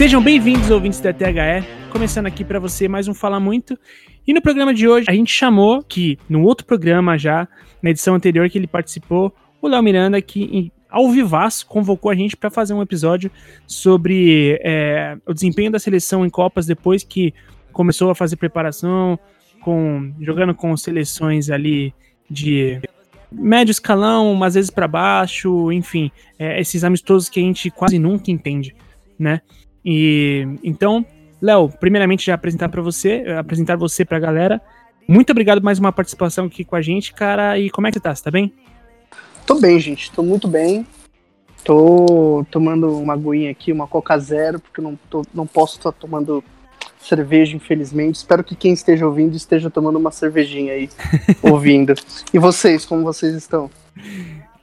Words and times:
Sejam 0.00 0.22
bem-vindos, 0.22 0.70
ouvintes 0.70 0.98
da 0.98 1.12
THE. 1.12 1.62
Começando 1.92 2.24
aqui 2.24 2.42
para 2.42 2.58
você 2.58 2.88
mais 2.88 3.06
um 3.06 3.12
Fala 3.12 3.38
Muito. 3.38 3.78
E 4.26 4.32
no 4.32 4.40
programa 4.40 4.72
de 4.72 4.88
hoje, 4.88 5.04
a 5.06 5.12
gente 5.12 5.30
chamou, 5.30 5.82
que 5.82 6.18
no 6.26 6.42
outro 6.42 6.64
programa 6.64 7.18
já, 7.18 7.46
na 7.82 7.90
edição 7.90 8.14
anterior 8.14 8.48
que 8.48 8.56
ele 8.56 8.66
participou, 8.66 9.30
o 9.60 9.68
Léo 9.68 9.82
Miranda, 9.82 10.22
que 10.22 10.72
ao 10.88 11.10
vivaço 11.10 11.66
convocou 11.66 12.10
a 12.10 12.14
gente 12.14 12.34
para 12.34 12.48
fazer 12.48 12.72
um 12.72 12.80
episódio 12.80 13.30
sobre 13.66 14.58
é, 14.64 15.18
o 15.26 15.34
desempenho 15.34 15.70
da 15.70 15.78
seleção 15.78 16.24
em 16.24 16.30
Copas 16.30 16.64
depois 16.64 17.04
que 17.04 17.34
começou 17.70 18.10
a 18.10 18.14
fazer 18.14 18.36
preparação, 18.36 19.18
com 19.60 20.14
jogando 20.18 20.54
com 20.54 20.74
seleções 20.78 21.50
ali 21.50 21.92
de 22.30 22.80
médio 23.30 23.70
escalão, 23.70 24.42
às 24.42 24.54
vezes 24.54 24.70
para 24.70 24.88
baixo, 24.88 25.70
enfim, 25.70 26.10
é, 26.38 26.58
esses 26.58 26.84
amistosos 26.84 27.28
que 27.28 27.38
a 27.38 27.42
gente 27.42 27.70
quase 27.70 27.98
nunca 27.98 28.30
entende, 28.30 28.74
né? 29.18 29.42
E 29.84 30.46
então, 30.62 31.04
Léo, 31.40 31.68
primeiramente 31.68 32.26
já 32.26 32.34
apresentar 32.34 32.68
para 32.68 32.82
você, 32.82 33.24
apresentar 33.38 33.76
você 33.76 34.04
para 34.04 34.16
a 34.16 34.20
galera. 34.20 34.60
Muito 35.08 35.30
obrigado 35.30 35.62
mais 35.62 35.78
uma 35.78 35.92
participação 35.92 36.46
aqui 36.46 36.64
com 36.64 36.76
a 36.76 36.82
gente, 36.82 37.12
cara. 37.12 37.58
E 37.58 37.70
como 37.70 37.86
é 37.86 37.90
que 37.90 37.98
você 37.98 38.00
tá? 38.00 38.14
Você 38.14 38.22
tá 38.22 38.30
bem? 38.30 38.52
Tô 39.46 39.58
bem, 39.58 39.80
gente. 39.80 40.10
Tô 40.12 40.22
muito 40.22 40.46
bem. 40.46 40.86
Tô 41.64 42.44
tomando 42.50 42.96
uma 42.96 43.14
aguinha 43.14 43.50
aqui, 43.50 43.72
uma 43.72 43.86
Coca 43.86 44.16
Zero, 44.18 44.60
porque 44.60 44.80
não, 44.80 44.98
tô, 45.10 45.22
não 45.34 45.46
posso 45.46 45.76
estar 45.76 45.92
tomando 45.92 46.42
cerveja, 47.00 47.56
infelizmente. 47.56 48.16
Espero 48.16 48.44
que 48.44 48.54
quem 48.54 48.72
esteja 48.72 49.06
ouvindo 49.06 49.36
esteja 49.36 49.68
tomando 49.68 49.98
uma 49.98 50.10
cervejinha 50.10 50.72
aí, 50.72 50.88
ouvindo. 51.42 51.94
E 52.32 52.38
vocês, 52.38 52.84
como 52.84 53.02
vocês 53.02 53.34
estão? 53.34 53.70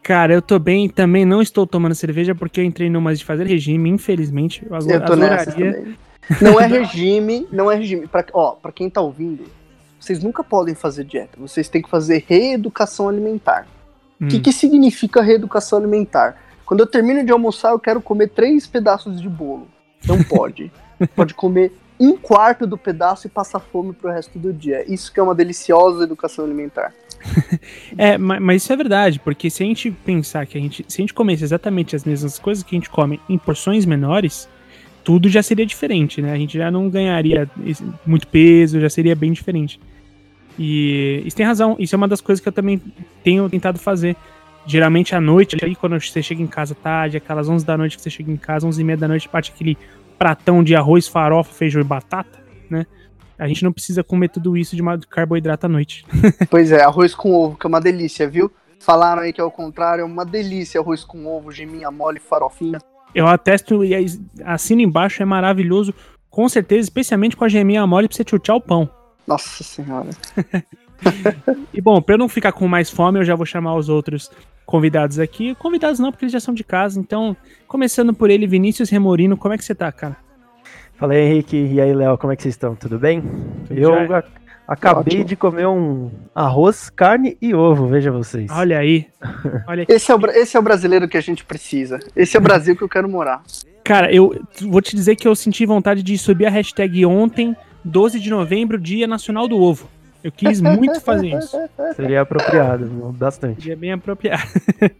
Cara, 0.07 0.33
eu 0.33 0.41
tô 0.41 0.57
bem, 0.57 0.87
também 0.87 1.25
não 1.25 1.41
estou 1.41 1.67
tomando 1.67 1.93
cerveja 1.93 2.33
porque 2.33 2.61
eu 2.61 2.63
entrei 2.63 2.89
numa 2.89 3.13
de 3.13 3.25
fazer 3.25 3.45
regime, 3.45 3.89
infelizmente. 3.89 4.65
Eu, 4.65 4.77
eu 4.89 5.03
tô 5.05 5.17
nessa 5.17 5.51
também. 5.51 5.97
Não 6.41 6.57
é 6.61 6.65
regime, 6.65 7.45
não 7.51 7.69
é 7.69 7.75
regime. 7.75 8.07
Pra, 8.07 8.23
ó, 8.31 8.51
pra 8.51 8.71
quem 8.71 8.89
tá 8.89 9.01
ouvindo, 9.01 9.43
vocês 9.99 10.23
nunca 10.23 10.45
podem 10.45 10.73
fazer 10.73 11.03
dieta. 11.03 11.37
Vocês 11.37 11.67
têm 11.67 11.81
que 11.81 11.89
fazer 11.89 12.23
reeducação 12.25 13.09
alimentar. 13.09 13.67
O 14.17 14.23
hum. 14.23 14.27
que, 14.29 14.39
que 14.39 14.53
significa 14.53 15.21
reeducação 15.21 15.77
alimentar? 15.77 16.41
Quando 16.65 16.79
eu 16.79 16.87
termino 16.87 17.21
de 17.21 17.33
almoçar, 17.33 17.71
eu 17.71 17.79
quero 17.79 18.01
comer 18.01 18.29
três 18.29 18.65
pedaços 18.65 19.21
de 19.21 19.27
bolo. 19.27 19.67
Não 20.05 20.23
pode. 20.23 20.71
pode 21.17 21.33
comer 21.33 21.73
um 21.99 22.15
quarto 22.15 22.65
do 22.65 22.77
pedaço 22.77 23.27
e 23.27 23.29
passa 23.29 23.59
fome 23.59 23.91
pro 23.91 24.09
resto 24.09 24.39
do 24.39 24.53
dia. 24.53 24.89
Isso 24.89 25.11
que 25.11 25.19
é 25.19 25.23
uma 25.23 25.35
deliciosa 25.35 26.05
educação 26.05 26.45
alimentar. 26.45 26.93
é, 27.97 28.17
mas, 28.17 28.41
mas, 28.41 28.63
isso 28.63 28.73
é 28.73 28.75
verdade, 28.75 29.19
porque 29.19 29.49
se 29.49 29.63
a 29.63 29.65
gente 29.65 29.91
pensar 29.91 30.45
que 30.45 30.57
a 30.57 30.61
gente, 30.61 30.85
se 30.87 31.01
a 31.01 31.03
gente 31.03 31.13
comesse 31.13 31.43
exatamente 31.43 31.95
as 31.95 32.03
mesmas 32.03 32.39
coisas 32.39 32.63
que 32.63 32.75
a 32.75 32.77
gente 32.77 32.89
come 32.89 33.19
em 33.27 33.37
porções 33.37 33.85
menores, 33.85 34.47
tudo 35.03 35.29
já 35.29 35.41
seria 35.41 35.65
diferente, 35.65 36.21
né? 36.21 36.33
A 36.33 36.37
gente 36.37 36.57
já 36.57 36.69
não 36.69 36.89
ganharia 36.89 37.49
muito 38.05 38.27
peso, 38.27 38.79
já 38.79 38.89
seria 38.89 39.15
bem 39.15 39.31
diferente. 39.31 39.79
E 40.59 41.21
isso 41.25 41.37
tem 41.37 41.45
razão, 41.45 41.75
isso 41.79 41.95
é 41.95 41.97
uma 41.97 42.07
das 42.07 42.19
coisas 42.19 42.41
que 42.41 42.47
eu 42.49 42.53
também 42.53 42.81
tenho 43.23 43.49
tentado 43.49 43.79
fazer. 43.79 44.15
Geralmente 44.65 45.15
à 45.15 45.21
noite, 45.21 45.55
aí 45.63 45.75
quando 45.75 45.97
você 45.97 46.21
chega 46.21 46.41
em 46.41 46.47
casa 46.47 46.75
tarde, 46.75 47.15
aquelas 47.15 47.47
11 47.47 47.65
da 47.65 47.77
noite 47.77 47.95
que 47.95 48.03
você 48.03 48.09
chega 48.09 48.29
em 48.29 48.35
casa, 48.35 48.67
11 48.67 48.81
e 48.81 48.83
meia 48.83 48.97
da 48.97 49.07
noite, 49.07 49.29
bate 49.31 49.51
aquele 49.55 49.77
pratão 50.19 50.61
de 50.61 50.75
arroz, 50.75 51.07
farofa, 51.07 51.53
feijão 51.53 51.79
e 51.79 51.85
batata, 51.85 52.43
né? 52.69 52.85
A 53.37 53.47
gente 53.47 53.63
não 53.63 53.71
precisa 53.71 54.03
comer 54.03 54.29
tudo 54.29 54.57
isso 54.57 54.75
de 54.75 54.83
carboidrato 55.09 55.65
à 55.65 55.69
noite. 55.69 56.05
pois 56.49 56.71
é, 56.71 56.83
arroz 56.83 57.13
com 57.13 57.33
ovo, 57.33 57.57
que 57.57 57.65
é 57.65 57.69
uma 57.69 57.81
delícia, 57.81 58.27
viu? 58.27 58.51
Falaram 58.79 59.21
aí 59.21 59.33
que 59.33 59.41
é 59.41 59.43
o 59.43 59.51
contrário, 59.51 60.01
é 60.01 60.05
uma 60.05 60.25
delícia 60.25 60.79
arroz 60.79 61.03
com 61.03 61.25
ovo, 61.25 61.51
geminha 61.51 61.91
mole, 61.91 62.19
farofinha. 62.19 62.79
Eu 63.13 63.27
atesto 63.27 63.83
e 63.83 63.93
assino 64.43 64.81
embaixo, 64.81 65.21
é 65.21 65.25
maravilhoso. 65.25 65.93
Com 66.29 66.47
certeza, 66.47 66.81
especialmente 66.81 67.35
com 67.35 67.43
a 67.43 67.49
geminha 67.49 67.85
mole 67.87 68.07
pra 68.07 68.15
você 68.15 68.23
chuchar 68.27 68.55
o 68.55 68.61
pão. 68.61 68.89
Nossa 69.25 69.63
senhora. 69.63 70.09
e 71.73 71.81
bom, 71.81 72.01
pra 72.01 72.15
eu 72.15 72.19
não 72.19 72.29
ficar 72.29 72.51
com 72.51 72.67
mais 72.67 72.89
fome, 72.89 73.19
eu 73.19 73.25
já 73.25 73.35
vou 73.35 73.45
chamar 73.45 73.75
os 73.75 73.89
outros 73.89 74.29
convidados 74.65 75.19
aqui. 75.19 75.55
Convidados 75.55 75.99
não, 75.99 76.11
porque 76.11 76.25
eles 76.25 76.33
já 76.33 76.39
são 76.39 76.53
de 76.53 76.63
casa. 76.63 76.99
Então, 76.99 77.35
começando 77.67 78.13
por 78.13 78.29
ele, 78.29 78.45
Vinícius 78.45 78.89
Remorino, 78.89 79.37
como 79.37 79.53
é 79.53 79.57
que 79.57 79.65
você 79.65 79.73
tá, 79.73 79.91
cara? 79.91 80.17
Fala 80.97 81.13
aí, 81.13 81.19
Henrique. 81.19 81.55
E 81.55 81.79
aí, 81.79 81.93
Léo, 81.93 82.17
como 82.17 82.33
é 82.33 82.35
que 82.35 82.41
vocês 82.41 82.55
estão? 82.55 82.75
Tudo 82.75 82.97
bem? 82.97 83.23
Eu 83.69 83.93
a, 84.15 84.23
acabei 84.67 85.17
Ótimo. 85.17 85.25
de 85.25 85.35
comer 85.35 85.67
um 85.67 86.09
arroz, 86.33 86.89
carne 86.89 87.37
e 87.39 87.53
ovo, 87.53 87.85
veja 87.85 88.11
vocês. 88.11 88.49
Olha 88.51 88.79
aí. 88.79 89.05
Olha 89.67 89.85
esse, 89.87 90.11
é 90.11 90.15
o, 90.15 90.25
esse 90.31 90.57
é 90.57 90.59
o 90.59 90.63
brasileiro 90.63 91.07
que 91.07 91.15
a 91.15 91.21
gente 91.21 91.45
precisa. 91.45 91.99
Esse 92.15 92.35
é 92.35 92.39
o 92.39 92.43
Brasil 92.43 92.75
que 92.75 92.81
eu 92.81 92.89
quero 92.89 93.07
morar. 93.07 93.43
Cara, 93.83 94.11
eu 94.11 94.43
vou 94.61 94.81
te 94.81 94.95
dizer 94.95 95.15
que 95.15 95.27
eu 95.27 95.35
senti 95.35 95.67
vontade 95.67 96.01
de 96.01 96.17
subir 96.17 96.47
a 96.47 96.49
hashtag 96.49 97.05
ontem, 97.05 97.55
12 97.83 98.19
de 98.19 98.31
novembro, 98.31 98.79
Dia 98.79 99.05
Nacional 99.05 99.47
do 99.47 99.61
Ovo. 99.61 99.87
Eu 100.23 100.31
quis 100.31 100.59
muito 100.59 100.99
fazer 100.99 101.27
isso. 101.27 101.55
Seria 101.95 102.21
apropriado, 102.21 102.87
bastante. 103.15 103.61
Seria 103.61 103.77
bem 103.77 103.91
apropriado. 103.91 104.49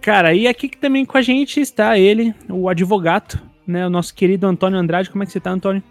Cara, 0.00 0.32
e 0.32 0.46
aqui 0.46 0.68
também 0.68 1.04
com 1.04 1.18
a 1.18 1.22
gente 1.22 1.60
está 1.60 1.98
ele, 1.98 2.32
o 2.48 2.68
advogado, 2.68 3.40
né? 3.66 3.86
O 3.86 3.90
nosso 3.90 4.14
querido 4.14 4.46
Antônio 4.46 4.78
Andrade. 4.78 5.10
Como 5.10 5.22
é 5.22 5.26
que 5.26 5.32
você 5.32 5.40
tá, 5.40 5.50
Antônio? 5.50 5.82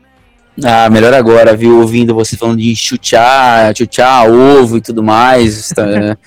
Ah, 0.63 0.89
melhor 0.89 1.13
agora, 1.13 1.55
viu? 1.55 1.79
Ouvindo 1.79 2.13
você 2.13 2.37
falando 2.37 2.59
de 2.59 2.75
chutear, 2.75 3.75
chutear 3.75 4.29
ovo 4.29 4.77
e 4.77 4.81
tudo 4.81 5.01
mais. 5.01 5.69
Tá, 5.69 5.83
é, 5.89 6.17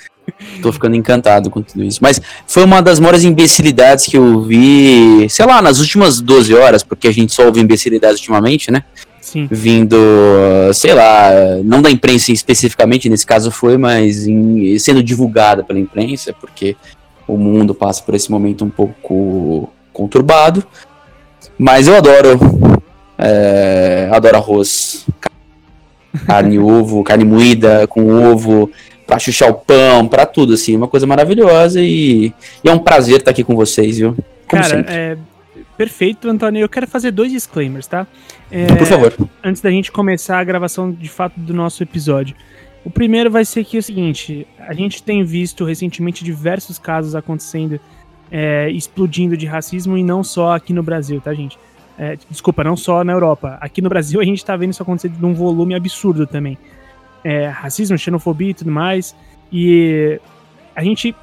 tô 0.61 0.73
ficando 0.73 0.97
encantado 0.97 1.51
com 1.51 1.63
tudo 1.63 1.85
isso. 1.85 2.01
Mas 2.03 2.21
foi 2.47 2.65
uma 2.65 2.83
das 2.83 2.99
maiores 2.99 3.23
imbecilidades 3.23 4.07
que 4.07 4.17
eu 4.17 4.43
vi, 4.43 5.29
sei 5.29 5.47
lá, 5.47 5.63
nas 5.63 5.79
últimas 5.79 6.21
12 6.21 6.55
horas, 6.55 6.83
porque 6.83 7.07
a 7.07 7.13
gente 7.13 7.33
só 7.33 7.47
ouve 7.47 7.61
imbecilidades 7.61 8.19
ultimamente, 8.19 8.71
né? 8.71 8.83
Sim. 9.27 9.49
vindo, 9.51 9.97
sei 10.73 10.95
lá, 10.95 11.31
não 11.65 11.83
da 11.83 11.91
imprensa 11.91 12.31
especificamente, 12.31 13.09
nesse 13.09 13.27
caso 13.27 13.51
foi, 13.51 13.77
mas 13.77 14.25
em, 14.25 14.79
sendo 14.79 15.03
divulgada 15.03 15.65
pela 15.65 15.81
imprensa, 15.81 16.33
porque 16.33 16.77
o 17.27 17.37
mundo 17.37 17.75
passa 17.75 18.05
por 18.05 18.15
esse 18.15 18.31
momento 18.31 18.65
um 18.65 18.71
pouco 18.71 19.69
conturbado. 19.93 20.65
Mas 21.59 21.89
eu 21.89 21.97
adoro, 21.97 22.39
é, 23.19 24.09
adoro 24.13 24.37
arroz, 24.37 25.07
carne, 26.27 26.59
ovo, 26.59 27.03
carne 27.03 27.25
moída 27.25 27.87
com 27.87 28.07
ovo, 28.09 28.71
pra 29.07 29.19
chuchar 29.19 29.51
o 29.51 29.55
pão, 29.55 30.07
pra 30.07 30.27
tudo, 30.27 30.55
assim, 30.55 30.77
uma 30.77 30.89
coisa 30.89 31.07
maravilhosa 31.07 31.81
e, 31.81 32.33
e 32.63 32.69
é 32.69 32.73
um 32.73 32.79
prazer 32.79 33.19
estar 33.19 33.31
aqui 33.31 33.45
com 33.45 33.55
vocês, 33.57 33.99
viu? 33.99 34.17
Como 34.47 34.63
Cara, 34.63 34.77
sempre. 34.77 34.95
é 34.95 35.17
perfeito, 35.77 36.29
Antônio. 36.29 36.61
Eu 36.61 36.69
quero 36.69 36.87
fazer 36.87 37.11
dois 37.11 37.31
disclaimers, 37.31 37.87
tá? 37.87 38.07
É, 38.51 38.67
Por 38.67 38.87
favor. 38.87 39.15
Antes 39.43 39.61
da 39.61 39.71
gente 39.71 39.93
começar 39.93 40.39
a 40.39 40.45
gravação 40.45 40.91
de 40.91 41.09
fato 41.09 41.39
do 41.39 41.55
nosso 41.55 41.83
episódio. 41.83 42.35
O 42.85 42.91
primeiro 42.91 43.31
vai 43.31 43.45
ser 43.45 43.65
que 43.65 43.77
é 43.77 43.81
o 43.81 43.83
seguinte: 43.83 44.47
a 44.59 44.73
gente 44.73 45.03
tem 45.03 45.25
visto 45.25 45.65
recentemente 45.65 46.25
diversos 46.25 46.79
casos 46.79 47.15
acontecendo, 47.15 47.81
é, 48.31 48.71
explodindo 48.71 49.37
de 49.37 49.47
racismo, 49.47 49.97
e 49.97 50.03
não 50.03 50.23
só 50.25 50.55
aqui 50.55 50.73
no 50.73 50.83
Brasil, 50.83 51.21
tá, 51.21 51.33
gente? 51.35 51.59
É, 51.99 52.17
desculpa, 52.31 52.63
não 52.63 52.77
só 52.77 53.03
na 53.03 53.13
Europa. 53.13 53.57
Aqui 53.61 53.81
no 53.81 53.89
Brasil 53.89 54.21
a 54.21 54.25
gente 54.25 54.45
tá 54.45 54.57
vendo 54.57 54.73
isso 54.73 54.83
acontecer 54.83 55.11
num 55.19 55.35
volume 55.35 55.75
absurdo 55.75 56.27
também. 56.27 56.59
É, 57.25 57.49
racismo, 57.49 57.97
xenofobia 57.99 58.51
e 58.51 58.55
tudo 58.55 58.71
mais. 58.71 59.17
E 59.51 60.21
a 60.75 60.83
gente 60.83 61.15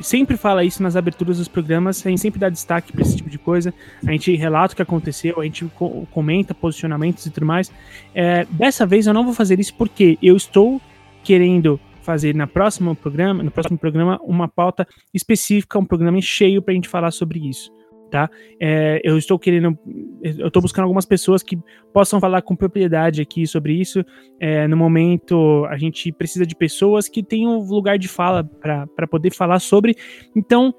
sempre 0.00 0.36
fala 0.36 0.64
isso 0.64 0.82
nas 0.82 0.96
aberturas 0.96 1.38
dos 1.38 1.48
programas, 1.48 2.04
a 2.04 2.10
gente 2.10 2.20
sempre 2.20 2.40
dá 2.40 2.48
destaque 2.48 2.92
para 2.92 3.02
esse 3.02 3.16
tipo 3.16 3.30
de 3.30 3.38
coisa, 3.38 3.72
a 4.04 4.10
gente 4.10 4.34
relata 4.34 4.72
o 4.72 4.76
que 4.76 4.82
aconteceu, 4.82 5.40
a 5.40 5.44
gente 5.44 5.64
co 5.66 6.06
comenta 6.10 6.54
posicionamentos 6.54 7.26
e 7.26 7.30
tudo 7.30 7.46
mais. 7.46 7.70
É, 8.14 8.46
dessa 8.50 8.84
vez 8.86 9.06
eu 9.06 9.14
não 9.14 9.24
vou 9.24 9.34
fazer 9.34 9.60
isso 9.60 9.74
porque 9.74 10.18
eu 10.22 10.36
estou 10.36 10.80
querendo 11.22 11.78
fazer 12.04 12.34
na 12.34 12.46
próxima 12.46 12.94
programa, 12.94 13.42
no 13.42 13.50
próximo 13.50 13.78
programa 13.78 14.20
uma 14.22 14.46
pauta 14.46 14.86
específica, 15.12 15.78
um 15.78 15.84
programa 15.84 16.20
cheio 16.20 16.62
para 16.62 16.72
a 16.72 16.74
gente 16.74 16.88
falar 16.88 17.10
sobre 17.10 17.48
isso 17.48 17.72
tá? 18.14 18.30
É, 18.60 19.00
eu 19.02 19.18
estou 19.18 19.36
querendo, 19.36 19.76
eu 20.22 20.46
estou 20.46 20.62
buscando 20.62 20.84
algumas 20.84 21.04
pessoas 21.04 21.42
que 21.42 21.58
possam 21.92 22.20
falar 22.20 22.42
com 22.42 22.54
propriedade 22.54 23.20
aqui 23.20 23.44
sobre 23.44 23.72
isso. 23.72 24.04
É, 24.38 24.68
no 24.68 24.76
momento, 24.76 25.66
a 25.68 25.76
gente 25.76 26.12
precisa 26.12 26.46
de 26.46 26.54
pessoas 26.54 27.08
que 27.08 27.24
tenham 27.24 27.58
lugar 27.58 27.98
de 27.98 28.06
fala 28.06 28.44
para 28.44 29.08
poder 29.08 29.32
falar 29.32 29.58
sobre. 29.58 29.96
Então, 30.36 30.72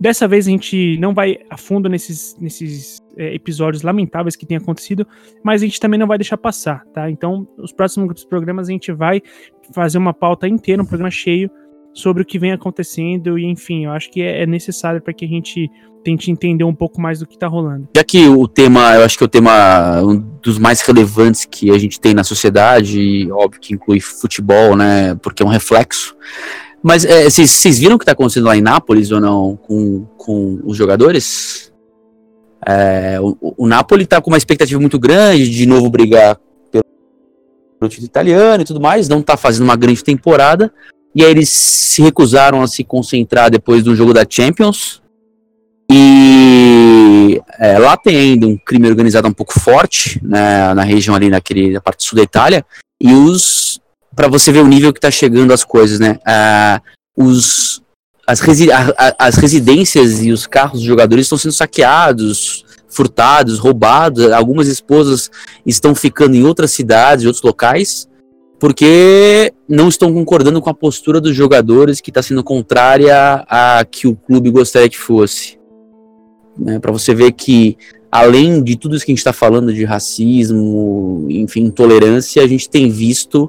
dessa 0.00 0.28
vez 0.28 0.46
a 0.46 0.50
gente 0.50 0.98
não 0.98 1.12
vai 1.14 1.38
a 1.50 1.56
fundo 1.56 1.88
nesses, 1.88 2.36
nesses 2.40 3.02
é, 3.16 3.34
episódios 3.34 3.82
lamentáveis 3.82 4.36
que 4.36 4.46
têm 4.46 4.56
acontecido, 4.56 5.06
mas 5.42 5.62
a 5.62 5.64
gente 5.64 5.80
também 5.80 5.98
não 5.98 6.06
vai 6.06 6.18
deixar 6.18 6.36
passar, 6.36 6.84
tá? 6.94 7.10
Então, 7.10 7.46
os 7.58 7.72
próximos 7.72 8.24
programas 8.24 8.68
a 8.68 8.72
gente 8.72 8.92
vai 8.92 9.20
fazer 9.72 9.98
uma 9.98 10.14
pauta 10.14 10.46
inteira, 10.48 10.82
um 10.82 10.86
programa 10.86 11.10
cheio 11.10 11.50
sobre 11.92 12.22
o 12.22 12.26
que 12.26 12.38
vem 12.38 12.52
acontecendo 12.52 13.38
e 13.38 13.44
enfim, 13.44 13.86
eu 13.86 13.90
acho 13.90 14.10
que 14.10 14.22
é, 14.22 14.42
é 14.42 14.46
necessário 14.46 15.00
para 15.00 15.12
que 15.12 15.24
a 15.24 15.28
gente 15.28 15.68
tente 16.04 16.30
entender 16.30 16.64
um 16.64 16.74
pouco 16.74 17.00
mais 17.00 17.18
do 17.18 17.26
que 17.26 17.36
tá 17.36 17.48
rolando. 17.48 17.88
Já 17.96 18.04
que 18.04 18.28
o 18.28 18.46
tema, 18.46 18.94
eu 18.94 19.04
acho 19.04 19.18
que 19.18 19.24
é 19.24 19.26
o 19.26 19.28
tema 19.28 20.00
um 20.02 20.16
dos 20.42 20.58
mais 20.58 20.80
relevantes 20.80 21.44
que 21.44 21.70
a 21.70 21.78
gente 21.78 22.00
tem 22.00 22.14
na 22.14 22.24
sociedade, 22.24 23.00
e 23.00 23.32
óbvio 23.32 23.60
que 23.60 23.74
inclui 23.74 24.00
futebol, 24.00 24.76
né, 24.76 25.16
porque 25.16 25.42
é 25.42 25.46
um 25.46 25.50
reflexo. 25.50 26.16
Mas 26.82 27.04
é, 27.04 27.28
vocês 27.28 27.78
viram 27.78 27.96
o 27.96 27.98
que 27.98 28.04
tá 28.04 28.12
acontecendo 28.12 28.46
lá 28.46 28.56
em 28.56 28.60
Nápoles 28.60 29.10
ou 29.10 29.20
não 29.20 29.56
com, 29.56 30.06
com 30.16 30.60
os 30.64 30.76
jogadores? 30.76 31.72
É, 32.66 33.18
o, 33.20 33.36
o 33.56 33.66
Napoli 33.66 34.04
está 34.04 34.20
com 34.20 34.30
uma 34.30 34.36
expectativa 34.36 34.80
muito 34.80 34.98
grande 34.98 35.44
de, 35.44 35.56
de 35.56 35.66
novo 35.66 35.90
brigar 35.90 36.38
pelo, 36.70 36.84
pelo 37.78 37.88
título 37.88 38.06
italiano 38.06 38.62
e 38.62 38.66
tudo 38.66 38.80
mais, 38.80 39.08
não 39.08 39.20
está 39.20 39.36
fazendo 39.36 39.64
uma 39.64 39.76
grande 39.76 40.02
temporada, 40.02 40.72
e 41.14 41.24
aí 41.24 41.30
eles 41.30 41.48
se 41.48 42.02
recusaram 42.02 42.62
a 42.62 42.68
se 42.68 42.84
concentrar 42.84 43.50
depois 43.50 43.82
do 43.82 43.94
jogo 43.96 44.12
da 44.12 44.24
Champions. 44.28 45.02
E 45.90 47.40
é, 47.58 47.78
lá 47.78 47.96
tem 47.96 48.16
ainda 48.16 48.46
um 48.46 48.56
crime 48.56 48.88
organizado 48.88 49.26
um 49.26 49.32
pouco 49.32 49.58
forte, 49.58 50.20
né, 50.22 50.74
na 50.74 50.82
região 50.82 51.16
ali, 51.16 51.30
naquele, 51.30 51.72
na 51.72 51.80
parte 51.80 52.04
sul 52.04 52.16
da 52.16 52.22
Itália. 52.22 52.64
E 53.00 53.12
os. 53.12 53.77
Para 54.18 54.26
você 54.26 54.50
ver 54.50 54.62
o 54.62 54.66
nível 54.66 54.92
que 54.92 54.98
tá 54.98 55.12
chegando 55.12 55.52
as 55.52 55.62
coisas, 55.62 56.00
né? 56.00 56.18
Uh, 56.26 57.24
os, 57.24 57.80
as, 58.26 58.40
resi 58.40 58.68
a, 58.68 58.92
a, 58.98 59.26
as 59.28 59.36
residências 59.36 60.20
e 60.24 60.32
os 60.32 60.44
carros 60.44 60.80
dos 60.80 60.88
jogadores 60.88 61.26
estão 61.26 61.38
sendo 61.38 61.52
saqueados, 61.52 62.64
furtados, 62.88 63.60
roubados. 63.60 64.32
Algumas 64.32 64.66
esposas 64.66 65.30
estão 65.64 65.94
ficando 65.94 66.34
em 66.34 66.42
outras 66.42 66.72
cidades, 66.72 67.22
em 67.22 67.28
outros 67.28 67.44
locais 67.44 68.08
porque 68.58 69.54
não 69.68 69.88
estão 69.88 70.12
concordando 70.12 70.60
com 70.60 70.68
a 70.68 70.74
postura 70.74 71.20
dos 71.20 71.32
jogadores 71.32 72.00
que 72.00 72.10
está 72.10 72.20
sendo 72.20 72.42
contrária 72.42 73.44
a 73.48 73.86
que 73.88 74.08
o 74.08 74.16
clube 74.16 74.50
gostaria 74.50 74.88
que 74.88 74.98
fosse. 74.98 75.60
Né, 76.58 76.80
Para 76.80 76.90
você 76.90 77.14
ver 77.14 77.30
que, 77.30 77.78
além 78.10 78.60
de 78.60 78.74
tudo 78.74 78.96
isso 78.96 79.06
que 79.06 79.12
a 79.12 79.14
gente 79.14 79.20
está 79.20 79.32
falando 79.32 79.72
de 79.72 79.84
racismo, 79.84 81.24
enfim, 81.30 81.66
intolerância, 81.66 82.42
a 82.42 82.48
gente 82.48 82.68
tem 82.68 82.90
visto 82.90 83.48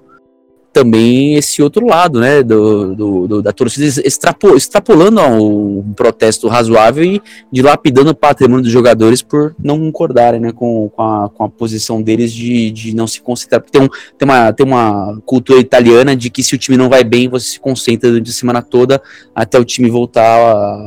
também 0.80 1.36
esse 1.36 1.62
outro 1.62 1.86
lado, 1.86 2.22
né, 2.22 2.42
do, 2.42 2.96
do, 2.96 3.28
do 3.28 3.42
da 3.42 3.52
torcida 3.52 3.86
extrapo, 4.06 4.56
extrapolando 4.56 5.20
um 5.22 5.94
protesto 5.94 6.48
razoável 6.48 7.04
e 7.04 7.22
dilapidando 7.52 8.12
o 8.12 8.16
patrimônio 8.16 8.64
dos 8.64 8.72
jogadores 8.72 9.22
por 9.22 9.54
não 9.62 9.78
concordarem, 9.78 10.40
né, 10.40 10.54
com, 10.54 10.90
com, 10.90 11.02
a, 11.02 11.30
com 11.30 11.44
a 11.44 11.50
posição 11.50 12.02
deles 12.02 12.32
de, 12.32 12.72
de 12.72 12.96
não 12.96 13.08
se 13.08 13.22
concentrar, 13.22 13.60
porque 13.60 13.78
tem, 13.78 13.86
um, 13.86 13.90
tem, 14.18 14.26
uma, 14.26 14.54
tem 14.54 14.66
uma 14.66 15.22
cultura 15.26 15.60
italiana 15.60 16.16
de 16.16 16.30
que 16.30 16.42
se 16.42 16.56
o 16.56 16.58
time 16.58 16.78
não 16.78 16.88
vai 16.88 17.04
bem, 17.04 17.28
você 17.28 17.52
se 17.52 17.60
concentra 17.60 18.10
durante 18.10 18.30
a 18.30 18.34
semana 18.34 18.62
toda 18.62 19.02
até 19.36 19.60
o 19.60 19.66
time 19.66 19.90
voltar 19.90 20.40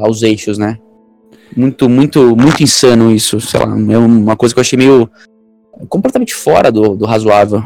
aos 0.03 0.23
eixos, 0.23 0.57
né. 0.57 0.79
Muito, 1.55 1.87
muito, 1.87 2.35
muito 2.35 2.63
insano 2.63 3.13
isso, 3.13 3.39
sei 3.43 3.61
lá, 3.61 3.67
é 3.67 3.99
uma 3.99 4.37
coisa 4.37 4.55
que 4.55 4.59
eu 4.59 4.63
achei 4.63 4.79
meio 4.79 5.11
completamente 5.87 6.35
fora 6.35 6.73
do, 6.73 6.97
do 6.97 7.05
razoável. 7.05 7.63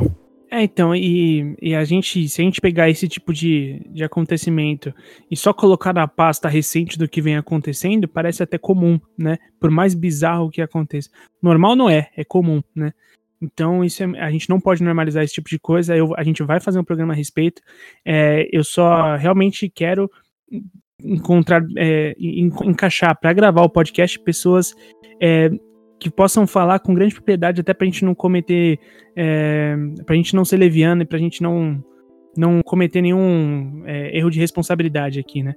É, 0.50 0.62
então, 0.62 0.94
e, 0.94 1.56
e 1.60 1.74
a 1.74 1.84
gente, 1.84 2.28
se 2.28 2.40
a 2.40 2.44
gente 2.44 2.60
pegar 2.60 2.88
esse 2.88 3.08
tipo 3.08 3.32
de, 3.32 3.82
de 3.90 4.04
acontecimento 4.04 4.94
e 5.28 5.36
só 5.36 5.52
colocar 5.52 5.92
na 5.92 6.06
pasta 6.06 6.48
recente 6.48 6.96
do 6.96 7.08
que 7.08 7.20
vem 7.20 7.36
acontecendo, 7.36 8.06
parece 8.06 8.42
até 8.42 8.56
comum, 8.56 9.00
né? 9.18 9.38
Por 9.58 9.70
mais 9.70 9.92
bizarro 9.92 10.50
que 10.50 10.62
aconteça. 10.62 11.10
Normal 11.42 11.74
não 11.74 11.90
é, 11.90 12.10
é 12.16 12.24
comum, 12.24 12.62
né? 12.74 12.92
Então, 13.42 13.84
isso 13.84 14.02
é, 14.02 14.20
a 14.20 14.30
gente 14.30 14.48
não 14.48 14.60
pode 14.60 14.82
normalizar 14.82 15.24
esse 15.24 15.34
tipo 15.34 15.48
de 15.48 15.58
coisa. 15.58 15.96
Eu, 15.96 16.14
a 16.16 16.22
gente 16.22 16.42
vai 16.44 16.60
fazer 16.60 16.78
um 16.78 16.84
programa 16.84 17.12
a 17.12 17.16
respeito. 17.16 17.60
É, 18.04 18.48
eu 18.52 18.62
só 18.62 19.16
realmente 19.16 19.68
quero 19.68 20.08
encontrar, 21.02 21.62
é, 21.76 22.14
encaixar 22.18 23.18
para 23.18 23.32
gravar 23.32 23.62
o 23.62 23.70
podcast 23.70 24.18
pessoas 24.20 24.74
é, 25.20 25.50
que 25.98 26.10
possam 26.10 26.46
falar 26.46 26.78
com 26.78 26.94
grande 26.94 27.14
propriedade, 27.14 27.60
até 27.60 27.72
pra 27.72 27.86
gente 27.86 28.04
não 28.04 28.14
cometer. 28.14 28.78
É, 29.14 29.76
pra 30.04 30.14
gente 30.14 30.34
não 30.34 30.44
ser 30.44 30.58
leviano 30.58 31.02
e 31.02 31.06
pra 31.06 31.18
gente 31.18 31.42
não, 31.42 31.82
não 32.36 32.62
cometer 32.62 33.00
nenhum 33.00 33.82
é, 33.86 34.16
erro 34.16 34.30
de 34.30 34.38
responsabilidade 34.38 35.18
aqui, 35.18 35.42
né? 35.42 35.54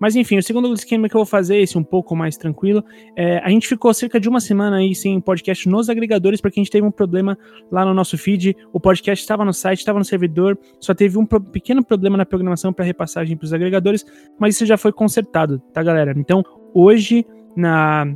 Mas 0.00 0.14
enfim, 0.14 0.38
o 0.38 0.42
segundo 0.42 0.72
esquema 0.72 1.08
que 1.08 1.16
eu 1.16 1.18
vou 1.18 1.26
fazer, 1.26 1.58
esse 1.58 1.76
um 1.76 1.82
pouco 1.82 2.14
mais 2.14 2.36
tranquilo, 2.36 2.84
é, 3.16 3.38
a 3.38 3.50
gente 3.50 3.66
ficou 3.66 3.92
cerca 3.92 4.20
de 4.20 4.28
uma 4.28 4.40
semana 4.40 4.76
aí 4.76 4.94
sem 4.94 5.20
podcast 5.20 5.68
nos 5.68 5.90
agregadores, 5.90 6.40
porque 6.40 6.60
a 6.60 6.62
gente 6.62 6.70
teve 6.70 6.86
um 6.86 6.90
problema 6.90 7.36
lá 7.70 7.84
no 7.84 7.92
nosso 7.92 8.16
feed. 8.16 8.56
O 8.72 8.78
podcast 8.78 9.22
estava 9.22 9.44
no 9.44 9.52
site, 9.52 9.80
estava 9.80 9.98
no 9.98 10.04
servidor, 10.04 10.56
só 10.80 10.94
teve 10.94 11.18
um 11.18 11.26
pro 11.26 11.40
pequeno 11.40 11.84
problema 11.84 12.16
na 12.16 12.24
programação 12.24 12.72
para 12.72 12.84
repassagem 12.84 13.36
para 13.36 13.44
os 13.44 13.52
agregadores, 13.52 14.04
mas 14.38 14.54
isso 14.54 14.64
já 14.64 14.76
foi 14.76 14.92
consertado, 14.92 15.58
tá, 15.72 15.82
galera? 15.82 16.14
Então, 16.16 16.44
hoje, 16.72 17.26
na 17.56 18.06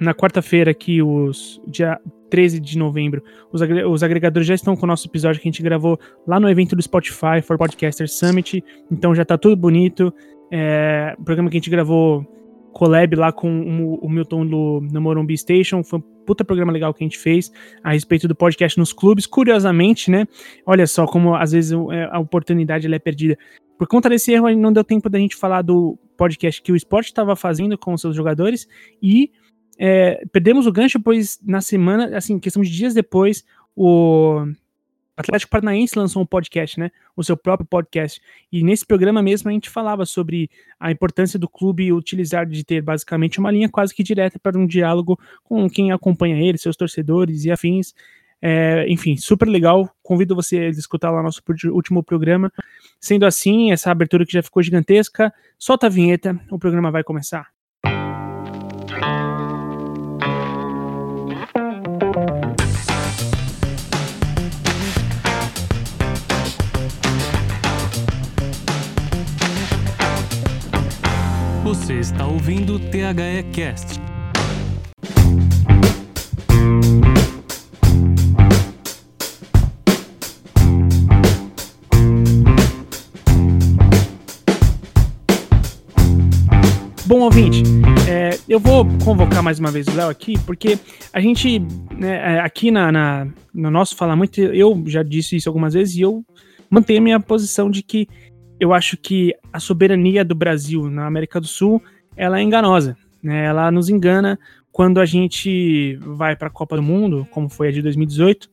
na 0.00 0.14
quarta-feira, 0.14 0.70
aqui, 0.70 1.02
os 1.02 1.60
dia 1.66 2.00
13 2.30 2.60
de 2.60 2.78
novembro, 2.78 3.22
os, 3.52 3.62
agre 3.62 3.84
os, 3.84 4.02
agregadores 4.02 4.46
já 4.46 4.54
estão 4.54 4.76
com 4.76 4.84
o 4.84 4.86
nosso 4.86 5.08
episódio 5.08 5.40
que 5.40 5.48
a 5.48 5.50
gente 5.50 5.62
gravou 5.62 5.98
lá 6.26 6.38
no 6.38 6.48
evento 6.48 6.76
do 6.76 6.82
Spotify 6.82 7.40
for 7.42 7.56
Podcaster 7.56 8.08
Summit. 8.08 8.62
Então 8.90 9.14
já 9.14 9.24
tá 9.24 9.38
tudo 9.38 9.56
bonito. 9.56 10.12
É, 10.50 11.16
programa 11.24 11.50
que 11.50 11.56
a 11.56 11.60
gente 11.60 11.70
gravou 11.70 12.26
collab 12.72 13.16
lá 13.16 13.32
com 13.32 13.98
o, 14.00 14.08
Milton 14.08 14.46
do, 14.46 14.80
no 14.92 15.00
Morumbi 15.00 15.36
Station. 15.36 15.82
Foi 15.82 15.98
um 15.98 16.02
puta 16.24 16.44
programa 16.44 16.72
legal 16.72 16.92
que 16.92 17.02
a 17.02 17.06
gente 17.06 17.18
fez 17.18 17.50
a 17.82 17.92
respeito 17.92 18.28
do 18.28 18.34
podcast 18.34 18.78
nos 18.78 18.92
clubes. 18.92 19.26
Curiosamente, 19.26 20.10
né? 20.10 20.26
Olha 20.64 20.86
só 20.86 21.06
como 21.06 21.34
às 21.34 21.52
vezes 21.52 21.72
é, 21.72 22.08
a 22.10 22.18
oportunidade 22.18 22.92
é 22.92 22.98
perdida. 22.98 23.38
Por 23.78 23.86
conta 23.86 24.08
desse 24.08 24.32
erro, 24.32 24.50
não 24.56 24.72
deu 24.72 24.84
tempo 24.84 25.08
da 25.08 25.18
gente 25.18 25.36
falar 25.36 25.62
do 25.62 25.98
podcast 26.16 26.60
que 26.60 26.72
o 26.72 26.76
esporte 26.76 27.06
estava 27.06 27.36
fazendo 27.36 27.78
com 27.78 27.94
os 27.94 28.00
seus 28.00 28.14
jogadores 28.14 28.68
e 29.00 29.30
é, 29.78 30.24
perdemos 30.32 30.66
o 30.66 30.72
gancho, 30.72 31.00
pois 31.00 31.38
na 31.44 31.60
semana, 31.60 32.16
assim, 32.16 32.38
questão 32.40 32.62
de 32.62 32.70
dias 32.70 32.92
depois, 32.92 33.44
o 33.76 34.44
Atlético 35.16 35.50
Paranaense 35.50 35.96
lançou 35.96 36.20
um 36.22 36.26
podcast, 36.26 36.80
né? 36.80 36.90
O 37.16 37.22
seu 37.22 37.36
próprio 37.36 37.66
podcast. 37.66 38.20
E 38.50 38.64
nesse 38.64 38.84
programa 38.84 39.22
mesmo 39.22 39.48
a 39.48 39.52
gente 39.52 39.70
falava 39.70 40.04
sobre 40.04 40.50
a 40.80 40.90
importância 40.90 41.38
do 41.38 41.48
clube 41.48 41.92
utilizar 41.92 42.44
de 42.44 42.64
ter 42.64 42.82
basicamente 42.82 43.38
uma 43.38 43.50
linha 43.52 43.68
quase 43.68 43.94
que 43.94 44.02
direta 44.02 44.38
para 44.38 44.58
um 44.58 44.66
diálogo 44.66 45.18
com 45.44 45.68
quem 45.70 45.92
acompanha 45.92 46.40
ele, 46.40 46.58
seus 46.58 46.76
torcedores 46.76 47.44
e 47.44 47.50
afins. 47.50 47.94
É, 48.40 48.84
enfim, 48.88 49.16
super 49.16 49.48
legal. 49.48 49.88
Convido 50.02 50.34
você 50.34 50.58
a 50.58 50.68
escutar 50.68 51.10
lá 51.10 51.22
nosso 51.22 51.42
último 51.72 52.02
programa. 52.02 52.52
Sendo 53.00 53.26
assim, 53.26 53.70
essa 53.70 53.90
abertura 53.90 54.26
que 54.26 54.32
já 54.32 54.42
ficou 54.42 54.62
gigantesca, 54.62 55.32
solta 55.56 55.86
a 55.86 55.90
vinheta, 55.90 56.38
o 56.50 56.58
programa 56.58 56.90
vai 56.90 57.04
começar. 57.04 57.57
Você 71.78 72.00
está 72.00 72.26
ouvindo 72.26 72.74
o 72.74 72.78
THE 72.78 73.42
Cast. 73.52 73.98
Bom, 87.06 87.20
ouvinte, 87.20 87.62
é, 88.06 88.38
eu 88.46 88.60
vou 88.60 88.84
convocar 89.02 89.42
mais 89.42 89.58
uma 89.58 89.70
vez 89.70 89.86
o 89.86 89.94
Léo 89.94 90.10
aqui, 90.10 90.38
porque 90.40 90.78
a 91.10 91.20
gente, 91.20 91.58
né, 91.96 92.36
é, 92.36 92.40
aqui 92.40 92.70
na, 92.70 92.92
na, 92.92 93.28
no 93.54 93.70
nosso 93.70 93.96
Falar 93.96 94.14
Muito, 94.14 94.38
eu 94.38 94.82
já 94.86 95.02
disse 95.02 95.36
isso 95.36 95.48
algumas 95.48 95.72
vezes 95.72 95.96
e 95.96 96.02
eu 96.02 96.22
mantenho 96.68 96.98
a 96.98 97.02
minha 97.02 97.20
posição 97.20 97.70
de 97.70 97.82
que 97.82 98.06
eu 98.60 98.74
acho 98.74 98.96
que 98.96 99.34
a 99.52 99.60
soberania 99.60 100.24
do 100.24 100.34
Brasil 100.34 100.90
na 100.90 101.06
América 101.06 101.40
do 101.40 101.46
Sul 101.46 101.82
ela 102.16 102.40
é 102.40 102.42
enganosa. 102.42 102.96
Né? 103.22 103.44
Ela 103.44 103.70
nos 103.70 103.88
engana 103.88 104.38
quando 104.72 105.00
a 105.00 105.06
gente 105.06 105.96
vai 105.96 106.36
para 106.36 106.48
a 106.48 106.50
Copa 106.50 106.76
do 106.76 106.82
Mundo, 106.82 107.26
como 107.30 107.48
foi 107.48 107.68
a 107.68 107.72
de 107.72 107.82
2018, 107.82 108.48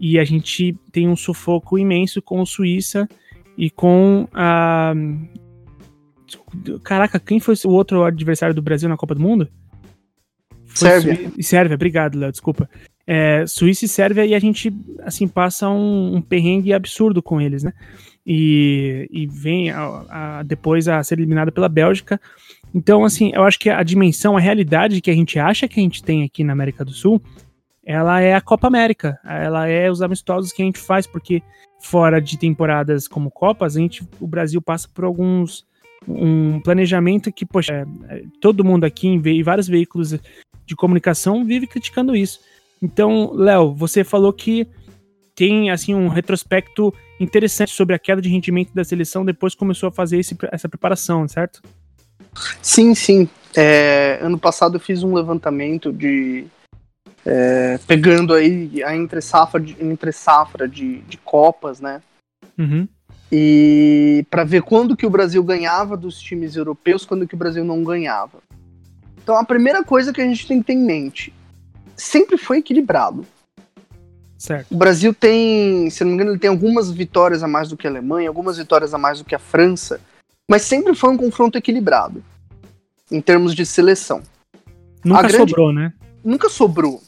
e 0.00 0.18
a 0.18 0.24
gente 0.24 0.76
tem 0.90 1.08
um 1.08 1.16
sufoco 1.16 1.78
imenso 1.78 2.20
com 2.20 2.40
o 2.40 2.46
Suíça 2.46 3.08
e 3.56 3.70
com 3.70 4.28
a. 4.32 4.92
Caraca, 6.82 7.20
quem 7.20 7.38
foi 7.38 7.54
o 7.64 7.70
outro 7.70 8.04
adversário 8.04 8.54
do 8.54 8.62
Brasil 8.62 8.88
na 8.88 8.96
Copa 8.96 9.14
do 9.14 9.20
Mundo? 9.20 9.48
Foi 10.66 10.88
Sérvia. 10.88 11.30
Su... 11.30 11.42
Sérvia, 11.42 11.74
obrigado, 11.76 12.18
Léo, 12.18 12.30
desculpa. 12.30 12.68
É, 13.06 13.46
Suíça 13.46 13.84
e 13.84 13.88
Sérvia, 13.88 14.26
e 14.26 14.34
a 14.34 14.38
gente, 14.38 14.72
assim, 15.02 15.28
passa 15.28 15.68
um, 15.68 16.16
um 16.16 16.22
perrengue 16.22 16.72
absurdo 16.72 17.22
com 17.22 17.40
eles, 17.40 17.62
né? 17.62 17.72
E, 18.26 19.08
e 19.10 19.26
vem 19.26 19.70
a, 19.70 20.04
a, 20.08 20.42
depois 20.42 20.88
a 20.88 21.02
ser 21.02 21.18
eliminada 21.18 21.52
pela 21.52 21.68
Bélgica. 21.68 22.20
Então, 22.74 23.04
assim, 23.04 23.30
eu 23.34 23.44
acho 23.44 23.58
que 23.58 23.70
a 23.70 23.82
dimensão, 23.82 24.36
a 24.36 24.40
realidade 24.40 25.00
que 25.00 25.10
a 25.10 25.14
gente 25.14 25.38
acha 25.38 25.68
que 25.68 25.78
a 25.78 25.82
gente 25.82 26.02
tem 26.02 26.24
aqui 26.24 26.42
na 26.42 26.52
América 26.52 26.84
do 26.84 26.92
Sul, 26.92 27.22
ela 27.84 28.20
é 28.20 28.34
a 28.34 28.40
Copa 28.40 28.66
América, 28.66 29.18
ela 29.24 29.68
é 29.68 29.90
os 29.90 30.02
amistosos 30.02 30.52
que 30.52 30.62
a 30.62 30.64
gente 30.64 30.78
faz, 30.78 31.06
porque 31.06 31.42
fora 31.80 32.20
de 32.20 32.38
temporadas 32.38 33.06
como 33.06 33.30
Copas, 33.30 33.76
a 33.76 33.80
gente, 33.80 34.02
o 34.18 34.26
Brasil 34.26 34.60
passa 34.60 34.88
por 34.88 35.04
alguns 35.04 35.66
um 36.06 36.60
planejamento 36.60 37.32
que, 37.32 37.46
poxa, 37.46 37.86
é, 38.08 38.24
todo 38.40 38.64
mundo 38.64 38.84
aqui 38.84 39.08
em 39.08 39.42
vários 39.42 39.66
veículos 39.66 40.14
de 40.66 40.76
comunicação 40.76 41.44
vive 41.44 41.66
criticando 41.66 42.14
isso. 42.14 42.40
Então, 42.82 43.32
Léo, 43.32 43.74
você 43.74 44.04
falou 44.04 44.32
que 44.32 44.66
tem 45.34 45.70
assim 45.70 45.94
um 45.94 46.08
retrospecto 46.08 46.92
interessante 47.20 47.72
sobre 47.72 47.94
a 47.94 47.98
queda 47.98 48.20
de 48.20 48.28
rendimento 48.28 48.72
da 48.74 48.84
seleção 48.84 49.24
depois 49.24 49.54
começou 49.54 49.88
a 49.88 49.92
fazer 49.92 50.18
esse, 50.18 50.36
essa 50.50 50.68
preparação, 50.68 51.26
certo? 51.28 51.62
Sim, 52.60 52.94
sim. 52.94 53.28
É, 53.56 54.18
ano 54.20 54.38
passado 54.38 54.76
eu 54.76 54.80
fiz 54.80 55.02
um 55.02 55.14
levantamento 55.14 55.92
de. 55.92 56.46
É, 57.24 57.78
pegando 57.86 58.34
aí 58.34 58.82
a 58.82 58.94
entre 58.94 59.20
safra 59.22 59.58
de, 59.58 59.76
entre 59.80 60.12
safra 60.12 60.68
de, 60.68 60.98
de 61.02 61.16
Copas, 61.18 61.80
né? 61.80 62.02
Uhum. 62.58 62.86
E 63.32 64.26
para 64.30 64.44
ver 64.44 64.62
quando 64.62 64.96
que 64.96 65.06
o 65.06 65.10
Brasil 65.10 65.42
ganhava 65.42 65.96
dos 65.96 66.20
times 66.20 66.54
europeus, 66.56 67.06
quando 67.06 67.26
que 67.26 67.34
o 67.34 67.38
Brasil 67.38 67.64
não 67.64 67.82
ganhava. 67.82 68.42
Então 69.22 69.36
a 69.36 69.44
primeira 69.44 69.82
coisa 69.82 70.12
que 70.12 70.20
a 70.20 70.24
gente 70.24 70.46
tem 70.46 70.60
que 70.60 70.66
ter 70.66 70.74
em 70.74 70.84
mente, 70.84 71.32
sempre 71.96 72.36
foi 72.36 72.58
equilibrado. 72.58 73.26
Certo. 74.44 74.72
O 74.72 74.76
Brasil 74.76 75.14
tem, 75.14 75.88
se 75.88 76.04
não 76.04 76.10
me 76.10 76.16
engano, 76.16 76.32
ele 76.32 76.38
tem 76.38 76.50
algumas 76.50 76.90
vitórias 76.90 77.42
a 77.42 77.48
mais 77.48 77.70
do 77.70 77.78
que 77.78 77.86
a 77.86 77.90
Alemanha, 77.90 78.28
algumas 78.28 78.58
vitórias 78.58 78.92
a 78.92 78.98
mais 78.98 79.18
do 79.18 79.24
que 79.24 79.34
a 79.34 79.38
França, 79.38 79.98
mas 80.46 80.60
sempre 80.60 80.94
foi 80.94 81.08
um 81.08 81.16
confronto 81.16 81.56
equilibrado 81.56 82.22
em 83.10 83.22
termos 83.22 83.54
de 83.54 83.64
seleção. 83.64 84.22
Nunca 85.02 85.28
grande... 85.28 85.50
sobrou, 85.50 85.72
né? 85.72 85.94
Nunca 86.22 86.50
sobrou. 86.50 87.02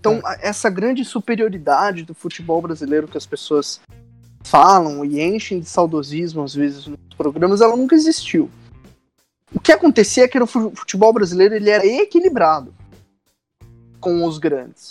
Então, 0.00 0.20
é. 0.26 0.48
essa 0.48 0.68
grande 0.68 1.04
superioridade 1.04 2.02
do 2.02 2.12
futebol 2.12 2.60
brasileiro 2.60 3.06
que 3.06 3.16
as 3.16 3.26
pessoas 3.26 3.80
falam 4.42 5.04
e 5.04 5.22
enchem 5.22 5.60
de 5.60 5.68
saudosismo 5.68 6.42
às 6.42 6.56
vezes 6.56 6.88
nos 6.88 6.98
programas, 7.16 7.60
ela 7.60 7.76
nunca 7.76 7.94
existiu. 7.94 8.50
O 9.54 9.60
que 9.60 9.70
acontecia 9.70 10.24
é 10.24 10.28
que 10.28 10.40
no 10.40 10.46
futebol 10.48 11.12
brasileiro 11.12 11.54
ele 11.54 11.70
era 11.70 11.86
equilibrado 11.86 12.74
com 14.00 14.24
os 14.24 14.38
grandes. 14.38 14.90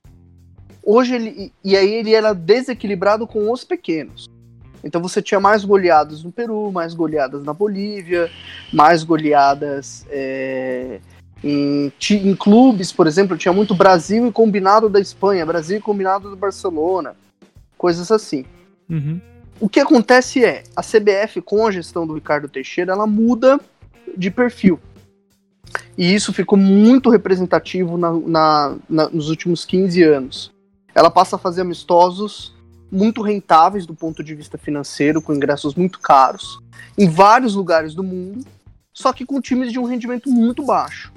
Hoje 0.92 1.14
ele 1.14 1.54
e 1.64 1.78
aí 1.78 1.94
ele 1.94 2.16
era 2.16 2.34
desequilibrado 2.34 3.28
com 3.28 3.52
os 3.52 3.64
pequenos. 3.64 4.28
Então 4.84 5.00
você 5.00 5.22
tinha 5.22 5.40
mais 5.40 5.64
goleadas 5.64 6.24
no 6.24 6.32
Peru, 6.32 6.72
mais 6.72 6.96
goleadas 6.96 7.44
na 7.44 7.54
Bolívia, 7.54 8.28
mais 8.74 9.04
goleadas 9.04 10.04
é, 10.10 11.00
em, 11.44 11.94
em, 12.10 12.36
clubes, 12.36 12.92
por 12.92 13.06
exemplo, 13.06 13.38
tinha 13.38 13.54
muito 13.54 13.76
Brasil 13.76 14.26
e 14.26 14.32
combinado 14.32 14.90
da 14.90 15.00
Espanha, 15.00 15.46
Brasil 15.46 15.78
e 15.78 15.82
combinado 15.82 16.28
do 16.28 16.36
Barcelona, 16.36 17.16
coisas 17.78 18.12
assim. 18.12 18.44
Uhum. 18.90 19.22
O 19.60 19.70
que 19.70 19.80
acontece 19.80 20.44
é, 20.44 20.64
a 20.76 20.82
CBF, 20.82 21.40
com 21.40 21.68
a 21.68 21.72
gestão 21.72 22.08
do 22.08 22.16
Ricardo 22.16 22.50
Teixeira, 22.50 22.94
ela 22.94 23.06
muda 23.06 23.60
de 24.18 24.32
perfil. 24.32 24.80
E 25.96 26.16
isso 26.16 26.34
ficou 26.34 26.58
muito 26.58 27.12
representativo 27.12 27.96
na, 27.96 28.12
na, 28.12 28.76
na, 28.90 29.10
nos 29.10 29.30
últimos 29.30 29.66
15 29.66 30.02
anos. 30.02 30.59
Ela 31.00 31.10
passa 31.10 31.38
a 31.38 31.40
fazer 31.40 31.62
amistosos 31.62 32.54
muito 32.92 33.22
rentáveis 33.22 33.86
do 33.86 33.96
ponto 33.96 34.22
de 34.22 34.36
vista 34.36 34.58
financeiro, 34.58 35.22
com 35.22 35.34
ingressos 35.34 35.74
muito 35.74 35.98
caros, 35.98 36.60
em 36.98 37.08
vários 37.08 37.56
lugares 37.56 37.96
do 37.96 38.04
mundo, 38.04 38.46
só 38.94 39.14
que 39.14 39.26
com 39.26 39.40
times 39.40 39.72
de 39.72 39.80
um 39.80 39.86
rendimento 39.86 40.30
muito 40.30 40.62
baixo. 40.62 41.14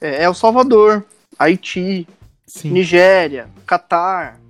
É 0.00 0.24
El 0.24 0.32
Salvador, 0.32 1.04
Haiti, 1.38 2.08
Sim. 2.46 2.70
Nigéria, 2.70 3.50
Catar. 3.66 4.40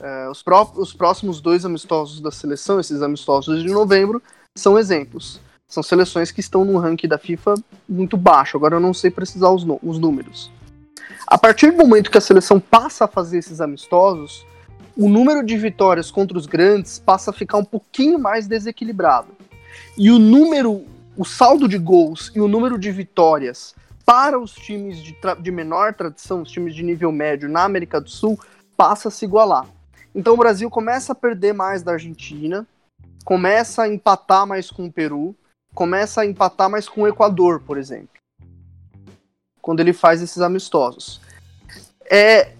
É, 0.00 0.28
os, 0.28 0.42
pró 0.42 0.68
os 0.74 0.92
próximos 0.92 1.40
dois 1.40 1.64
amistosos 1.64 2.20
da 2.20 2.32
seleção, 2.32 2.80
esses 2.80 3.02
amistosos 3.02 3.62
de 3.62 3.68
novembro, 3.68 4.20
são 4.52 4.76
exemplos. 4.76 5.40
São 5.68 5.80
seleções 5.80 6.32
que 6.32 6.40
estão 6.40 6.64
no 6.64 6.76
ranking 6.76 7.06
da 7.06 7.18
FIFA 7.18 7.54
muito 7.88 8.16
baixo. 8.16 8.56
Agora 8.56 8.74
eu 8.74 8.80
não 8.80 8.92
sei 8.92 9.12
precisar 9.12 9.50
os, 9.50 9.64
os 9.80 9.96
números. 9.96 10.50
A 11.26 11.38
partir 11.38 11.70
do 11.70 11.78
momento 11.78 12.10
que 12.10 12.18
a 12.18 12.20
seleção 12.20 12.58
passa 12.58 13.04
a 13.04 13.08
fazer 13.08 13.38
esses 13.38 13.60
amistosos, 13.60 14.44
o 14.96 15.08
número 15.08 15.44
de 15.44 15.56
vitórias 15.56 16.10
contra 16.10 16.38
os 16.38 16.46
grandes 16.46 16.98
passa 16.98 17.30
a 17.30 17.34
ficar 17.34 17.58
um 17.58 17.64
pouquinho 17.64 18.18
mais 18.18 18.46
desequilibrado. 18.46 19.28
E 19.96 20.10
o 20.10 20.18
número, 20.18 20.84
o 21.16 21.24
saldo 21.24 21.68
de 21.68 21.78
gols 21.78 22.32
e 22.34 22.40
o 22.40 22.48
número 22.48 22.78
de 22.78 22.90
vitórias 22.90 23.74
para 24.06 24.38
os 24.38 24.52
times 24.52 24.98
de, 25.02 25.16
de 25.40 25.50
menor 25.50 25.92
tradição, 25.92 26.42
os 26.42 26.50
times 26.50 26.74
de 26.74 26.82
nível 26.82 27.10
médio 27.10 27.48
na 27.48 27.64
América 27.64 28.00
do 28.00 28.08
Sul, 28.08 28.38
passa 28.76 29.08
a 29.08 29.10
se 29.10 29.24
igualar. 29.24 29.66
Então 30.14 30.34
o 30.34 30.36
Brasil 30.36 30.70
começa 30.70 31.12
a 31.12 31.14
perder 31.14 31.52
mais 31.52 31.82
da 31.82 31.92
Argentina, 31.92 32.66
começa 33.24 33.82
a 33.82 33.88
empatar 33.88 34.46
mais 34.46 34.70
com 34.70 34.86
o 34.86 34.92
Peru, 34.92 35.34
começa 35.74 36.22
a 36.22 36.26
empatar 36.26 36.70
mais 36.70 36.88
com 36.88 37.02
o 37.02 37.08
Equador, 37.08 37.60
por 37.60 37.76
exemplo. 37.76 38.15
Quando 39.66 39.80
ele 39.80 39.92
faz 39.92 40.22
esses 40.22 40.40
amistosos. 40.40 41.20
É, 42.08 42.52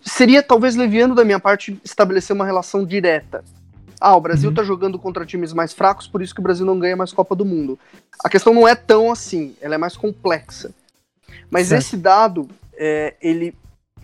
seria 0.00 0.40
talvez 0.40 0.76
leviano 0.76 1.12
da 1.12 1.24
minha 1.24 1.40
parte 1.40 1.76
estabelecer 1.84 2.32
uma 2.32 2.46
relação 2.46 2.84
direta. 2.84 3.44
Ah, 4.00 4.14
o 4.14 4.20
Brasil 4.20 4.50
uhum. 4.50 4.54
tá 4.54 4.62
jogando 4.62 5.00
contra 5.00 5.26
times 5.26 5.52
mais 5.52 5.72
fracos, 5.72 6.06
por 6.06 6.22
isso 6.22 6.32
que 6.32 6.38
o 6.38 6.42
Brasil 6.44 6.64
não 6.64 6.78
ganha 6.78 6.96
mais 6.96 7.12
Copa 7.12 7.34
do 7.34 7.44
Mundo. 7.44 7.76
A 8.22 8.28
questão 8.28 8.54
não 8.54 8.68
é 8.68 8.76
tão 8.76 9.10
assim, 9.10 9.56
ela 9.60 9.74
é 9.74 9.78
mais 9.78 9.96
complexa. 9.96 10.70
Mas 11.50 11.66
certo. 11.66 11.82
esse 11.82 11.96
dado, 11.96 12.48
é, 12.74 13.16
ele 13.20 13.52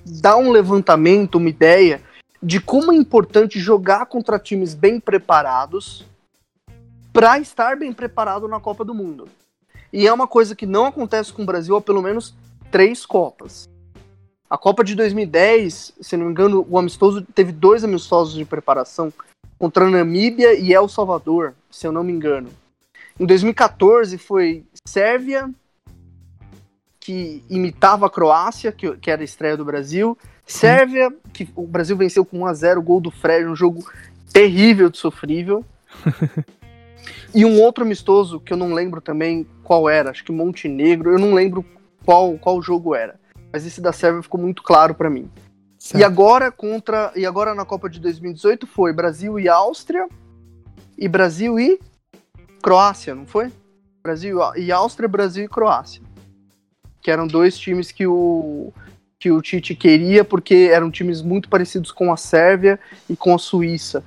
dá 0.04 0.36
um 0.36 0.50
levantamento, 0.50 1.36
uma 1.36 1.48
ideia 1.48 2.02
de 2.42 2.60
como 2.60 2.90
é 2.90 2.96
importante 2.96 3.60
jogar 3.60 4.06
contra 4.06 4.40
times 4.40 4.74
bem 4.74 4.98
preparados 4.98 6.04
para 7.12 7.38
estar 7.38 7.76
bem 7.76 7.92
preparado 7.92 8.48
na 8.48 8.58
Copa 8.58 8.84
do 8.84 8.92
Mundo. 8.92 9.28
E 9.94 10.08
é 10.08 10.12
uma 10.12 10.26
coisa 10.26 10.56
que 10.56 10.66
não 10.66 10.86
acontece 10.86 11.32
com 11.32 11.42
o 11.42 11.46
Brasil 11.46 11.76
há 11.76 11.80
pelo 11.80 12.02
menos 12.02 12.34
três 12.68 13.06
Copas. 13.06 13.68
A 14.50 14.58
Copa 14.58 14.82
de 14.82 14.92
2010, 14.96 15.92
se 16.00 16.16
não 16.16 16.26
me 16.26 16.32
engano, 16.32 16.66
o 16.68 16.76
amistoso 16.76 17.22
teve 17.22 17.52
dois 17.52 17.84
amistosos 17.84 18.34
de 18.34 18.44
preparação 18.44 19.12
contra 19.56 19.86
a 19.86 19.90
Namíbia 19.90 20.52
e 20.52 20.74
El 20.74 20.88
Salvador, 20.88 21.54
se 21.70 21.86
eu 21.86 21.92
não 21.92 22.02
me 22.02 22.12
engano. 22.12 22.50
Em 23.20 23.24
2014 23.24 24.18
foi 24.18 24.64
Sérvia, 24.84 25.48
que 26.98 27.44
imitava 27.48 28.06
a 28.06 28.10
Croácia, 28.10 28.72
que, 28.72 28.96
que 28.96 29.12
era 29.12 29.22
a 29.22 29.24
estreia 29.24 29.56
do 29.56 29.64
Brasil. 29.64 30.18
Sérvia, 30.44 31.14
que 31.32 31.48
o 31.54 31.68
Brasil 31.68 31.96
venceu 31.96 32.24
com 32.24 32.40
1 32.40 32.46
a 32.46 32.52
0 32.52 32.82
gol 32.82 33.00
do 33.00 33.12
Fred, 33.12 33.46
um 33.46 33.54
jogo 33.54 33.88
terrível 34.32 34.90
de 34.90 34.98
sofrível. 34.98 35.64
e 37.34 37.44
um 37.44 37.61
outro 37.61 37.84
amistoso 37.84 38.40
que 38.40 38.52
eu 38.52 38.56
não 38.56 38.73
lembro 38.73 39.00
também 39.00 39.46
qual 39.62 39.88
era, 39.88 40.11
acho 40.11 40.25
que 40.25 40.32
Montenegro, 40.32 41.12
eu 41.12 41.18
não 41.18 41.34
lembro 41.34 41.64
qual, 42.04 42.37
qual 42.38 42.61
jogo 42.62 42.94
era 42.94 43.18
mas 43.54 43.64
esse 43.64 43.80
da 43.80 43.92
Sérvia 43.92 44.20
ficou 44.20 44.40
muito 44.40 44.64
claro 44.64 44.96
para 44.96 45.08
mim. 45.08 45.30
Certo. 45.78 46.00
E 46.00 46.02
agora 46.02 46.50
contra 46.50 47.12
e 47.14 47.25
agora 47.25 47.54
na 47.54 47.64
Copa 47.64 47.88
de 47.88 48.00
2018 48.00 48.66
foi 48.66 48.92
Brasil 48.92 49.38
e 49.38 49.49
Áustria 49.49 50.08
e 50.99 51.06
Brasil 51.06 51.56
e 51.56 51.78
Croácia, 52.61 53.14
não 53.14 53.25
foi? 53.25 53.52
Brasil 54.02 54.40
e 54.56 54.73
Áustria, 54.73 55.08
Brasil 55.08 55.44
e 55.44 55.49
Croácia. 55.49 56.02
Que 57.00 57.12
eram 57.12 57.28
dois 57.28 57.56
times 57.56 57.92
que 57.92 58.08
o 58.08 58.73
que 59.20 59.30
o 59.30 59.40
Tite 59.40 59.76
queria 59.76 60.25
porque 60.25 60.68
eram 60.73 60.90
times 60.90 61.23
muito 61.23 61.49
parecidos 61.49 61.92
com 61.92 62.12
a 62.12 62.16
Sérvia 62.16 62.80
e 63.08 63.14
com 63.14 63.37
a 63.37 63.38
Suíça 63.38 64.02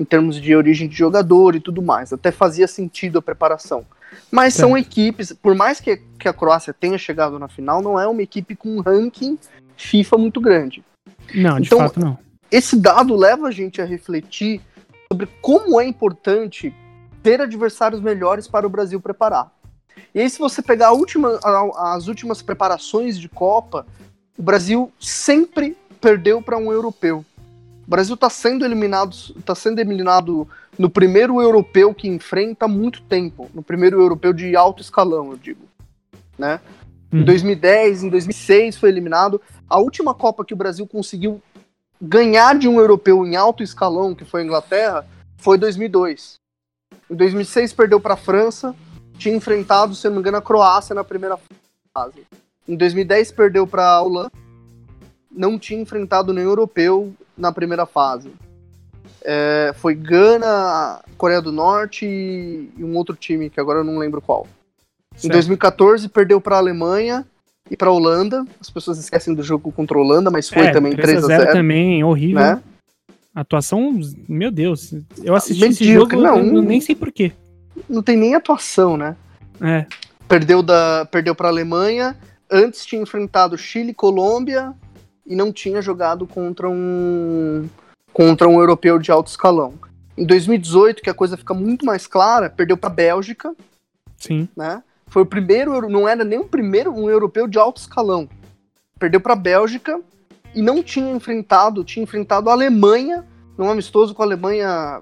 em 0.00 0.04
termos 0.04 0.40
de 0.40 0.56
origem 0.56 0.88
de 0.88 0.96
jogador 0.96 1.54
e 1.54 1.60
tudo 1.60 1.82
mais. 1.82 2.10
Até 2.10 2.32
fazia 2.32 2.66
sentido 2.66 3.18
a 3.18 3.22
preparação. 3.22 3.84
Mas 4.30 4.54
certo. 4.54 4.68
são 4.68 4.78
equipes, 4.78 5.30
por 5.30 5.54
mais 5.54 5.78
que, 5.78 5.98
que 6.18 6.26
a 6.26 6.32
Croácia 6.32 6.72
tenha 6.72 6.96
chegado 6.96 7.38
na 7.38 7.48
final, 7.48 7.82
não 7.82 8.00
é 8.00 8.06
uma 8.08 8.22
equipe 8.22 8.56
com 8.56 8.76
um 8.76 8.80
ranking 8.80 9.38
FIFA 9.76 10.16
muito 10.16 10.40
grande. 10.40 10.82
Não, 11.34 11.60
de 11.60 11.66
então, 11.66 11.80
fato 11.80 12.00
não. 12.00 12.18
Esse 12.50 12.76
dado 12.76 13.14
leva 13.14 13.48
a 13.48 13.50
gente 13.50 13.82
a 13.82 13.84
refletir 13.84 14.62
sobre 15.12 15.28
como 15.42 15.78
é 15.78 15.86
importante 15.86 16.74
ter 17.22 17.40
adversários 17.42 18.00
melhores 18.00 18.48
para 18.48 18.66
o 18.66 18.70
Brasil 18.70 19.00
preparar. 19.00 19.52
E 20.14 20.20
aí, 20.20 20.30
se 20.30 20.38
você 20.38 20.62
pegar 20.62 20.92
última, 20.92 21.38
as 21.76 22.08
últimas 22.08 22.40
preparações 22.40 23.18
de 23.18 23.28
Copa, 23.28 23.86
o 24.38 24.42
Brasil 24.42 24.90
sempre 24.98 25.76
perdeu 26.00 26.40
para 26.40 26.56
um 26.56 26.72
europeu. 26.72 27.24
O 27.90 27.96
Brasil 27.98 28.14
está 28.14 28.30
sendo 28.30 28.64
eliminado, 28.64 29.16
tá 29.44 29.52
sendo 29.52 29.80
eliminado 29.80 30.46
no 30.78 30.88
primeiro 30.88 31.42
europeu 31.42 31.92
que 31.92 32.06
enfrenta 32.06 32.66
há 32.66 32.68
muito 32.68 33.02
tempo, 33.02 33.50
no 33.52 33.64
primeiro 33.64 34.00
europeu 34.00 34.32
de 34.32 34.54
alto 34.54 34.80
escalão, 34.80 35.32
eu 35.32 35.36
digo, 35.36 35.64
né? 36.38 36.60
Hum. 37.12 37.18
Em 37.18 37.24
2010, 37.24 38.04
em 38.04 38.08
2006 38.08 38.76
foi 38.76 38.90
eliminado. 38.90 39.40
A 39.68 39.80
última 39.80 40.14
Copa 40.14 40.44
que 40.44 40.54
o 40.54 40.56
Brasil 40.56 40.86
conseguiu 40.86 41.42
ganhar 42.00 42.56
de 42.56 42.68
um 42.68 42.78
europeu 42.78 43.26
em 43.26 43.34
alto 43.34 43.60
escalão, 43.60 44.14
que 44.14 44.24
foi 44.24 44.42
a 44.42 44.44
Inglaterra, 44.44 45.04
foi 45.38 45.58
2002. 45.58 46.36
Em 47.10 47.16
2006 47.16 47.72
perdeu 47.72 47.98
para 47.98 48.14
a 48.14 48.16
França, 48.16 48.72
tinha 49.18 49.34
enfrentado, 49.34 49.96
se 49.96 50.06
não 50.06 50.14
me 50.14 50.20
engano, 50.20 50.36
a 50.36 50.42
Croácia 50.42 50.94
na 50.94 51.02
primeira 51.02 51.36
fase. 51.92 52.24
Em 52.68 52.76
2010 52.76 53.32
perdeu 53.32 53.66
para 53.66 53.84
a 53.84 54.00
Holanda, 54.00 54.30
não 55.30 55.58
tinha 55.58 55.80
enfrentado 55.80 56.32
nenhum 56.32 56.48
europeu 56.48 57.12
na 57.36 57.52
primeira 57.52 57.86
fase. 57.86 58.30
É, 59.22 59.72
foi 59.76 59.94
Gana, 59.94 61.00
Coreia 61.16 61.42
do 61.42 61.52
Norte 61.52 62.06
e, 62.06 62.82
um 62.82 62.96
outro 62.96 63.14
time 63.14 63.50
que 63.50 63.60
agora 63.60 63.80
eu 63.80 63.84
não 63.84 63.98
lembro 63.98 64.20
qual. 64.20 64.46
Certo. 65.14 65.26
Em 65.26 65.28
2014 65.28 66.08
perdeu 66.08 66.40
para 66.40 66.56
a 66.56 66.58
Alemanha 66.58 67.26
e 67.70 67.76
para 67.76 67.88
a 67.88 67.92
Holanda. 67.92 68.44
As 68.60 68.70
pessoas 68.70 68.98
esquecem 68.98 69.34
do 69.34 69.42
jogo 69.42 69.70
contra 69.70 69.96
a 69.96 70.00
Holanda, 70.00 70.30
mas 70.30 70.48
foi 70.48 70.66
é, 70.66 70.70
também 70.72 70.96
3 70.96 71.24
a 71.24 71.26
0 71.26 71.52
também, 71.52 72.02
horrível. 72.02 72.40
Né? 72.40 72.62
Atuação, 73.34 74.00
meu 74.28 74.50
Deus. 74.50 74.94
Eu 75.22 75.34
assisti 75.34 75.64
esse 75.64 75.92
jogo, 75.92 76.16
não, 76.16 76.38
eu 76.38 76.62
nem 76.62 76.80
sei 76.80 76.94
porquê. 76.94 77.32
Não 77.88 78.02
tem 78.02 78.16
nem 78.16 78.34
atuação, 78.34 78.96
né? 78.96 79.16
É. 79.60 79.86
Perdeu, 80.26 80.62
da, 80.62 81.06
perdeu 81.10 81.34
para 81.34 81.48
a 81.48 81.50
Alemanha. 81.50 82.16
Antes 82.50 82.84
tinha 82.84 83.00
enfrentado 83.00 83.56
Chile 83.56 83.90
e 83.90 83.94
Colômbia 83.94 84.74
e 85.30 85.36
não 85.36 85.52
tinha 85.52 85.80
jogado 85.80 86.26
contra 86.26 86.68
um 86.68 87.68
contra 88.12 88.48
um 88.48 88.58
europeu 88.58 88.98
de 88.98 89.12
alto 89.12 89.28
escalão. 89.28 89.74
Em 90.18 90.26
2018, 90.26 91.00
que 91.00 91.08
a 91.08 91.14
coisa 91.14 91.36
fica 91.36 91.54
muito 91.54 91.86
mais 91.86 92.08
clara, 92.08 92.50
perdeu 92.50 92.76
para 92.76 92.90
a 92.90 92.92
Bélgica. 92.92 93.54
Sim. 94.16 94.48
Né? 94.56 94.82
Foi 95.06 95.22
o 95.22 95.26
primeiro, 95.26 95.88
não 95.88 96.08
era 96.08 96.24
nem 96.24 96.40
o 96.40 96.44
primeiro 96.44 96.92
um 96.92 97.08
europeu 97.08 97.46
de 97.46 97.56
alto 97.56 97.80
escalão. 97.80 98.28
Perdeu 98.98 99.20
para 99.20 99.34
a 99.34 99.36
Bélgica 99.36 100.00
e 100.52 100.60
não 100.60 100.82
tinha 100.82 101.12
enfrentado, 101.12 101.84
tinha 101.84 102.02
enfrentado 102.02 102.50
a 102.50 102.52
Alemanha, 102.52 103.24
num 103.56 103.70
amistoso 103.70 104.12
com 104.12 104.22
a 104.22 104.26
Alemanha 104.26 105.00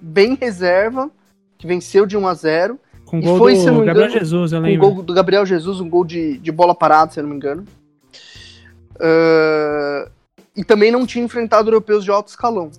bem 0.00 0.34
reserva, 0.34 1.10
que 1.56 1.66
venceu 1.66 2.04
de 2.04 2.16
1 2.16 2.28
a 2.28 2.34
0 2.34 2.78
com 3.06 3.20
gol 3.20 3.38
foi, 3.38 3.54
do 3.54 3.64
Gabriel 3.64 3.92
engano, 3.92 4.10
Jesus, 4.10 4.52
eu 4.52 4.60
lembro. 4.60 4.86
Um 4.86 4.94
gol 4.94 5.02
do 5.02 5.14
Gabriel 5.14 5.46
Jesus, 5.46 5.80
um 5.80 5.88
gol 5.88 6.04
de, 6.04 6.38
de 6.38 6.52
bola 6.52 6.74
parada, 6.74 7.12
se 7.12 7.18
eu 7.18 7.22
não 7.22 7.30
me 7.30 7.36
engano. 7.36 7.64
Uh, 9.02 10.10
e 10.54 10.64
também 10.64 10.92
não 10.92 11.04
tinha 11.04 11.24
enfrentado 11.24 11.68
europeus 11.68 12.04
de 12.04 12.10
alto 12.10 12.28
escalão. 12.28 12.70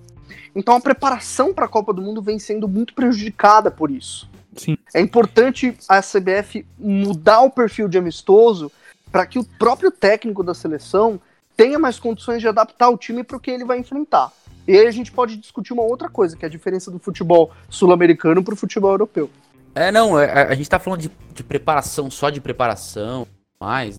Então 0.56 0.74
a 0.74 0.80
preparação 0.80 1.52
para 1.52 1.66
a 1.66 1.68
Copa 1.68 1.92
do 1.92 2.00
Mundo 2.00 2.22
vem 2.22 2.38
sendo 2.38 2.66
muito 2.66 2.94
prejudicada 2.94 3.70
por 3.70 3.90
isso. 3.90 4.28
Sim. 4.56 4.78
É 4.94 5.00
importante 5.00 5.76
a 5.88 6.00
CBF 6.00 6.64
mudar 6.78 7.40
o 7.40 7.50
perfil 7.50 7.88
de 7.88 7.98
amistoso 7.98 8.70
para 9.10 9.26
que 9.26 9.38
o 9.38 9.44
próprio 9.44 9.90
técnico 9.90 10.42
da 10.42 10.54
seleção 10.54 11.20
tenha 11.56 11.78
mais 11.78 11.98
condições 11.98 12.40
de 12.40 12.48
adaptar 12.48 12.88
o 12.88 12.96
time 12.96 13.22
para 13.22 13.36
o 13.36 13.40
que 13.40 13.50
ele 13.50 13.64
vai 13.64 13.78
enfrentar. 13.78 14.32
E 14.66 14.76
aí 14.76 14.86
a 14.86 14.90
gente 14.90 15.12
pode 15.12 15.36
discutir 15.36 15.72
uma 15.72 15.82
outra 15.82 16.08
coisa, 16.08 16.36
que 16.36 16.44
é 16.44 16.48
a 16.48 16.50
diferença 16.50 16.90
do 16.90 16.98
futebol 16.98 17.52
sul-americano 17.68 18.42
para 18.42 18.54
o 18.54 18.56
futebol 18.56 18.92
europeu. 18.92 19.30
É, 19.74 19.92
não, 19.92 20.18
é, 20.18 20.30
a, 20.30 20.48
a 20.48 20.54
gente 20.54 20.70
tá 20.70 20.78
falando 20.78 21.00
de, 21.00 21.10
de 21.34 21.44
preparação, 21.44 22.10
só 22.10 22.30
de 22.30 22.40
preparação, 22.40 23.26
mas. 23.60 23.98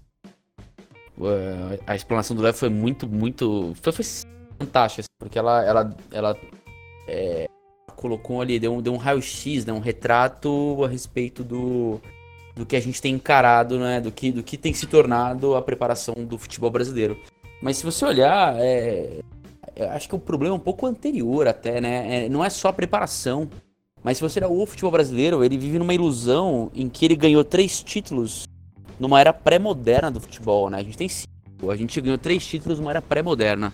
Uh, 1.17 1.79
a 1.87 1.95
explanação 1.95 2.35
do 2.35 2.41
Léo 2.41 2.53
foi 2.53 2.69
muito, 2.69 3.07
muito. 3.07 3.73
Foi, 3.81 3.93
foi 3.93 4.05
fantástica, 4.59 5.01
assim, 5.01 5.07
porque 5.19 5.39
ela, 5.39 5.63
ela, 5.63 5.95
ela 6.11 6.37
é, 7.07 7.47
colocou 7.95 8.41
ali, 8.41 8.59
deu 8.59 8.81
deu 8.81 8.93
um 8.93 8.97
raio-x, 8.97 9.65
né, 9.65 9.73
um 9.73 9.79
retrato 9.79 10.83
a 10.83 10.87
respeito 10.87 11.43
do, 11.43 11.99
do 12.55 12.65
que 12.65 12.75
a 12.75 12.79
gente 12.79 13.01
tem 13.01 13.15
encarado, 13.15 13.79
né, 13.79 14.01
do 14.01 14.11
que, 14.11 14.31
do 14.31 14.43
que 14.43 14.57
tem 14.57 14.73
se 14.73 14.85
tornado 14.87 15.55
a 15.55 15.61
preparação 15.61 16.15
do 16.15 16.37
futebol 16.37 16.69
brasileiro. 16.69 17.17
Mas 17.61 17.77
se 17.77 17.85
você 17.85 18.05
olhar, 18.05 18.55
é, 18.57 19.21
acho 19.91 20.07
que 20.07 20.15
o 20.15 20.19
problema 20.19 20.53
é 20.53 20.57
um 20.57 20.61
pouco 20.61 20.85
anterior 20.85 21.47
até, 21.47 21.81
né? 21.81 22.25
É, 22.25 22.29
não 22.29 22.43
é 22.43 22.49
só 22.49 22.69
a 22.69 22.73
preparação. 22.73 23.49
Mas 24.03 24.17
se 24.17 24.23
você 24.23 24.39
olhar 24.39 24.49
o 24.49 24.65
futebol 24.65 24.91
brasileiro, 24.91 25.43
ele 25.43 25.57
vive 25.57 25.79
numa 25.79 25.93
ilusão 25.93 26.69
em 26.75 26.87
que 26.87 27.05
ele 27.05 27.15
ganhou 27.15 27.43
três 27.43 27.81
títulos 27.81 28.45
numa 28.99 29.19
era 29.19 29.33
pré-moderna 29.33 30.11
do 30.11 30.19
futebol, 30.19 30.69
né? 30.69 30.79
A 30.79 30.83
gente 30.83 30.97
tem 30.97 31.09
cinco. 31.09 31.69
A 31.69 31.75
gente 31.75 31.99
ganhou 32.01 32.17
três 32.17 32.45
títulos 32.45 32.79
numa 32.79 32.91
era 32.91 33.01
pré-moderna. 33.01 33.73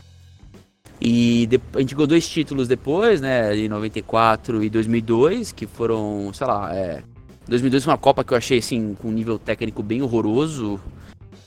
E 1.00 1.50
a 1.74 1.80
gente 1.80 1.96
ganhou 1.96 2.08
dois 2.08 2.28
títulos 2.28 2.68
depois, 2.68 3.22
né? 3.22 3.56
Em 3.58 3.68
94 3.68 4.64
e 4.64 4.70
2002, 4.70 5.52
que 5.52 5.66
foram, 5.66 6.32
sei 6.34 6.46
lá, 6.46 6.74
é, 6.76 7.02
2002 7.48 7.84
foi 7.84 7.92
uma 7.92 7.98
Copa 7.98 8.24
que 8.24 8.34
eu 8.34 8.38
achei, 8.38 8.60
assim, 8.60 8.96
com 8.96 9.10
um 9.10 9.12
nível 9.12 9.40
técnico 9.40 9.82
bem 9.82 10.02
horroroso. 10.02 10.80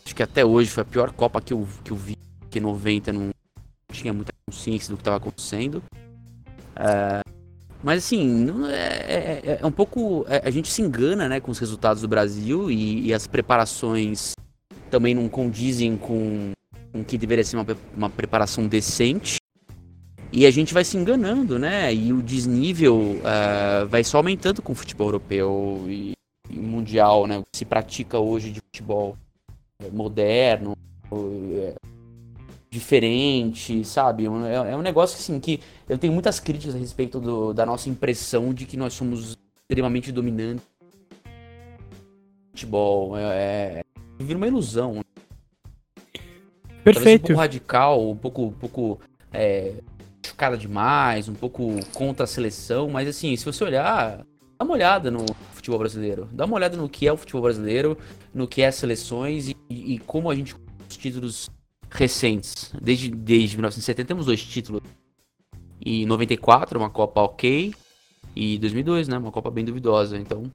Acho 0.04 0.14
que 0.14 0.22
até 0.22 0.44
hoje 0.44 0.70
foi 0.70 0.82
a 0.82 0.84
pior 0.84 1.12
Copa 1.12 1.40
que 1.40 1.52
eu, 1.52 1.66
que 1.82 1.92
eu 1.92 1.96
vi, 1.96 2.16
que 2.50 2.60
90 2.60 3.12
não 3.12 3.30
tinha 3.92 4.12
muita 4.12 4.32
consciência 4.46 4.90
do 4.90 4.96
que 4.96 5.02
estava 5.02 5.16
acontecendo. 5.16 5.82
É, 6.76 7.20
mas 7.84 8.02
assim, 8.02 8.46
é, 8.66 8.72
é, 8.72 9.42
é, 9.44 9.58
é 9.60 9.66
um 9.66 9.70
pouco. 9.70 10.24
É, 10.26 10.40
a 10.42 10.50
gente 10.50 10.72
se 10.72 10.80
engana 10.80 11.28
né, 11.28 11.38
com 11.38 11.50
os 11.50 11.58
resultados 11.58 12.00
do 12.00 12.08
Brasil 12.08 12.70
e, 12.70 13.08
e 13.08 13.14
as 13.14 13.26
preparações 13.26 14.32
também 14.90 15.14
não 15.14 15.28
condizem 15.28 15.96
com, 15.96 16.52
o 16.94 17.04
que 17.04 17.18
deveria 17.18 17.44
ser 17.44 17.56
uma, 17.56 17.66
uma 17.94 18.08
preparação 18.08 18.66
decente. 18.66 19.36
E 20.32 20.46
a 20.46 20.50
gente 20.50 20.72
vai 20.72 20.82
se 20.82 20.96
enganando, 20.96 21.58
né? 21.58 21.94
E 21.94 22.12
o 22.12 22.22
desnível 22.22 22.96
uh, 22.96 23.86
vai 23.86 24.02
só 24.02 24.16
aumentando 24.16 24.62
com 24.62 24.72
o 24.72 24.74
futebol 24.74 25.08
europeu 25.08 25.84
e, 25.86 26.14
e 26.48 26.56
mundial, 26.56 27.26
né? 27.26 27.38
O 27.38 27.42
que 27.42 27.58
se 27.58 27.64
pratica 27.66 28.18
hoje 28.18 28.50
de 28.50 28.60
futebol 28.60 29.16
moderno, 29.92 30.74
diferente, 32.74 33.84
sabe? 33.84 34.24
É, 34.24 34.72
é, 34.72 34.76
um 34.76 34.82
negócio 34.82 35.16
assim 35.16 35.38
que 35.38 35.60
eu 35.88 35.96
tenho 35.96 36.12
muitas 36.12 36.40
críticas 36.40 36.74
a 36.74 36.78
respeito 36.78 37.20
do, 37.20 37.54
da 37.54 37.64
nossa 37.64 37.88
impressão 37.88 38.52
de 38.52 38.66
que 38.66 38.76
nós 38.76 38.92
somos 38.94 39.38
extremamente 39.62 40.10
dominantes. 40.10 40.66
Futebol 42.50 43.16
é, 43.16 43.22
é 43.80 43.84
vira 44.18 44.36
uma 44.36 44.48
ilusão. 44.48 44.94
Né? 44.94 45.02
Perfeito. 46.82 47.24
um 47.24 47.26
pouco 47.28 47.40
radical, 47.40 48.10
um 48.10 48.16
pouco, 48.16 48.42
um 48.42 48.52
pouco 48.52 49.00
é, 49.32 49.74
chocada 50.26 50.56
demais, 50.56 51.28
um 51.28 51.34
pouco 51.34 51.76
contra 51.92 52.24
a 52.24 52.26
seleção, 52.26 52.90
mas 52.90 53.08
assim, 53.08 53.36
se 53.36 53.44
você 53.44 53.62
olhar, 53.62 54.18
dá 54.58 54.64
uma 54.64 54.74
olhada 54.74 55.12
no 55.12 55.24
futebol 55.52 55.78
brasileiro, 55.78 56.28
dá 56.32 56.44
uma 56.44 56.56
olhada 56.56 56.76
no 56.76 56.88
que 56.88 57.06
é 57.06 57.12
o 57.12 57.16
futebol 57.16 57.42
brasileiro, 57.42 57.96
no 58.34 58.48
que 58.48 58.62
é 58.62 58.66
as 58.66 58.74
seleções 58.74 59.48
e, 59.48 59.56
e 59.70 59.98
como 60.00 60.28
a 60.28 60.34
gente 60.34 60.56
os 60.88 60.96
títulos 60.96 61.50
recentes. 61.94 62.72
Desde, 62.80 63.08
desde 63.08 63.56
1970 63.56 64.06
temos 64.06 64.26
dois 64.26 64.42
títulos. 64.42 64.82
E 65.80 66.04
94, 66.06 66.78
uma 66.78 66.90
Copa 66.90 67.22
ok. 67.22 67.72
E 68.34 68.58
2002, 68.58 69.08
né? 69.08 69.16
Uma 69.16 69.30
Copa 69.30 69.50
bem 69.50 69.64
duvidosa. 69.64 70.18
Então. 70.18 70.50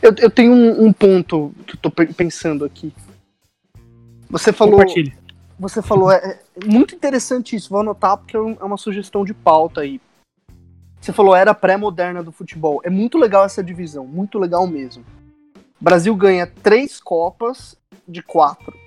Eu, 0.00 0.14
eu 0.18 0.30
tenho 0.30 0.52
um, 0.52 0.86
um 0.86 0.92
ponto 0.92 1.52
que 1.66 1.76
eu 1.76 1.80
tô 1.80 1.90
pensando 1.90 2.64
aqui. 2.64 2.92
Você 4.30 4.52
falou. 4.52 4.80
Você 5.58 5.80
falou, 5.80 6.10
é, 6.10 6.16
é, 6.16 6.64
muito 6.66 6.92
interessante 6.92 7.54
isso, 7.54 7.70
vou 7.70 7.80
anotar 7.80 8.16
porque 8.16 8.36
é, 8.36 8.40
é 8.40 8.64
uma 8.64 8.76
sugestão 8.76 9.24
de 9.24 9.32
pauta 9.32 9.82
aí. 9.82 10.00
Você 11.00 11.12
falou 11.12 11.36
era 11.36 11.54
pré-moderna 11.54 12.20
do 12.20 12.32
futebol. 12.32 12.80
É 12.82 12.90
muito 12.90 13.16
legal 13.16 13.44
essa 13.44 13.62
divisão, 13.62 14.04
muito 14.04 14.40
legal 14.40 14.66
mesmo. 14.66 15.04
O 15.80 15.84
Brasil 15.84 16.16
ganha 16.16 16.48
três 16.48 16.98
Copas 16.98 17.76
de 18.08 18.22
quatro 18.22 18.81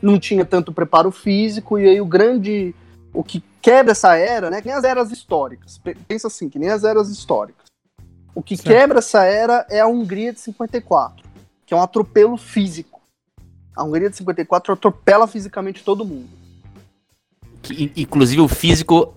não 0.01 0.19
tinha 0.19 0.45
tanto 0.45 0.73
preparo 0.73 1.11
físico 1.11 1.79
e 1.79 1.87
aí 1.87 2.01
o 2.01 2.05
grande 2.05 2.75
o 3.13 3.23
que 3.23 3.43
quebra 3.61 3.91
essa 3.91 4.15
era, 4.15 4.49
né? 4.49 4.59
Que 4.59 4.67
nem 4.67 4.75
as 4.75 4.83
eras 4.83 5.11
históricas. 5.11 5.79
Pensa 6.07 6.27
assim, 6.27 6.49
que 6.49 6.57
nem 6.57 6.69
as 6.69 6.83
eras 6.83 7.09
históricas. 7.09 7.67
O 8.35 8.41
que 8.41 8.57
certo. 8.57 8.67
quebra 8.67 8.99
essa 8.99 9.23
era 9.23 9.65
é 9.69 9.79
a 9.79 9.87
Hungria 9.87 10.33
de 10.33 10.39
54, 10.39 11.23
que 11.65 11.73
é 11.73 11.77
um 11.77 11.81
atropelo 11.81 12.35
físico. 12.35 12.99
A 13.75 13.83
Hungria 13.83 14.09
de 14.09 14.17
54 14.17 14.73
atropela 14.73 15.27
fisicamente 15.27 15.83
todo 15.83 16.03
mundo. 16.03 16.29
Que, 17.61 17.91
inclusive 17.95 18.41
o 18.41 18.47
físico 18.47 19.13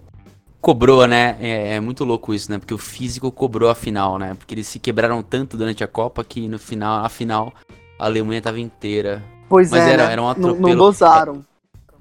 cobrou, 0.66 1.06
né? 1.06 1.36
É, 1.40 1.74
é, 1.74 1.80
muito 1.80 2.02
louco 2.02 2.34
isso, 2.34 2.50
né? 2.50 2.58
Porque 2.58 2.74
o 2.74 2.78
físico 2.78 3.30
cobrou 3.30 3.70
a 3.70 3.74
final, 3.76 4.18
né? 4.18 4.34
Porque 4.34 4.52
eles 4.52 4.66
se 4.66 4.80
quebraram 4.80 5.22
tanto 5.22 5.56
durante 5.56 5.84
a 5.84 5.86
Copa 5.86 6.24
que 6.24 6.48
no 6.48 6.58
final, 6.58 7.04
a 7.04 7.08
final, 7.08 7.52
a 7.96 8.04
Alemanha 8.04 8.42
tava 8.42 8.58
inteira. 8.58 9.22
Pois 9.48 9.70
mas 9.70 9.82
é, 9.82 9.92
era, 9.92 10.06
né? 10.06 10.12
era 10.14 10.20
um 10.22 10.28
atropelo. 10.28 10.60
Não, 10.60 10.68
não 10.70 10.76
dosaram. 10.76 11.44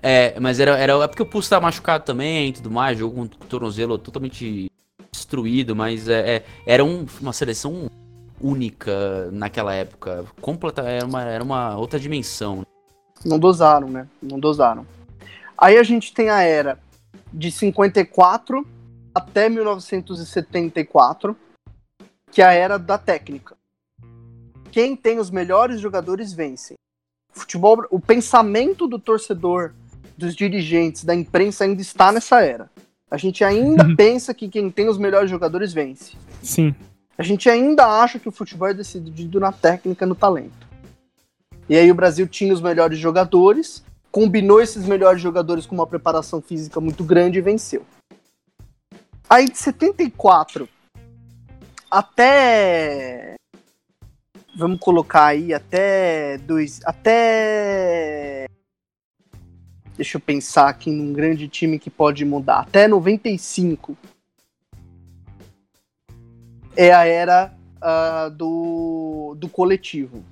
É, 0.01 0.39
mas 0.39 0.59
era, 0.59 0.79
era 0.79 0.93
é 0.93 1.07
porque 1.07 1.21
o 1.21 1.27
Pulse 1.27 1.47
tá 1.47 1.61
machucado 1.61 2.05
também 2.05 2.49
e 2.49 2.53
tudo 2.53 2.71
mais, 2.71 2.97
jogo 2.97 3.13
com 3.13 3.21
o 3.21 3.27
tornozelo 3.27 3.99
totalmente 3.99 4.71
destruído, 5.11 5.75
mas 5.75 6.09
é, 6.09 6.37
é 6.37 6.45
era 6.65 6.83
um, 6.83 7.05
uma 7.21 7.33
seleção 7.33 7.87
única 8.41 9.29
naquela 9.31 9.75
época. 9.75 10.25
Completa, 10.41 10.81
era 10.81 11.05
uma, 11.05 11.21
era 11.21 11.43
uma 11.43 11.77
outra 11.77 11.99
dimensão. 11.99 12.65
Não 13.23 13.37
dosaram, 13.37 13.89
né? 13.89 14.07
Não 14.19 14.39
dosaram. 14.39 14.87
Aí 15.55 15.77
a 15.77 15.83
gente 15.83 16.11
tem 16.11 16.31
a 16.31 16.41
era 16.41 16.79
de 17.35 17.51
54 17.51 18.65
até 19.13 19.49
1974, 19.49 21.35
que 22.31 22.41
é 22.41 22.45
a 22.45 22.53
era 22.53 22.79
da 22.79 22.97
técnica. 22.97 23.55
Quem 24.71 24.95
tem 24.95 25.19
os 25.19 25.29
melhores 25.29 25.79
jogadores 25.81 26.33
vence. 26.33 26.75
O 27.35 27.39
futebol, 27.39 27.85
o 27.91 27.99
pensamento 27.99 28.87
do 28.87 28.97
torcedor, 28.97 29.73
dos 30.17 30.35
dirigentes, 30.35 31.03
da 31.03 31.13
imprensa 31.13 31.65
ainda 31.65 31.81
está 31.81 32.11
nessa 32.11 32.41
era. 32.41 32.69
A 33.11 33.17
gente 33.17 33.43
ainda 33.43 33.85
uhum. 33.85 33.95
pensa 33.95 34.33
que 34.33 34.49
quem 34.49 34.69
tem 34.69 34.87
os 34.87 34.97
melhores 34.97 35.29
jogadores 35.29 35.73
vence. 35.73 36.13
Sim. 36.41 36.73
A 37.17 37.23
gente 37.23 37.49
ainda 37.49 37.85
acha 37.85 38.17
que 38.17 38.27
o 38.27 38.31
futebol 38.31 38.67
é 38.67 38.73
decidido 38.73 39.39
na 39.39 39.51
técnica, 39.51 40.05
no 40.05 40.15
talento. 40.15 40.67
E 41.67 41.75
aí 41.75 41.91
o 41.91 41.95
Brasil 41.95 42.27
tinha 42.27 42.53
os 42.53 42.61
melhores 42.61 42.97
jogadores, 42.99 43.83
combinou 44.15 44.61
esses 44.61 44.85
melhores 44.85 45.21
jogadores 45.21 45.65
com 45.65 45.75
uma 45.75 45.85
preparação 45.85 46.41
física 46.41 46.79
muito 46.79 47.03
grande 47.03 47.37
e 47.37 47.41
venceu. 47.41 47.85
Aí 49.29 49.43
de 49.43 49.57
74 49.57 50.69
até 51.91 53.35
vamos 54.55 54.79
colocar 54.79 55.25
aí 55.25 55.53
até 55.53 56.37
dois 56.37 56.79
até 56.85 58.45
deixa 59.97 60.15
eu 60.15 60.21
pensar 60.21 60.69
aqui 60.69 60.89
num 60.89 61.11
grande 61.11 61.49
time 61.49 61.77
que 61.77 61.89
pode 61.89 62.23
mudar 62.23 62.59
até 62.59 62.87
95 62.87 63.97
é 66.73 66.93
a 66.93 67.05
era 67.05 67.53
uh, 67.77 68.29
do, 68.29 69.35
do 69.37 69.49
coletivo 69.49 70.23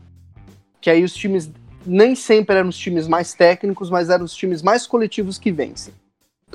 que 0.80 0.90
aí 0.90 1.04
os 1.04 1.14
times 1.14 1.52
nem 1.86 2.16
sempre 2.16 2.56
eram 2.56 2.70
os 2.70 2.78
times 2.78 3.08
mais 3.08 3.34
técnicos, 3.34 3.90
mas 3.90 4.10
eram 4.10 4.26
os 4.26 4.34
times 4.34 4.62
mais 4.62 4.88
coletivos 4.88 5.38
que 5.38 5.52
vencem. 5.52 5.94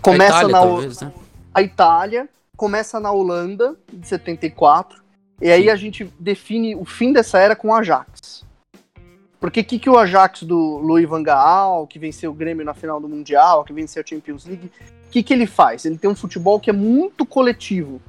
Começa 0.03 0.35
a 0.35 0.38
Itália, 0.38 0.53
na 0.53 0.61
talvez, 0.61 1.01
né? 1.01 1.12
a 1.55 1.62
Itália, 1.62 2.29
começa 2.57 3.01
na 3.01 3.11
Holanda, 3.11 3.77
de 3.93 4.07
74, 4.07 5.03
e 5.41 5.51
aí 5.51 5.71
a 5.71 5.77
gente 5.77 6.12
define 6.19 6.75
o 6.75 6.85
fim 6.85 7.12
dessa 7.12 7.38
era 7.38 7.55
com 7.55 7.69
o 7.69 7.75
Ajax. 7.75 8.45
Porque 9.41 9.61
o 9.61 9.64
que, 9.64 9.79
que 9.79 9.88
o 9.88 9.97
Ajax 9.97 10.43
do 10.43 10.79
Louis 10.79 11.09
van 11.09 11.23
Gaal, 11.23 11.87
que 11.87 11.99
venceu 11.99 12.33
o 12.33 12.35
Grêmio 12.35 12.64
na 12.64 12.75
final 12.75 13.01
do 13.01 13.09
Mundial, 13.09 13.64
que 13.64 13.73
venceu 13.73 14.03
a 14.03 14.07
Champions 14.07 14.45
League, 14.45 14.71
o 15.07 15.11
que, 15.11 15.23
que 15.23 15.33
ele 15.33 15.47
faz? 15.47 15.85
Ele 15.85 15.97
tem 15.97 16.11
um 16.11 16.14
futebol 16.14 16.59
que 16.59 16.71
é 16.71 16.73
muito 16.73 17.25
coletivo. 17.25 18.03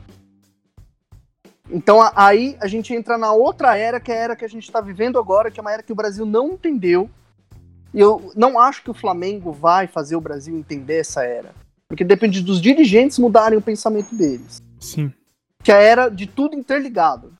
Então 1.69 1.99
aí 2.15 2.57
a 2.59 2.67
gente 2.67 2.93
entra 2.93 3.17
na 3.17 3.31
outra 3.31 3.77
era, 3.77 3.99
que 3.99 4.11
é 4.11 4.15
a 4.15 4.23
era 4.23 4.35
que 4.35 4.43
a 4.45 4.49
gente 4.49 4.63
está 4.63 4.81
vivendo 4.81 5.19
agora, 5.19 5.51
que 5.51 5.59
é 5.59 5.61
uma 5.61 5.71
era 5.71 5.83
que 5.83 5.91
o 5.91 5.95
Brasil 5.95 6.25
não 6.25 6.53
entendeu. 6.53 7.09
E 7.93 7.99
eu 7.99 8.31
não 8.35 8.59
acho 8.59 8.83
que 8.83 8.91
o 8.91 8.93
Flamengo 8.93 9.51
vai 9.51 9.87
fazer 9.87 10.15
o 10.15 10.21
Brasil 10.21 10.57
entender 10.57 10.99
essa 10.99 11.23
era. 11.23 11.53
Porque 11.87 12.03
depende 12.03 12.41
dos 12.41 12.61
dirigentes 12.61 13.17
mudarem 13.17 13.57
o 13.57 13.61
pensamento 13.61 14.15
deles. 14.15 14.61
Sim. 14.79 15.11
Que 15.63 15.71
é 15.71 15.75
a 15.75 15.81
era 15.81 16.09
de 16.09 16.27
tudo 16.27 16.55
interligado. 16.55 17.33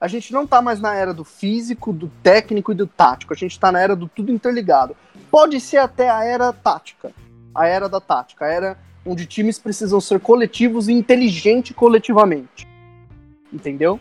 A 0.00 0.08
gente 0.08 0.32
não 0.32 0.42
está 0.42 0.60
mais 0.60 0.80
na 0.80 0.94
era 0.94 1.14
do 1.14 1.24
físico, 1.24 1.92
do 1.92 2.10
técnico 2.22 2.72
e 2.72 2.74
do 2.74 2.86
tático. 2.86 3.32
A 3.32 3.36
gente 3.36 3.52
está 3.52 3.70
na 3.70 3.80
era 3.80 3.94
do 3.94 4.08
tudo 4.08 4.32
interligado. 4.32 4.96
Pode 5.30 5.60
ser 5.60 5.78
até 5.78 6.10
a 6.10 6.24
era 6.24 6.52
tática. 6.52 7.12
A 7.54 7.66
era 7.66 7.88
da 7.88 8.00
tática. 8.00 8.44
A 8.44 8.48
era 8.48 8.78
onde 9.06 9.26
times 9.26 9.58
precisam 9.58 10.00
ser 10.00 10.18
coletivos 10.18 10.88
e 10.88 10.92
inteligentes 10.92 11.74
coletivamente 11.74 12.71
entendeu? 13.52 14.00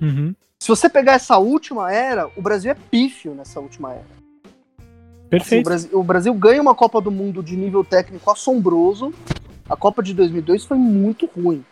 Uhum. 0.00 0.34
Se 0.58 0.68
você 0.68 0.88
pegar 0.88 1.14
essa 1.14 1.38
última 1.38 1.92
era, 1.92 2.28
o 2.36 2.42
Brasil 2.42 2.70
é 2.70 2.74
pífio 2.74 3.34
nessa 3.34 3.60
última 3.60 3.92
era. 3.92 4.20
Perfeito. 5.30 5.42
Assim, 5.42 5.60
o, 5.60 5.62
Brasil, 5.62 6.00
o, 6.00 6.02
Brasil, 6.02 6.34
ganha 6.34 6.60
uma 6.60 6.74
Copa 6.74 7.00
do 7.00 7.10
Mundo 7.10 7.42
de 7.42 7.56
nível 7.56 7.84
técnico 7.84 8.30
assombroso. 8.30 9.12
A 9.68 9.76
Copa 9.76 10.02
de 10.02 10.12
2002 10.12 10.64
foi 10.64 10.76
muito 10.76 11.26
ruim. 11.26 11.64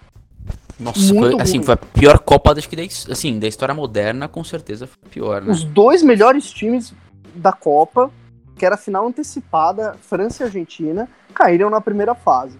Nossa, 0.79 1.13
muito 1.13 1.33
foi, 1.33 1.43
assim, 1.43 1.63
foi 1.63 1.75
a 1.75 1.77
pior 1.77 2.19
Copa 2.21 2.53
acho 2.53 2.69
que 2.69 2.77
da, 2.77 2.83
assim, 3.13 3.39
da 3.39 3.49
história 3.49 3.75
moderna, 3.75 4.29
com 4.29 4.45
certeza 4.45 4.87
foi 4.87 5.11
pior, 5.11 5.43
né? 5.43 5.51
Os 5.51 5.65
dois 5.65 6.05
melhores 6.05 6.49
times 6.51 6.95
da 7.35 7.53
Copa, 7.53 8.13
que 8.57 8.65
era 8.65 8.77
final 8.77 9.07
antecipada, 9.07 9.97
França 10.01 10.45
e 10.45 10.47
Argentina, 10.47 11.09
caíram 11.35 11.69
na 11.69 11.81
primeira 11.81 12.15
fase. 12.15 12.57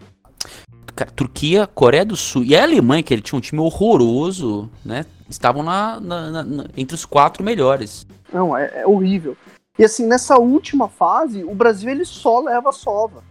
Turquia, 1.07 1.67
Coreia 1.67 2.05
do 2.05 2.17
Sul 2.17 2.45
e 2.45 2.57
a 2.57 2.63
Alemanha, 2.63 3.03
que 3.03 3.13
ele 3.13 3.23
tinha 3.23 3.39
um 3.39 3.41
time 3.41 3.61
horroroso, 3.61 4.71
né? 4.85 5.05
Estavam 5.29 5.63
na, 5.63 6.01
na, 6.01 6.43
na 6.43 6.65
entre 6.77 6.95
os 6.95 7.05
quatro 7.05 7.45
melhores. 7.45 8.07
Não, 8.33 8.57
é, 8.57 8.81
é, 8.81 8.87
horrível. 8.87 9.37
E 9.79 9.85
assim, 9.85 10.07
nessa 10.07 10.39
última 10.39 10.89
fase, 10.89 11.45
o 11.45 11.55
Brasil 11.55 11.91
ele 11.91 12.05
só 12.05 12.41
leva 12.41 12.71
a 12.71 12.73
sova. 12.73 13.23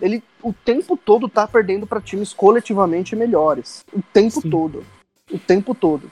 Ele 0.00 0.22
o 0.42 0.52
tempo 0.52 0.96
todo 0.96 1.28
tá 1.28 1.46
perdendo 1.46 1.86
para 1.86 2.00
times 2.00 2.32
coletivamente 2.32 3.14
melhores. 3.14 3.84
O 3.92 4.02
tempo 4.12 4.40
Sim. 4.40 4.50
todo. 4.50 4.84
O 5.30 5.38
tempo 5.38 5.74
todo. 5.74 6.10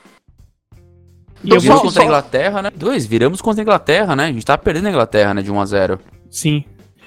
E 1.43 1.49
então, 1.49 1.61
viramos 1.61 1.83
contra 1.83 2.03
a 2.03 2.05
Inglaterra, 2.05 2.62
né? 2.62 2.71
Dois, 2.75 3.07
viramos 3.07 3.40
contra 3.40 3.62
a 3.62 3.64
Inglaterra, 3.64 4.14
né? 4.14 4.25
A 4.27 4.33
gente 4.33 4.45
tá 4.45 4.57
perdendo 4.57 4.87
a 4.87 4.90
Inglaterra, 4.90 5.35
né? 5.35 5.43
De 5.43 5.51
1 5.51 5.61
a 5.61 5.66
0 5.66 6.01
Sim. 6.31 6.64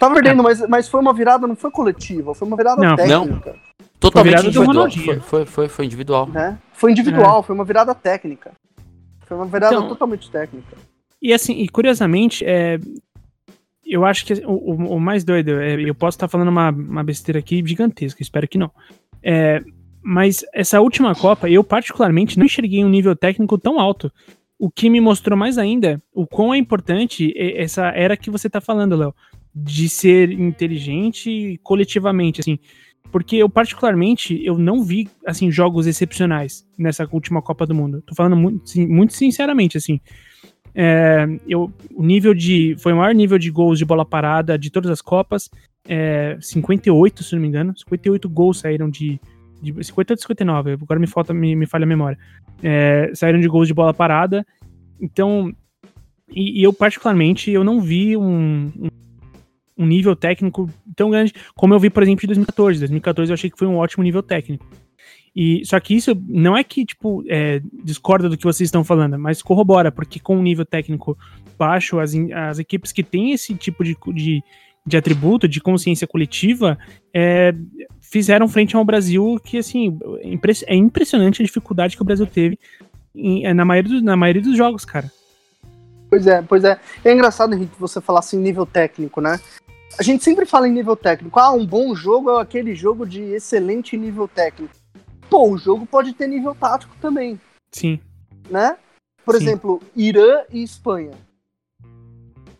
Tá 0.08 0.14
perdendo, 0.14 0.42
é. 0.42 0.44
mas, 0.44 0.68
mas 0.68 0.88
foi 0.90 1.00
uma 1.00 1.14
virada, 1.14 1.48
não 1.48 1.56
foi 1.56 1.72
coletiva, 1.72 2.36
foi 2.36 2.48
uma 2.48 2.58
virada 2.58 2.82
não, 2.82 2.96
técnica. 2.96 3.52
Não. 3.52 3.88
Totalmente 4.00 4.40
foi 4.40 4.48
individual. 4.50 4.92
Foi, 4.92 5.20
foi, 5.20 5.46
foi, 5.46 5.68
foi, 5.70 5.86
individual. 5.86 6.28
Né? 6.28 6.58
Foi 6.74 6.92
individual, 6.92 7.40
é. 7.40 7.44
foi 7.44 7.56
uma 7.56 7.64
virada 7.64 7.96
técnica. 7.96 8.52
Foi 9.22 9.38
uma 9.38 9.46
virada 9.46 9.76
então, 9.76 9.88
totalmente 9.88 10.30
técnica. 10.30 10.76
E 11.22 11.32
assim, 11.32 11.54
e 11.54 11.70
curiosamente, 11.70 12.44
é, 12.46 12.78
eu 13.86 14.04
acho 14.04 14.26
que 14.26 14.34
o, 14.46 14.96
o, 14.96 15.00
mais 15.00 15.24
doido, 15.24 15.52
é, 15.62 15.76
eu 15.80 15.96
posso 15.96 16.18
estar 16.18 16.28
falando 16.28 16.50
uma, 16.50 16.70
uma 16.70 17.04
besteira 17.04 17.40
aqui 17.40 17.64
gigantesca, 17.66 18.22
espero 18.22 18.46
que 18.46 18.58
não. 18.58 18.72
É, 19.24 19.64
mas 20.02 20.44
essa 20.54 20.82
última 20.82 21.16
Copa, 21.16 21.50
eu 21.50 21.64
particularmente 21.64 22.38
não 22.38 22.46
enxerguei 22.46 22.84
um 22.84 22.90
nível 22.90 23.16
técnico 23.16 23.58
tão 23.58 23.80
alto. 23.80 24.12
O 24.60 24.70
que 24.70 24.90
me 24.90 25.00
mostrou 25.00 25.38
mais 25.38 25.58
ainda 25.58 26.02
o 26.14 26.28
quão 26.28 26.54
é 26.54 26.58
importante 26.58 27.34
essa 27.38 27.88
era 27.88 28.18
que 28.18 28.30
você 28.30 28.48
está 28.48 28.60
falando, 28.60 28.98
Léo 28.98 29.16
de 29.56 29.88
ser 29.88 30.32
inteligente 30.32 31.60
coletivamente, 31.64 32.42
assim. 32.42 32.58
Porque 33.12 33.36
eu, 33.36 33.50
particularmente, 33.50 34.44
eu 34.44 34.58
não 34.58 34.84
vi, 34.84 35.08
assim, 35.26 35.52
jogos 35.52 35.86
excepcionais 35.86 36.66
nessa 36.78 37.08
última 37.12 37.42
Copa 37.42 37.66
do 37.66 37.76
Mundo. 37.76 38.02
Tô 38.02 38.16
falando 38.16 38.36
muito, 38.36 38.68
sim, 38.68 38.88
muito 38.88 39.14
sinceramente, 39.14 39.78
assim. 39.78 40.00
É, 40.74 41.28
eu, 41.48 41.72
o 41.94 42.04
nível 42.04 42.34
de. 42.34 42.76
Foi 42.80 42.94
o 42.94 42.98
maior 42.98 43.14
nível 43.14 43.38
de 43.38 43.52
gols 43.52 43.78
de 43.78 43.86
bola 43.86 44.06
parada 44.06 44.58
de 44.58 44.72
todas 44.72 44.90
as 44.90 45.02
Copas. 45.02 45.50
É, 45.88 46.38
58, 46.42 47.24
se 47.24 47.36
não 47.36 47.42
me 47.42 47.48
engano. 47.48 47.78
58 47.78 48.28
gols 48.28 48.60
saíram 48.60 48.90
de. 48.90 49.20
de 49.62 49.72
58 49.72 50.12
ou 50.12 50.22
59, 50.22 50.72
agora 50.72 51.00
me 51.00 51.08
falta, 51.08 51.34
me, 51.34 51.56
me 51.56 51.68
falha 51.68 51.84
a 51.84 51.88
memória. 51.88 52.18
É, 52.64 53.12
saíram 53.14 53.40
de 53.40 53.48
gols 53.48 53.68
de 53.68 53.74
bola 53.74 53.94
parada. 53.94 54.46
Então. 55.00 55.54
E, 56.36 56.62
e 56.62 56.64
eu, 56.64 56.74
particularmente, 56.74 57.52
eu 57.52 57.64
não 57.64 57.80
vi 57.80 58.18
um, 58.18 58.72
um 58.76 58.90
um 59.78 59.86
nível 59.86 60.16
técnico 60.16 60.70
tão 60.96 61.10
grande 61.10 61.34
como 61.56 61.74
eu 61.74 61.80
vi, 61.80 61.90
por 61.90 62.04
exemplo, 62.04 62.26
em 62.26 62.28
2014. 62.28 62.80
2014 62.80 63.32
eu 63.32 63.34
achei 63.34 63.50
que 63.50 63.58
foi 63.58 63.68
um 63.68 63.78
ótimo 63.78 64.04
nível 64.04 64.24
técnico. 64.24 64.66
E 65.36 65.66
só 65.66 65.80
que 65.80 65.96
isso 65.96 66.12
não 66.28 66.56
é 66.56 66.64
que 66.64 66.86
tipo 66.86 67.24
é, 67.28 67.60
discorda 67.84 68.30
do 68.30 68.38
que 68.38 68.44
vocês 68.44 68.68
estão 68.68 68.84
falando, 68.84 69.18
mas 69.18 69.42
corrobora 69.42 69.92
porque 69.92 70.20
com 70.20 70.38
um 70.38 70.44
nível 70.44 70.66
técnico 70.66 71.18
baixo 71.58 72.00
as, 72.00 72.14
as 72.36 72.60
equipes 72.60 72.92
que 72.92 73.04
têm 73.04 73.32
esse 73.32 73.56
tipo 73.56 73.84
de, 73.84 73.98
de, 74.14 74.44
de 74.86 74.98
atributo 74.98 75.48
de 75.48 75.60
consciência 75.60 76.06
coletiva 76.06 76.78
é, 77.12 77.52
fizeram 78.00 78.48
frente 78.48 78.76
ao 78.76 78.86
Brasil 78.86 79.40
que 79.44 79.58
assim 79.58 79.98
é 80.68 80.76
impressionante 80.76 81.42
a 81.42 81.46
dificuldade 81.46 81.96
que 81.96 82.02
o 82.04 82.06
Brasil 82.06 82.28
teve 82.28 82.60
em, 83.16 83.52
na 83.54 83.66
maioria 83.66 83.92
do, 83.92 84.06
na 84.06 84.16
maioria 84.16 84.42
dos 84.42 84.58
jogos, 84.58 84.86
cara. 84.86 85.12
Pois 86.10 86.28
é, 86.28 86.44
pois 86.44 86.64
é. 86.64 86.80
É 87.04 87.12
engraçado, 87.12 87.56
Henrique, 87.56 87.74
você 87.80 88.00
falar 88.00 88.20
assim 88.20 88.38
nível 88.38 88.68
técnico, 88.68 89.20
né? 89.20 89.40
A 89.98 90.04
gente 90.04 90.24
sempre 90.24 90.46
fala 90.46 90.68
em 90.68 90.72
nível 90.72 90.96
técnico. 90.96 91.40
Ah, 91.40 91.52
um 91.52 91.66
bom 91.66 91.94
jogo 91.96 92.30
é 92.32 92.42
aquele 92.42 92.74
jogo 92.76 93.06
de 93.06 93.22
excelente 93.22 93.96
nível 93.98 94.28
técnico. 94.28 94.74
Pô, 95.30 95.50
o 95.50 95.58
jogo 95.58 95.86
pode 95.86 96.14
ter 96.14 96.28
nível 96.28 96.54
tático 96.56 96.96
também. 97.02 97.40
Sim. 97.72 98.00
Né? 98.50 98.76
Por 99.26 99.36
Sim. 99.36 99.44
exemplo, 99.44 99.82
Irã 99.96 100.42
e 100.52 100.62
Espanha. 100.64 101.12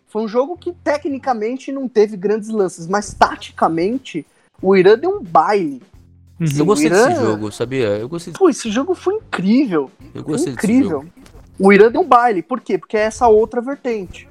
Foi 0.08 0.22
um 0.24 0.28
jogo 0.28 0.56
que 0.58 0.72
tecnicamente 0.72 1.72
não 1.72 1.90
teve 1.90 2.16
grandes 2.16 2.50
lances, 2.50 2.88
mas 2.88 3.14
taticamente 3.14 4.26
o 4.62 4.76
Irã 4.76 4.98
deu 4.98 5.18
um 5.18 5.24
baile. 5.24 5.82
Uhum. 6.40 6.48
Eu 6.58 6.66
gostei 6.66 6.88
Irã- 6.88 7.08
desse 7.10 7.22
jogo, 7.22 7.52
sabia? 7.52 7.88
Eu 7.98 8.08
gostei, 8.10 8.34
Pô, 8.34 8.50
esse 8.50 8.70
jogo 8.72 8.94
foi 8.96 9.16
incrível. 9.16 9.90
eu 10.14 10.24
gostei 10.24 10.54
desse 10.54 10.66
incrível. 10.68 10.90
jogo. 11.02 11.10
O 11.60 11.72
Irã 11.74 11.92
deu 11.92 12.02
um 12.02 12.08
baile. 12.08 12.42
Por 12.42 12.62
quê? 12.62 12.78
Porque 12.78 12.98
é 12.98 13.02
essa 13.02 13.28
outra 13.28 13.62
vertente. 13.62 14.28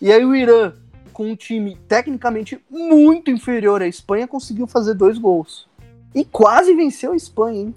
E 0.00 0.12
aí 0.12 0.24
o 0.24 0.34
Irã, 0.34 0.72
com 1.14 1.30
um 1.30 1.36
time 1.36 1.76
tecnicamente 1.88 2.60
muito 2.68 3.30
inferior 3.30 3.80
à 3.80 3.86
Espanha, 3.86 4.28
conseguiu 4.28 4.66
fazer 4.66 4.92
dois 4.94 5.16
gols. 5.16 5.66
E 6.14 6.24
quase 6.24 6.74
venceu 6.74 7.12
a 7.12 7.16
Espanha, 7.16 7.60
hein? 7.62 7.74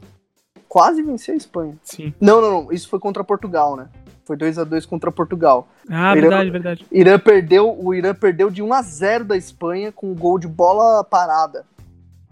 Quase 0.67 1.01
venceu 1.01 1.33
a 1.33 1.37
Espanha. 1.37 1.77
Sim. 1.83 2.13
Não, 2.19 2.41
não, 2.41 2.51
não. 2.63 2.71
Isso 2.71 2.89
foi 2.89 2.99
contra 2.99 3.23
Portugal, 3.23 3.77
né? 3.77 3.87
Foi 4.25 4.35
2 4.35 4.57
a 4.59 4.65
2 4.65 4.85
contra 4.85 5.09
Portugal. 5.11 5.69
Ah, 5.89 6.11
Irã- 6.11 6.21
verdade, 6.21 6.49
verdade. 6.51 6.85
Irã 6.91 7.17
perdeu, 7.17 7.73
o 7.81 7.93
Irã 7.93 8.13
perdeu 8.13 8.49
de 8.49 8.61
1 8.61 8.73
a 8.73 8.81
0 8.81 9.23
da 9.23 9.37
Espanha 9.37 9.91
com 9.91 10.11
um 10.11 10.15
gol 10.15 10.37
de 10.37 10.47
bola 10.47 11.01
parada. 11.03 11.65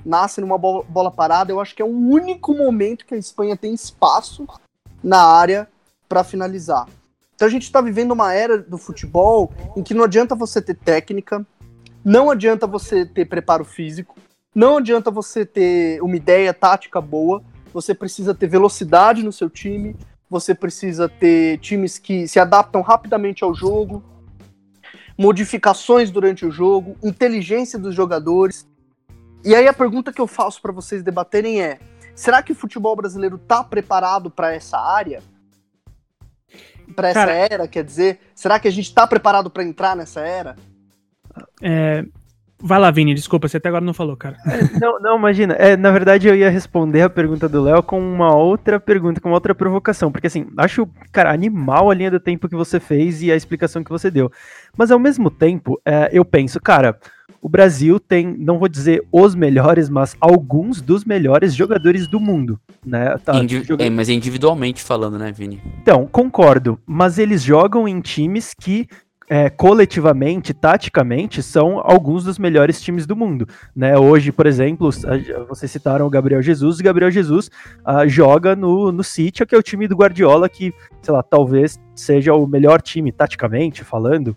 Nasce 0.06 0.42
numa 0.42 0.58
bola, 0.58 0.84
bola 0.90 1.10
parada, 1.10 1.52
eu 1.52 1.60
acho 1.62 1.74
que 1.74 1.82
é 1.82 1.86
o 1.86 1.88
único 1.88 2.54
momento 2.54 3.06
que 3.06 3.16
a 3.16 3.18
Espanha 3.18 3.56
tem 3.56 3.74
espaço 3.74 4.46
na 5.04 5.24
área 5.24 5.68
para 6.10 6.24
finalizar. 6.24 6.86
Então 7.36 7.48
a 7.48 7.52
gente 7.52 7.72
tá 7.72 7.82
vivendo 7.82 8.12
uma 8.12 8.34
era 8.34 8.58
do 8.58 8.78
futebol 8.78 9.54
em 9.76 9.84
que 9.84 9.94
não 9.94 10.06
adianta 10.06 10.34
você 10.36 10.62
ter 10.62 10.76
técnica, 10.76 11.46
não 12.04 12.32
adianta 12.32 12.66
você 12.66 13.06
ter 13.06 13.26
preparo 13.26 13.66
físico, 13.66 14.16
não 14.54 14.78
adianta 14.78 15.12
você 15.12 15.46
ter 15.46 16.02
uma 16.02 16.16
ideia 16.16 16.54
tática 16.54 17.02
boa, 17.02 17.44
você 17.74 17.94
precisa 17.94 18.34
ter 18.34 18.48
velocidade 18.48 19.22
no 19.22 19.34
seu 19.34 19.50
time, 19.50 19.98
você 20.30 20.56
precisa 20.56 21.10
ter 21.10 21.58
times 21.60 22.00
que 22.00 22.26
se 22.26 22.40
adaptam 22.40 22.82
rapidamente 22.82 23.44
ao 23.44 23.54
jogo, 23.54 24.02
modificações 25.18 26.10
durante 26.10 26.46
o 26.46 26.52
jogo, 26.52 26.96
inteligência 27.04 27.78
dos 27.78 27.94
jogadores. 27.94 28.66
E 29.44 29.54
aí 29.54 29.68
a 29.68 29.74
pergunta 29.74 30.14
que 30.14 30.22
eu 30.22 30.28
faço 30.28 30.62
para 30.62 30.72
vocês 30.72 31.04
debaterem 31.04 31.62
é: 31.62 31.80
será 32.16 32.42
que 32.42 32.54
o 32.54 32.56
futebol 32.56 32.96
brasileiro 32.96 33.38
tá 33.38 33.62
preparado 33.62 34.32
para 34.32 34.54
essa 34.54 34.78
área? 34.78 35.22
Para 36.96 37.10
essa 37.10 37.20
Cara- 37.20 37.34
era, 37.34 37.68
quer 37.68 37.84
dizer, 37.84 38.20
será 38.34 38.60
que 38.60 38.68
a 38.68 38.72
gente 38.72 38.94
tá 38.94 39.08
preparado 39.08 39.50
para 39.50 39.64
entrar 39.64 39.96
nessa 39.96 40.22
era? 40.22 40.56
É, 41.62 42.04
Vai 42.58 42.80
lá, 42.80 42.90
Vini, 42.90 43.14
desculpa, 43.14 43.48
você 43.50 43.58
até 43.58 43.68
agora 43.68 43.84
não 43.84 43.94
falou, 43.94 44.16
cara. 44.16 44.38
Não, 44.82 44.98
não, 45.00 45.18
imagina. 45.18 45.54
É, 45.56 45.76
na 45.76 45.92
verdade, 45.92 46.28
eu 46.28 46.34
ia 46.36 46.50
responder 46.50 47.02
a 47.02 47.10
pergunta 47.10 47.50
do 47.50 47.62
Léo 47.62 47.84
com 47.84 48.00
uma 48.00 48.34
outra 48.34 48.80
pergunta, 48.80 49.20
com 49.20 49.28
uma 49.28 49.36
outra 49.36 49.54
provocação. 49.54 50.10
Porque, 50.10 50.28
assim, 50.28 50.48
acho, 50.58 50.88
cara, 51.12 51.32
animal 51.34 51.92
a 51.92 51.94
linha 51.94 52.10
do 52.10 52.20
tempo 52.20 52.48
que 52.48 52.56
você 52.56 52.80
fez 52.80 53.22
e 53.22 53.30
a 53.32 53.36
explicação 53.36 53.84
que 53.84 53.92
você 53.92 54.10
deu. 54.10 54.32
Mas, 54.76 54.90
ao 54.90 54.98
mesmo 54.98 55.30
tempo, 55.30 55.80
é, 55.86 56.10
eu 56.14 56.24
penso, 56.24 56.60
cara, 56.62 56.98
o 57.46 57.48
Brasil 57.48 58.00
tem, 58.00 58.26
não 58.40 58.58
vou 58.58 58.68
dizer 58.68 59.06
os 59.12 59.36
melhores, 59.36 59.88
mas 59.88 60.18
alguns 60.20 60.82
dos 60.82 61.06
melhores 61.06 61.54
jogadores 61.54 62.08
do 62.08 62.20
mundo, 62.20 62.60
né? 62.84 63.20
Tá, 63.24 63.38
Indi- 63.38 63.62
é, 63.78 63.88
mas 63.88 64.10
é 64.10 64.14
individualmente 64.14 64.82
falando, 64.82 65.20
né, 65.20 65.32
Vini? 65.32 65.62
Então, 65.80 66.08
concordo, 66.08 66.80
mas 66.88 67.20
eles 67.20 67.44
jogam 67.44 67.88
em 67.88 68.02
times 68.02 68.56
que 68.60 68.88
é, 69.30 69.48
coletivamente, 69.48 70.56
taticamente, 70.56 71.44
são 71.44 71.80
alguns 71.84 72.24
dos 72.24 72.40
melhores 72.40 72.82
times 72.82 73.06
do 73.06 73.16
mundo. 73.16 73.48
Né? 73.76 73.96
Hoje, 73.96 74.32
por 74.32 74.48
exemplo, 74.48 74.90
vocês 75.48 75.70
citaram 75.70 76.08
o 76.08 76.10
Gabriel 76.10 76.42
Jesus, 76.42 76.80
e 76.80 76.84
Gabriel 76.84 77.12
Jesus 77.12 77.52
ah, 77.84 78.08
joga 78.08 78.56
no, 78.56 78.92
no 78.92 79.04
City, 79.04 79.46
que 79.46 79.54
é 79.54 79.58
o 79.58 79.64
time 79.64 79.88
do 79.88 79.96
Guardiola, 79.96 80.50
que, 80.50 80.74
sei 81.00 81.14
lá, 81.14 81.22
talvez 81.22 81.80
seja 81.96 82.34
o 82.34 82.48
melhor 82.48 82.82
time, 82.82 83.12
taticamente 83.12 83.84
falando, 83.84 84.36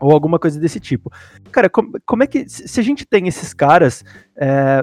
ou 0.00 0.12
alguma 0.12 0.38
coisa 0.38 0.58
desse 0.60 0.80
tipo. 0.80 1.10
Cara, 1.50 1.68
com- 1.68 1.92
como 2.04 2.22
é 2.22 2.26
que, 2.26 2.48
se 2.48 2.78
a 2.80 2.82
gente 2.82 3.04
tem 3.06 3.28
esses 3.28 3.54
caras, 3.54 4.04
é, 4.36 4.82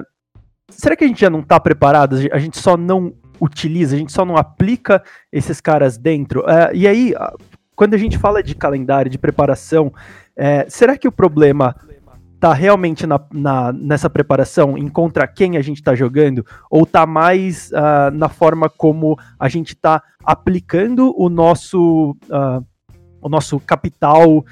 será 0.68 0.96
que 0.96 1.04
a 1.04 1.08
gente 1.08 1.20
já 1.20 1.30
não 1.30 1.42
tá 1.42 1.58
preparado? 1.60 2.16
A 2.32 2.38
gente 2.38 2.58
só 2.58 2.76
não 2.76 3.14
utiliza, 3.40 3.94
a 3.94 3.98
gente 3.98 4.12
só 4.12 4.24
não 4.24 4.36
aplica 4.36 5.02
esses 5.32 5.60
caras 5.60 5.96
dentro. 5.96 6.48
É, 6.48 6.70
e 6.74 6.86
aí, 6.86 7.14
quando 7.76 7.94
a 7.94 7.98
gente 7.98 8.18
fala 8.18 8.42
de 8.42 8.54
calendário, 8.54 9.10
de 9.10 9.18
preparação, 9.18 9.92
é, 10.36 10.66
será 10.68 10.96
que 10.96 11.08
o 11.08 11.12
problema 11.12 11.74
tá 12.40 12.52
realmente 12.52 13.06
na, 13.06 13.18
na- 13.32 13.72
nessa 13.72 14.10
preparação, 14.10 14.76
em 14.76 14.86
contra 14.88 15.26
quem 15.26 15.56
a 15.56 15.62
gente 15.62 15.82
tá 15.82 15.94
jogando, 15.94 16.44
ou 16.70 16.84
tá 16.84 17.06
mais 17.06 17.72
ah, 17.72 18.10
na 18.10 18.28
forma 18.28 18.68
como 18.68 19.18
a 19.38 19.48
gente 19.48 19.74
tá 19.74 20.02
aplicando 20.22 21.14
o 21.16 21.30
nosso, 21.30 22.14
ah, 22.30 22.60
o 23.22 23.30
nosso 23.30 23.58
capital 23.60 24.44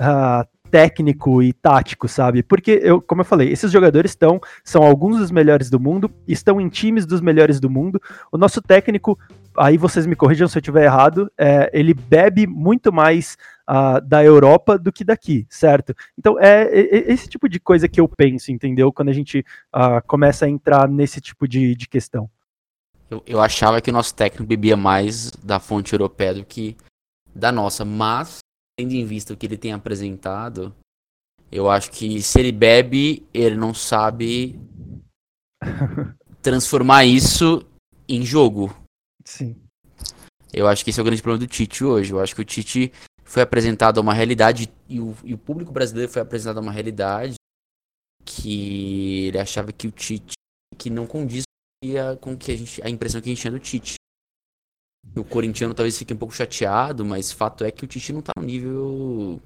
ah, 0.00 0.46
técnico 0.70 1.42
e 1.42 1.52
tático, 1.52 2.08
sabe? 2.08 2.42
Porque, 2.42 2.80
eu, 2.82 3.02
como 3.02 3.20
eu 3.20 3.24
falei, 3.24 3.50
esses 3.50 3.70
jogadores 3.70 4.12
estão, 4.12 4.40
são 4.64 4.82
alguns 4.82 5.18
dos 5.18 5.30
melhores 5.30 5.68
do 5.68 5.80
mundo, 5.80 6.10
estão 6.26 6.60
em 6.60 6.68
times 6.68 7.04
dos 7.04 7.20
melhores 7.20 7.58
do 7.60 7.68
mundo. 7.68 8.00
O 8.32 8.38
nosso 8.38 8.62
técnico, 8.62 9.18
aí 9.56 9.76
vocês 9.76 10.06
me 10.06 10.16
corrijam 10.16 10.48
se 10.48 10.56
eu 10.56 10.60
estiver 10.60 10.84
errado, 10.84 11.30
é, 11.36 11.70
ele 11.72 11.92
bebe 11.92 12.46
muito 12.46 12.92
mais 12.92 13.36
ah, 13.66 14.00
da 14.00 14.24
Europa 14.24 14.78
do 14.78 14.92
que 14.92 15.04
daqui, 15.04 15.46
certo? 15.50 15.94
Então 16.16 16.38
é, 16.40 16.62
é- 16.62 17.12
esse 17.12 17.28
tipo 17.28 17.48
de 17.48 17.60
coisa 17.60 17.88
que 17.88 18.00
eu 18.00 18.08
penso, 18.08 18.50
entendeu? 18.52 18.92
Quando 18.92 19.08
a 19.08 19.14
gente 19.14 19.44
ah, 19.72 20.00
começa 20.00 20.46
a 20.46 20.48
entrar 20.48 20.88
nesse 20.88 21.20
tipo 21.20 21.46
de, 21.46 21.74
de 21.74 21.88
questão. 21.88 22.30
Eu, 23.10 23.22
eu 23.26 23.40
achava 23.40 23.80
que 23.80 23.90
o 23.90 23.92
nosso 23.92 24.14
técnico 24.14 24.46
bebia 24.46 24.76
mais 24.76 25.32
da 25.42 25.58
fonte 25.58 25.92
europeia 25.92 26.32
do 26.32 26.44
que 26.44 26.76
da 27.34 27.50
nossa, 27.50 27.84
mas, 27.84 28.38
tendo 28.80 28.94
em 28.94 29.04
vista 29.04 29.34
o 29.34 29.36
que 29.36 29.46
ele 29.46 29.58
tem 29.58 29.72
apresentado, 29.72 30.74
eu 31.52 31.68
acho 31.68 31.90
que 31.90 32.22
se 32.22 32.40
ele 32.40 32.52
bebe, 32.52 33.26
ele 33.34 33.56
não 33.56 33.74
sabe 33.74 34.58
transformar 36.40 37.04
isso 37.04 37.62
em 38.08 38.24
jogo. 38.24 38.74
Sim. 39.24 39.56
Eu 40.52 40.66
acho 40.66 40.82
que 40.82 40.90
esse 40.90 40.98
é 40.98 41.02
o 41.02 41.04
grande 41.04 41.22
problema 41.22 41.46
do 41.46 41.50
Tite 41.50 41.84
hoje. 41.84 42.12
Eu 42.12 42.20
acho 42.20 42.34
que 42.34 42.40
o 42.40 42.44
Tite 42.44 42.92
foi 43.22 43.42
apresentado 43.42 43.98
a 43.98 44.00
uma 44.00 44.14
realidade 44.14 44.72
e 44.88 44.98
o, 44.98 45.14
e 45.22 45.34
o 45.34 45.38
público 45.38 45.70
brasileiro 45.70 46.10
foi 46.10 46.22
apresentado 46.22 46.58
a 46.58 46.62
uma 46.62 46.72
realidade 46.72 47.34
que 48.24 49.26
ele 49.26 49.38
achava 49.38 49.72
que 49.72 49.86
o 49.86 49.92
Tite 49.92 50.32
que 50.78 50.88
não 50.88 51.06
condiz 51.06 51.42
com 52.20 52.36
que 52.36 52.52
a, 52.52 52.56
gente, 52.56 52.82
a 52.82 52.88
impressão 52.88 53.20
que 53.20 53.28
a 53.28 53.32
gente 53.32 53.40
tinha 53.40 53.52
do 53.52 53.60
Tite. 53.60 53.94
O 55.16 55.24
corintiano 55.24 55.74
talvez 55.74 55.98
fique 55.98 56.14
um 56.14 56.16
pouco 56.16 56.34
chateado, 56.34 57.04
mas 57.04 57.32
fato 57.32 57.64
é 57.64 57.70
que 57.70 57.84
o 57.84 57.86
Tite 57.86 58.12
não 58.12 58.22
tá 58.22 58.32
no 58.36 58.44
nível 58.44 59.40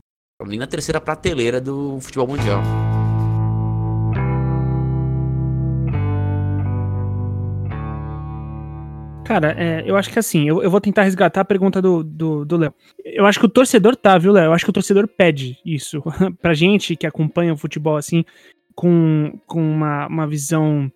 nem 0.47 0.59
na 0.59 0.67
terceira 0.67 1.01
prateleira 1.01 1.61
do 1.61 1.99
futebol 2.01 2.27
mundial. 2.27 2.61
Cara, 9.25 9.55
é, 9.59 9.83
eu 9.87 9.97
acho 9.97 10.11
que 10.11 10.19
assim, 10.19 10.47
eu, 10.47 10.63
eu 10.63 10.71
vou 10.71 10.81
tentar 10.81 11.05
resgatar 11.05 11.41
a 11.41 11.45
pergunta 11.45 11.81
do 11.81 12.05
do 12.05 12.45
do 12.45 12.57
Léo. 12.59 12.75
eu 13.03 13.25
acho 13.25 13.41
que 13.41 13.47
o 13.47 13.49
torcedor 13.49 13.97
tá, 13.97 14.19
viu, 14.19 14.33
Léo? 14.33 14.47
Eu 14.47 14.53
acho 14.53 14.65
que 14.65 14.71
o 14.71 14.75
torcedor 14.75 15.09
pede 15.09 15.59
isso. 15.65 16.03
pra 16.43 16.53
gente 16.53 16.95
que 16.95 17.07
acompanha 17.07 17.55
o 17.55 17.57
futebol 17.57 17.97
assim, 17.97 18.23
com, 18.75 19.39
com 19.47 19.61
uma, 19.61 20.07
uma 20.09 20.27
visão 20.27 20.91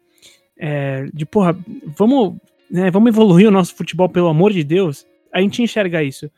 é, 0.59 1.07
de, 1.15 1.25
porra, 1.25 1.57
vamos, 1.97 2.37
né, 2.71 2.91
vamos 2.91 3.09
evoluir 3.09 3.49
o 3.49 3.51
nosso 3.51 3.75
futebol, 3.75 4.09
pelo 4.09 4.29
amor 4.29 4.53
de 4.53 4.63
Deus. 4.65 5.07
A 5.33 5.41
gente 5.41 5.63
enxerga 5.63 6.03
isso. 6.03 6.31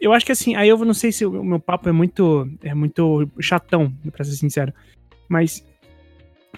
Eu 0.00 0.12
acho 0.12 0.26
que 0.26 0.32
assim, 0.32 0.54
aí 0.56 0.68
eu 0.68 0.78
não 0.84 0.94
sei 0.94 1.12
se 1.12 1.24
o 1.24 1.42
meu 1.44 1.60
papo 1.60 1.88
é 1.88 1.92
muito, 1.92 2.48
é 2.62 2.74
muito 2.74 3.28
chatão, 3.40 3.92
pra 4.12 4.24
ser 4.24 4.32
sincero. 4.32 4.72
Mas 5.28 5.64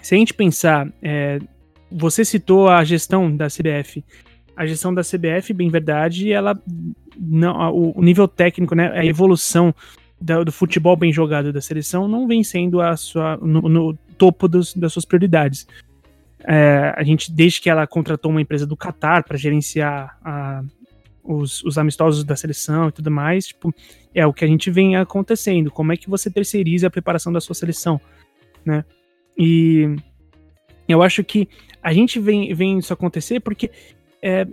se 0.01 0.15
a 0.15 0.17
gente 0.17 0.33
pensar, 0.33 0.91
é, 1.01 1.39
você 1.91 2.23
citou 2.25 2.69
a 2.69 2.83
gestão 2.83 3.35
da 3.35 3.47
CBF 3.47 4.03
a 4.55 4.65
gestão 4.65 4.93
da 4.93 5.01
CBF, 5.03 5.53
bem 5.53 5.69
verdade, 5.69 6.33
ela 6.33 6.53
não, 7.17 7.71
o, 7.73 7.97
o 7.97 8.01
nível 8.03 8.27
técnico, 8.27 8.75
né, 8.75 8.91
a 8.93 9.05
evolução 9.05 9.73
da- 10.19 10.43
do 10.43 10.51
futebol 10.51 10.97
bem 10.97 11.13
jogado 11.13 11.53
da 11.53 11.61
seleção 11.61 12.09
não 12.09 12.27
vem 12.27 12.43
sendo 12.43 12.81
a 12.81 12.97
sua, 12.97 13.37
no, 13.37 13.61
no 13.69 13.93
topo 14.17 14.49
dos- 14.49 14.73
das 14.73 14.91
suas 14.91 15.05
prioridades. 15.05 15.65
É, 16.45 16.93
a 16.95 17.03
gente, 17.03 17.31
desde 17.31 17.61
que 17.61 17.69
ela 17.69 17.85
contratou 17.85 18.31
uma 18.31 18.41
empresa 18.41 18.65
do 18.65 18.77
Qatar 18.77 19.23
para 19.25 19.37
gerenciar 19.37 20.17
a- 20.23 20.63
os, 21.23 21.63
os 21.63 21.77
amistosos 21.77 22.23
da 22.23 22.35
seleção 22.35 22.87
e 22.87 22.91
tudo 22.91 23.11
mais, 23.11 23.47
tipo, 23.47 23.73
é 24.15 24.25
o 24.25 24.33
que 24.33 24.43
a 24.43 24.47
gente 24.47 24.71
vem 24.71 24.95
acontecendo. 24.95 25.69
Como 25.69 25.91
é 25.91 25.97
que 25.97 26.09
você 26.09 26.31
terceiriza 26.31 26.87
a 26.87 26.89
preparação 26.89 27.31
da 27.31 27.41
sua 27.41 27.53
seleção, 27.53 27.99
né? 28.65 28.83
E 29.37 29.95
eu 30.87 31.03
acho 31.03 31.23
que 31.23 31.47
a 31.83 31.93
gente 31.93 32.19
vem, 32.19 32.53
vem 32.53 32.79
isso 32.79 32.91
acontecer 32.91 33.39
porque 33.39 33.69
é, 34.21 34.47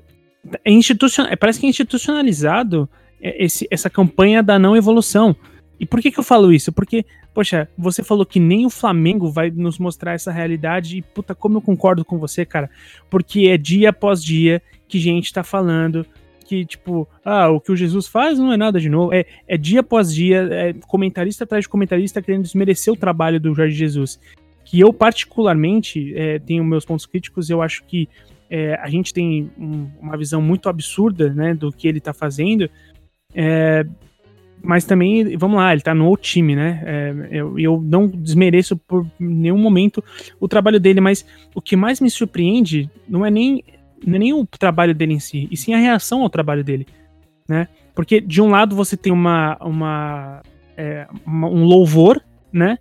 é 0.64 0.70
institucional, 0.70 1.36
parece 1.36 1.58
que 1.58 1.66
é 1.66 1.68
institucionalizado 1.68 2.88
é, 3.20 3.44
esse, 3.44 3.66
essa 3.70 3.88
campanha 3.88 4.42
da 4.42 4.58
não 4.58 4.76
evolução. 4.76 5.34
E 5.80 5.86
por 5.86 6.00
que, 6.00 6.10
que 6.10 6.18
eu 6.18 6.24
falo 6.24 6.52
isso? 6.52 6.72
Porque, 6.72 7.04
poxa, 7.36 7.68
você 7.76 8.02
falou 8.02 8.24
que 8.24 8.40
nem 8.40 8.64
o 8.64 8.70
Flamengo 8.70 9.30
vai 9.30 9.50
nos 9.50 9.78
mostrar 9.78 10.14
essa 10.14 10.32
realidade, 10.32 10.96
e 10.96 11.02
puta, 11.02 11.34
como 11.34 11.58
eu 11.58 11.60
concordo 11.60 12.02
com 12.02 12.18
você, 12.18 12.46
cara. 12.46 12.70
Porque 13.10 13.48
é 13.48 13.58
dia 13.58 13.90
após 13.90 14.24
dia 14.24 14.62
que 14.88 14.98
gente 14.98 15.30
tá 15.30 15.44
falando 15.44 16.06
que, 16.46 16.64
tipo, 16.64 17.06
ah, 17.22 17.50
o 17.50 17.60
que 17.60 17.70
o 17.70 17.76
Jesus 17.76 18.08
faz 18.08 18.38
não 18.38 18.50
é 18.54 18.56
nada 18.56 18.80
de 18.80 18.88
novo. 18.88 19.12
É, 19.12 19.26
é 19.46 19.58
dia 19.58 19.80
após 19.80 20.14
dia, 20.14 20.48
é 20.50 20.72
comentarista 20.86 21.44
atrás 21.44 21.64
de 21.64 21.68
comentarista 21.68 22.22
querendo 22.22 22.44
desmerecer 22.44 22.90
o 22.90 22.96
trabalho 22.96 23.38
do 23.38 23.54
Jorge 23.54 23.76
Jesus. 23.76 24.18
Que 24.64 24.80
eu, 24.80 24.90
particularmente, 24.90 26.14
é, 26.16 26.38
tenho 26.38 26.64
meus 26.64 26.86
pontos 26.86 27.04
críticos, 27.04 27.50
eu 27.50 27.60
acho 27.60 27.84
que 27.84 28.08
é, 28.48 28.76
a 28.76 28.88
gente 28.88 29.12
tem 29.12 29.50
um, 29.58 29.90
uma 30.00 30.16
visão 30.16 30.40
muito 30.40 30.70
absurda 30.70 31.28
né, 31.34 31.52
do 31.52 31.70
que 31.70 31.86
ele 31.86 32.00
tá 32.00 32.14
fazendo. 32.14 32.70
É, 33.34 33.84
mas 34.62 34.84
também, 34.84 35.36
vamos 35.36 35.56
lá, 35.58 35.72
ele 35.72 35.82
tá 35.82 35.94
no 35.94 36.16
time, 36.16 36.56
né? 36.56 36.82
É, 36.84 37.14
eu, 37.30 37.58
eu 37.58 37.80
não 37.80 38.08
desmereço 38.08 38.76
por 38.76 39.06
nenhum 39.18 39.58
momento 39.58 40.02
o 40.40 40.48
trabalho 40.48 40.80
dele, 40.80 41.00
mas 41.00 41.24
o 41.54 41.60
que 41.60 41.76
mais 41.76 42.00
me 42.00 42.10
surpreende 42.10 42.90
não 43.08 43.24
é 43.24 43.30
nem, 43.30 43.62
não 44.04 44.16
é 44.16 44.18
nem 44.18 44.32
o 44.32 44.44
trabalho 44.46 44.94
dele 44.94 45.14
em 45.14 45.20
si, 45.20 45.48
e 45.50 45.56
sim 45.56 45.72
a 45.72 45.78
reação 45.78 46.22
ao 46.22 46.30
trabalho 46.30 46.64
dele, 46.64 46.86
né? 47.48 47.68
Porque 47.94 48.20
de 48.20 48.42
um 48.42 48.50
lado 48.50 48.76
você 48.76 48.96
tem 48.96 49.12
uma, 49.12 49.56
uma, 49.60 50.42
é, 50.76 51.06
uma 51.24 51.48
um 51.48 51.64
louvor, 51.64 52.22
né? 52.52 52.78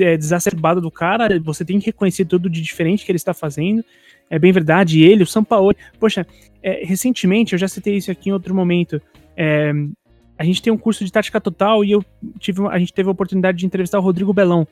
É, 0.00 0.16
desacerbado 0.16 0.80
do 0.80 0.90
cara, 0.90 1.40
você 1.40 1.64
tem 1.64 1.78
que 1.80 1.86
reconhecer 1.86 2.24
tudo 2.24 2.48
de 2.48 2.60
diferente 2.60 3.04
que 3.04 3.10
ele 3.10 3.16
está 3.16 3.34
fazendo. 3.34 3.84
É 4.30 4.38
bem 4.38 4.52
verdade, 4.52 5.02
ele, 5.02 5.24
o 5.24 5.26
Sampaoli. 5.26 5.76
Poxa, 5.98 6.26
é, 6.62 6.84
recentemente, 6.84 7.52
eu 7.52 7.58
já 7.58 7.66
citei 7.66 7.96
isso 7.96 8.10
aqui 8.10 8.30
em 8.30 8.32
outro 8.32 8.54
momento. 8.54 9.00
É, 9.36 9.72
a 10.42 10.44
gente 10.44 10.60
tem 10.60 10.72
um 10.72 10.76
curso 10.76 11.04
de 11.04 11.12
tática 11.12 11.40
total 11.40 11.84
e 11.84 11.92
eu 11.92 12.04
tive, 12.40 12.66
a 12.66 12.76
gente 12.76 12.92
teve 12.92 13.08
a 13.08 13.12
oportunidade 13.12 13.58
de 13.58 13.64
entrevistar 13.64 14.00
o 14.00 14.02
Rodrigo 14.02 14.32
Belão, 14.32 14.66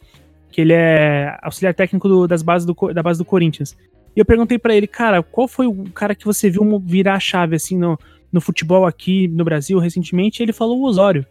que 0.50 0.60
ele 0.60 0.72
é 0.72 1.38
auxiliar 1.40 1.72
técnico 1.72 2.08
do, 2.08 2.26
das 2.26 2.42
bases 2.42 2.66
do, 2.66 2.74
da 2.92 3.04
base 3.04 3.20
do 3.20 3.24
Corinthians. 3.24 3.76
E 4.16 4.18
eu 4.18 4.24
perguntei 4.24 4.58
para 4.58 4.74
ele, 4.74 4.88
cara, 4.88 5.22
qual 5.22 5.46
foi 5.46 5.68
o 5.68 5.84
cara 5.90 6.12
que 6.16 6.24
você 6.24 6.50
viu 6.50 6.82
virar 6.84 7.14
a 7.14 7.20
chave 7.20 7.54
assim 7.54 7.78
no, 7.78 7.96
no 8.32 8.40
futebol 8.40 8.84
aqui 8.84 9.28
no 9.28 9.44
Brasil 9.44 9.78
recentemente? 9.78 10.40
E 10.40 10.42
ele 10.42 10.52
falou 10.52 10.80
o 10.80 10.84
Osório, 10.84 11.24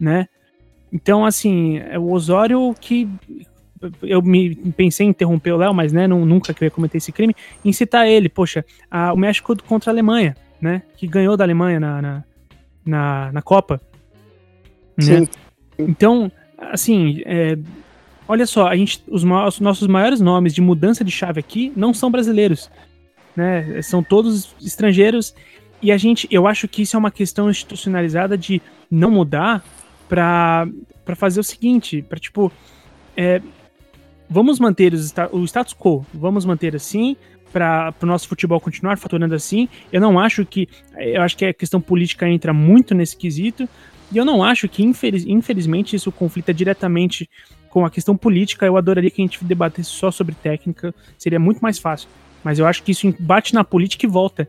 né? 0.00 0.26
Então, 0.92 1.24
assim, 1.24 1.78
é 1.78 1.96
o 1.96 2.10
Osório 2.10 2.74
que 2.80 3.08
eu 4.02 4.20
me 4.20 4.56
pensei 4.72 5.06
em 5.06 5.10
interromper 5.10 5.52
o 5.52 5.56
Léo, 5.56 5.72
mas 5.72 5.92
né, 5.92 6.08
não, 6.08 6.26
nunca 6.26 6.52
que 6.52 6.64
eu 6.64 6.66
ia 6.66 6.70
cometer 6.70 6.96
esse 6.96 7.12
crime, 7.12 7.32
em 7.64 7.72
citar 7.72 8.08
ele, 8.08 8.28
poxa, 8.28 8.64
a, 8.90 9.12
o 9.12 9.16
México 9.16 9.54
contra 9.62 9.92
a 9.92 9.92
Alemanha, 9.92 10.34
né? 10.60 10.82
Que 10.96 11.06
ganhou 11.06 11.36
da 11.36 11.44
Alemanha 11.44 11.78
na, 11.78 12.02
na 12.02 12.24
na, 12.88 13.30
na 13.32 13.42
Copa. 13.42 13.80
Né? 14.96 15.04
Sim. 15.04 15.28
Então, 15.78 16.32
assim, 16.56 17.22
é, 17.24 17.56
olha 18.26 18.46
só, 18.46 18.66
a 18.66 18.76
gente, 18.76 19.02
os, 19.06 19.22
os, 19.22 19.60
nossos 19.60 19.86
maiores 19.86 20.20
nomes 20.20 20.54
de 20.54 20.60
mudança 20.60 21.04
de 21.04 21.10
chave 21.10 21.38
aqui 21.38 21.72
não 21.76 21.92
são 21.92 22.10
brasileiros, 22.10 22.70
né? 23.36 23.80
São 23.82 24.02
todos 24.02 24.54
estrangeiros 24.60 25.34
e 25.80 25.92
a 25.92 25.96
gente, 25.96 26.26
eu 26.30 26.46
acho 26.46 26.66
que 26.66 26.82
isso 26.82 26.96
é 26.96 26.98
uma 26.98 27.10
questão 27.10 27.48
institucionalizada 27.48 28.36
de 28.36 28.60
não 28.90 29.10
mudar 29.10 29.62
para 30.08 30.66
para 31.04 31.16
fazer 31.16 31.40
o 31.40 31.44
seguinte, 31.44 32.02
para 32.02 32.18
tipo, 32.18 32.52
é, 33.16 33.40
vamos 34.28 34.60
manter 34.60 34.92
os, 34.92 35.10
o 35.32 35.42
status 35.44 35.72
quo, 35.72 36.04
vamos 36.12 36.44
manter 36.44 36.76
assim, 36.76 37.16
para 37.52 37.94
o 38.02 38.06
nosso 38.06 38.28
futebol 38.28 38.60
continuar 38.60 38.98
faturando 38.98 39.34
assim. 39.34 39.68
Eu 39.92 40.00
não 40.00 40.18
acho 40.18 40.44
que. 40.44 40.68
Eu 40.96 41.22
acho 41.22 41.36
que 41.36 41.44
a 41.44 41.54
questão 41.54 41.80
política 41.80 42.28
entra 42.28 42.52
muito 42.52 42.94
nesse 42.94 43.16
quesito. 43.16 43.68
E 44.10 44.16
eu 44.16 44.24
não 44.24 44.42
acho 44.42 44.68
que, 44.68 44.82
infeliz, 44.82 45.24
infelizmente, 45.26 45.94
isso 45.94 46.10
conflita 46.10 46.52
diretamente 46.54 47.28
com 47.68 47.84
a 47.84 47.90
questão 47.90 48.16
política. 48.16 48.64
Eu 48.64 48.76
adoraria 48.76 49.10
que 49.10 49.20
a 49.20 49.24
gente 49.24 49.44
debatesse 49.44 49.90
só 49.90 50.10
sobre 50.10 50.34
técnica, 50.34 50.94
seria 51.18 51.38
muito 51.38 51.60
mais 51.60 51.78
fácil. 51.78 52.08
Mas 52.42 52.58
eu 52.58 52.66
acho 52.66 52.82
que 52.82 52.92
isso 52.92 53.14
bate 53.18 53.54
na 53.54 53.64
política 53.64 54.06
e 54.06 54.08
volta. 54.08 54.48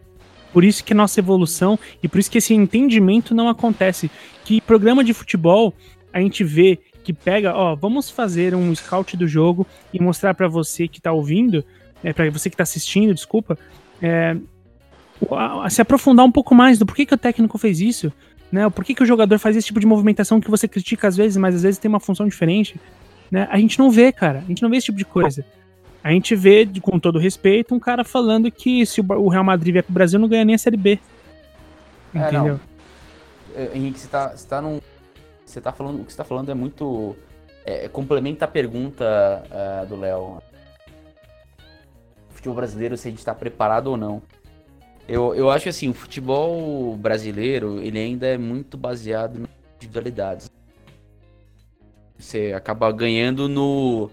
Por 0.54 0.64
isso 0.64 0.84
que 0.84 0.94
a 0.94 0.96
nossa 0.96 1.20
evolução 1.20 1.78
e 2.02 2.08
por 2.08 2.20
isso 2.20 2.32
que 2.32 2.38
esse 2.38 2.54
entendimento 2.54 3.36
não 3.36 3.50
acontece. 3.50 4.10
Que 4.46 4.62
programa 4.62 5.04
de 5.04 5.14
futebol 5.14 5.74
a 6.12 6.20
gente 6.20 6.44
vê 6.44 6.80
que 7.04 7.14
pega, 7.14 7.56
ó, 7.56 7.76
vamos 7.76 8.10
fazer 8.10 8.56
um 8.56 8.74
scout 8.74 9.16
do 9.16 9.28
jogo 9.28 9.66
e 9.94 10.02
mostrar 10.02 10.34
para 10.34 10.48
você 10.48 10.88
que 10.88 11.02
tá 11.02 11.12
ouvindo 11.12 11.64
é, 12.04 12.14
para 12.14 12.30
você 12.30 12.50
que 12.50 12.54
está 12.54 12.64
assistindo, 12.64 13.14
desculpa, 13.14 13.58
é, 14.02 14.36
se 15.70 15.82
aprofundar 15.82 16.26
um 16.26 16.32
pouco 16.32 16.56
mais 16.56 16.78
do 16.80 16.86
porquê 16.86 17.06
que 17.06 17.14
o 17.14 17.18
técnico 17.18 17.58
fez 17.58 17.82
isso, 17.82 18.12
né? 18.52 18.66
O 18.66 18.72
porquê 18.72 18.96
que 18.96 19.04
o 19.04 19.06
jogador 19.06 19.38
faz 19.38 19.56
esse 19.56 19.68
tipo 19.68 19.80
de 19.80 19.86
movimentação 19.86 20.40
que 20.40 20.50
você 20.50 20.68
critica 20.68 21.08
às 21.08 21.16
vezes, 21.16 21.38
mas 21.38 21.56
às 21.56 21.64
vezes 21.64 21.78
tem 21.78 21.90
uma 21.90 22.00
função 22.00 22.28
diferente, 22.28 22.80
né? 23.30 23.48
A 23.52 23.58
gente 23.58 23.78
não 23.78 23.92
vê, 23.92 24.12
cara. 24.12 24.40
A 24.40 24.48
gente 24.48 24.64
não 24.64 24.70
vê 24.70 24.78
esse 24.78 24.86
tipo 24.86 24.98
de 24.98 25.06
coisa. 25.06 25.46
A 26.04 26.12
gente 26.12 26.34
vê, 26.36 26.68
com 26.82 26.98
todo 26.98 27.20
respeito, 27.20 27.76
um 27.76 27.80
cara 27.80 28.04
falando 28.04 28.50
que 28.50 28.86
se 28.86 29.02
o 29.02 29.28
Real 29.28 29.44
Madrid 29.44 29.74
vier 29.74 29.84
pro 29.84 29.94
Brasil, 29.94 30.18
não 30.18 30.30
ganha 30.30 30.46
nem 30.46 30.56
a 30.56 30.58
Série 30.58 30.78
B. 30.78 30.98
Entendeu? 32.14 32.60
É, 33.56 33.72
Henrique, 33.76 34.00
você 34.00 34.08
tá, 34.08 34.30
você 34.30 34.48
tá 34.48 34.62
num. 34.62 34.80
Você 35.46 35.60
tá 35.60 35.72
falando. 35.72 36.02
O 36.02 36.06
que 36.06 36.12
você 36.12 36.18
tá 36.18 36.24
falando 36.24 36.50
é 36.50 36.54
muito. 36.54 37.16
É, 37.66 37.88
complementa 37.90 38.46
a 38.46 38.48
pergunta 38.48 39.44
uh, 39.46 39.86
do 39.86 39.98
Léo 39.98 40.42
futebol 42.40 42.56
brasileiro, 42.56 42.98
se 42.98 43.08
a 43.08 43.12
gente 43.12 43.20
está 43.20 43.36
preparado 43.36 43.88
ou 43.88 43.98
não. 43.98 44.22
Eu, 45.08 45.34
eu 45.36 45.50
acho 45.50 45.70
assim, 45.70 45.90
o 45.90 45.94
futebol 45.94 46.96
brasileiro, 46.96 47.80
ele 47.80 48.00
ainda 48.00 48.28
é 48.28 48.38
muito 48.38 48.78
baseado 48.78 49.40
em 49.40 49.46
individualidades. 49.76 50.50
Você 52.18 52.54
acaba 52.56 52.92
ganhando 52.92 53.48
no, 53.48 54.10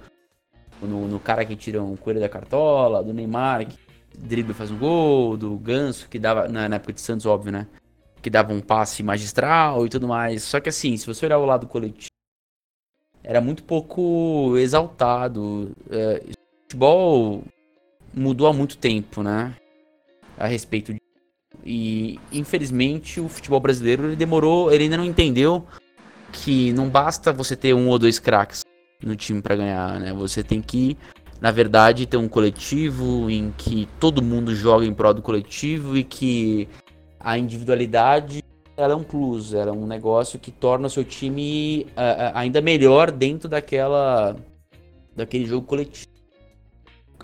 no, 0.80 1.08
no, 1.08 1.20
cara 1.20 1.44
que 1.44 1.56
tira 1.56 1.82
um 1.82 1.96
coelho 1.96 2.20
da 2.20 2.28
cartola, 2.28 3.02
do 3.02 3.12
Neymar, 3.12 3.66
que 3.66 3.76
dribla 4.16 4.52
e 4.52 4.54
faz 4.54 4.70
um 4.70 4.78
gol, 4.78 5.36
do 5.36 5.56
Ganso, 5.58 6.08
que 6.08 6.18
dava, 6.18 6.48
na, 6.48 6.68
na 6.68 6.76
época 6.76 6.92
de 6.92 7.00
Santos, 7.00 7.26
óbvio, 7.26 7.52
né? 7.52 7.66
Que 8.22 8.30
dava 8.30 8.52
um 8.52 8.60
passe 8.60 9.02
magistral 9.02 9.84
e 9.84 9.88
tudo 9.88 10.08
mais. 10.08 10.44
Só 10.44 10.60
que 10.60 10.68
assim, 10.68 10.96
se 10.96 11.06
você 11.06 11.26
olhar 11.26 11.38
o 11.38 11.44
lado 11.44 11.66
coletivo, 11.66 12.10
era 13.22 13.40
muito 13.40 13.64
pouco 13.64 14.56
exaltado. 14.56 15.72
É, 15.90 16.22
futebol 16.62 17.42
mudou 18.16 18.46
há 18.46 18.52
muito 18.52 18.78
tempo, 18.78 19.22
né? 19.22 19.54
A 20.38 20.46
respeito 20.46 20.94
de... 20.94 21.00
E 21.64 22.18
infelizmente 22.32 23.20
o 23.20 23.28
futebol 23.28 23.60
brasileiro 23.60 24.06
ele 24.06 24.16
demorou, 24.16 24.72
ele 24.72 24.84
ainda 24.84 24.96
não 24.96 25.04
entendeu 25.04 25.66
que 26.32 26.72
não 26.72 26.88
basta 26.88 27.32
você 27.32 27.54
ter 27.54 27.74
um 27.74 27.88
ou 27.88 27.98
dois 27.98 28.18
craques 28.18 28.62
no 29.02 29.14
time 29.14 29.42
para 29.42 29.56
ganhar, 29.56 30.00
né? 30.00 30.12
Você 30.12 30.42
tem 30.42 30.62
que, 30.62 30.96
na 31.40 31.50
verdade, 31.50 32.06
ter 32.06 32.16
um 32.16 32.28
coletivo 32.28 33.30
em 33.30 33.52
que 33.56 33.88
todo 34.00 34.22
mundo 34.22 34.54
joga 34.54 34.86
em 34.86 34.94
prol 34.94 35.14
do 35.14 35.22
coletivo 35.22 35.96
e 35.96 36.04
que 36.04 36.68
a 37.18 37.36
individualidade 37.36 38.42
ela 38.76 38.92
é 38.92 38.96
um 38.96 39.02
plus, 39.02 39.54
ela 39.54 39.70
é 39.70 39.72
um 39.72 39.86
negócio 39.86 40.38
que 40.38 40.50
torna 40.50 40.86
o 40.86 40.90
seu 40.90 41.02
time 41.02 41.86
uh, 41.96 42.30
ainda 42.34 42.60
melhor 42.60 43.10
dentro 43.10 43.48
daquela 43.48 44.36
daquele 45.14 45.46
jogo 45.46 45.66
coletivo 45.66 46.15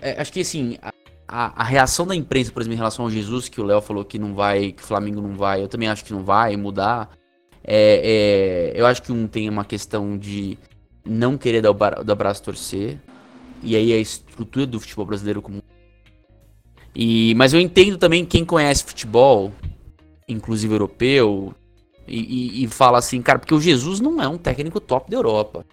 é, 0.02 0.20
acho 0.20 0.32
que 0.32 0.40
assim, 0.40 0.76
a, 1.28 1.62
a, 1.62 1.64
reação 1.64 2.04
da 2.06 2.14
imprensa, 2.14 2.50
por 2.50 2.60
exemplo, 2.60 2.74
em 2.74 2.76
relação 2.76 3.04
ao 3.04 3.10
Jesus, 3.10 3.48
que 3.48 3.60
o 3.60 3.64
Léo 3.64 3.80
falou 3.80 4.04
que 4.04 4.18
não 4.18 4.34
vai, 4.34 4.72
que 4.72 4.82
o 4.82 4.86
Flamengo 4.86 5.22
não 5.22 5.34
vai, 5.36 5.62
eu 5.62 5.68
também 5.68 5.88
acho 5.88 6.04
que 6.04 6.12
não 6.12 6.24
vai 6.24 6.56
mudar. 6.56 7.10
É, 7.64 8.72
é, 8.74 8.80
eu 8.80 8.84
acho 8.84 9.00
que 9.00 9.12
um 9.12 9.28
tem 9.28 9.48
uma 9.48 9.64
questão 9.64 10.18
de 10.18 10.58
não 11.06 11.38
querer 11.38 11.62
dar 11.62 11.70
o, 11.70 11.74
bar, 11.74 12.02
dar 12.02 12.12
o 12.12 12.16
braço 12.16 12.42
torcer. 12.42 12.98
E 13.62 13.76
aí 13.76 13.92
a 13.92 13.98
estrutura 13.98 14.66
do 14.66 14.80
futebol 14.80 15.06
brasileiro 15.06 15.40
como. 15.40 15.62
E, 16.94 17.32
mas 17.36 17.54
eu 17.54 17.60
entendo 17.60 17.96
também 17.96 18.26
quem 18.26 18.44
conhece 18.44 18.82
futebol, 18.82 19.52
inclusive 20.28 20.74
europeu, 20.74 21.54
e, 22.08 22.18
e, 22.60 22.64
e, 22.64 22.68
fala 22.68 22.98
assim, 22.98 23.22
cara, 23.22 23.38
porque 23.38 23.54
o 23.54 23.60
Jesus 23.60 24.00
não 24.00 24.20
é 24.20 24.26
um 24.26 24.36
técnico 24.36 24.80
top 24.80 25.08
da 25.08 25.16
Europa. 25.16 25.64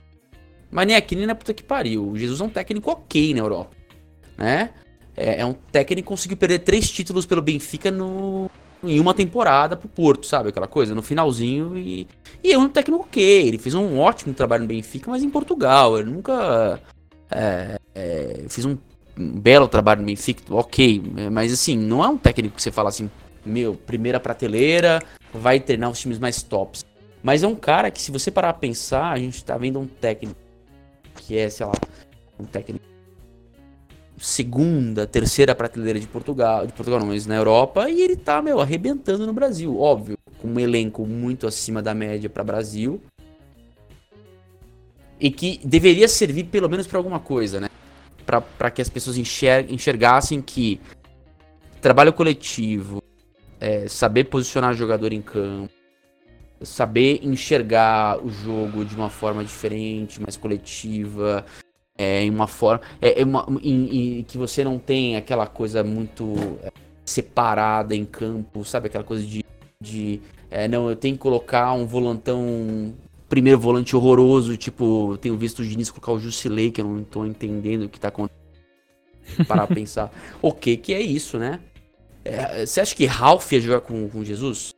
Mas 0.72 0.86
nem 0.86 0.96
aqui 0.96 1.16
nem 1.16 1.26
na 1.26 1.34
puta 1.34 1.52
que 1.52 1.64
pariu. 1.64 2.08
O 2.12 2.18
Jesus 2.18 2.40
é 2.40 2.44
um 2.44 2.50
técnico 2.50 2.92
ok 2.92 3.34
na 3.34 3.40
Europa 3.40 3.79
né? 4.40 4.70
É, 5.16 5.42
é 5.42 5.46
um 5.46 5.54
técnico 5.54 6.08
que 6.08 6.08
conseguiu 6.08 6.38
perder 6.38 6.60
três 6.60 6.90
títulos 6.90 7.26
pelo 7.26 7.42
Benfica 7.42 7.92
no, 7.92 8.50
em 8.82 9.00
uma 9.00 9.14
temporada 9.14 9.76
pro 9.76 9.90
Porto, 9.90 10.26
sabe? 10.26 10.50
Aquela 10.50 10.68
coisa, 10.68 10.96
no 10.96 11.02
finalzinho. 11.02 11.78
E, 11.78 12.08
e 12.44 12.54
é 12.54 12.58
um 12.58 12.70
técnico 12.70 13.04
ok. 13.04 13.48
Ele 13.48 13.58
fez 13.58 13.76
um 13.76 14.00
ótimo 14.00 14.34
trabalho 14.34 14.64
no 14.64 14.70
Benfica, 14.70 15.12
mas 15.12 15.22
em 15.22 15.30
Portugal. 15.30 16.00
Ele 16.00 16.10
nunca. 16.10 16.80
É, 17.30 17.78
é, 17.94 18.46
fez 18.48 18.66
um, 18.66 18.78
um, 19.18 19.40
belo 19.40 19.68
trabalho 19.68 20.02
no 20.02 20.08
Benfica, 20.08 20.42
ok. 20.56 21.04
Mas 21.32 21.52
assim, 21.52 21.78
não 21.78 22.04
é 22.04 22.08
um 22.08 22.18
técnico 22.18 22.56
que 22.56 22.62
você 22.62 22.72
fala 22.72 22.90
assim, 22.90 23.12
meu, 23.46 23.76
primeira 23.76 24.20
prateleira, 24.20 25.02
vai 25.34 25.60
treinar 25.60 25.92
os 25.92 26.00
times 26.00 26.18
mais 26.18 26.42
tops. 26.42 26.86
Mas 27.22 27.44
é 27.44 27.48
um 27.48 27.56
cara 27.56 27.92
que, 27.92 28.02
se 28.02 28.12
você 28.12 28.32
parar 28.32 28.50
a 28.50 28.54
pensar, 28.54 29.12
a 29.12 29.20
gente 29.20 29.44
tá 29.44 29.58
vendo 29.58 29.80
um 29.80 29.86
técnico 29.86 30.40
que 31.16 31.38
é, 31.38 31.50
sei 31.50 31.66
lá, 31.66 31.74
um 32.40 32.46
técnico 32.46 32.86
segunda, 34.20 35.08
terceira 35.08 35.56
prateleira 35.56 36.00
de 36.00 36.08
Portugal, 36.08 36.68
de 36.68 36.74
Portugal 36.74 37.00
não, 37.00 37.08
mas 37.08 37.26
na 37.26 37.36
Europa, 37.36 37.90
e 37.90 38.02
ele 38.02 38.16
tá, 38.16 38.42
meu, 38.42 38.60
arrebentando 38.60 39.26
no 39.26 39.34
Brasil, 39.34 39.80
óbvio, 39.80 40.18
com 40.40 40.48
um 40.48 40.60
elenco 40.60 41.06
muito 41.06 41.48
acima 41.48 41.82
da 41.82 41.94
média 41.94 42.30
para 42.30 42.44
Brasil. 42.44 43.02
e 45.20 45.30
que 45.30 45.60
deveria 45.64 46.08
servir 46.08 46.46
pelo 46.46 46.70
menos 46.70 46.88
para 46.88 46.98
alguma 46.98 47.20
coisa, 47.20 47.60
né? 47.60 47.68
Para 48.26 48.72
que 48.72 48.82
as 48.82 48.90
pessoas 48.90 49.18
enxer 49.18 49.72
enxergassem 49.72 50.42
que 50.42 50.80
trabalho 51.82 52.14
coletivo, 52.14 53.04
é, 53.60 53.88
saber 53.88 54.26
posicionar 54.26 54.74
jogador 54.74 55.12
em 55.12 55.22
campo, 55.22 55.74
saber 56.62 57.20
enxergar 57.24 58.24
o 58.24 58.30
jogo 58.30 58.86
de 58.86 58.96
uma 58.96 59.10
forma 59.10 59.44
diferente, 59.44 60.22
mais 60.22 60.38
coletiva, 60.38 61.46
é, 62.00 62.24
em 62.24 62.30
uma 62.30 62.48
forma. 62.48 62.82
É, 63.02 63.22
é 63.22 63.26
uma, 63.26 63.46
em, 63.62 64.20
em, 64.20 64.24
que 64.24 64.38
você 64.38 64.64
não 64.64 64.80
tem 64.80 65.18
aquela 65.18 65.46
coisa 65.46 65.84
muito 65.84 66.34
é, 66.64 66.72
separada 67.04 67.94
em 67.94 68.06
campo, 68.06 68.64
sabe? 68.64 68.88
Aquela 68.88 69.04
coisa 69.04 69.26
de. 69.26 69.44
de 69.82 70.22
é, 70.50 70.66
não, 70.66 70.90
eu 70.90 70.96
tenho 70.96 71.16
que 71.16 71.22
colocar 71.22 71.74
um 71.74 71.86
volantão. 71.86 72.96
Primeiro 73.28 73.60
volante 73.60 73.96
horroroso, 73.96 74.58
tipo, 74.58 75.16
tenho 75.22 75.38
visto 75.38 75.60
o 75.60 75.66
Diniz 75.66 75.92
colocar 75.92 76.14
o 76.14 76.20
Jusilei, 76.20 76.72
que 76.72 76.82
eu 76.82 76.86
não 76.86 77.04
tô 77.04 77.26
entendendo 77.26 77.84
o 77.84 77.90
que 77.90 78.00
tá 78.00 78.08
acontecendo. 78.08 78.40
Parar 79.46 79.68
pra 79.68 79.76
pensar. 79.76 80.12
O 80.42 80.52
que 80.52 80.76
que 80.78 80.94
é 80.94 81.02
isso, 81.02 81.38
né? 81.38 81.60
É, 82.26 82.66
você 82.66 82.82
acha 82.82 82.96
que 82.96 83.06
Ralph 83.06 83.52
ia 83.52 83.62
jogar 83.62 83.82
com, 83.82 84.10
com 84.10 84.24
Jesus? 84.24 84.74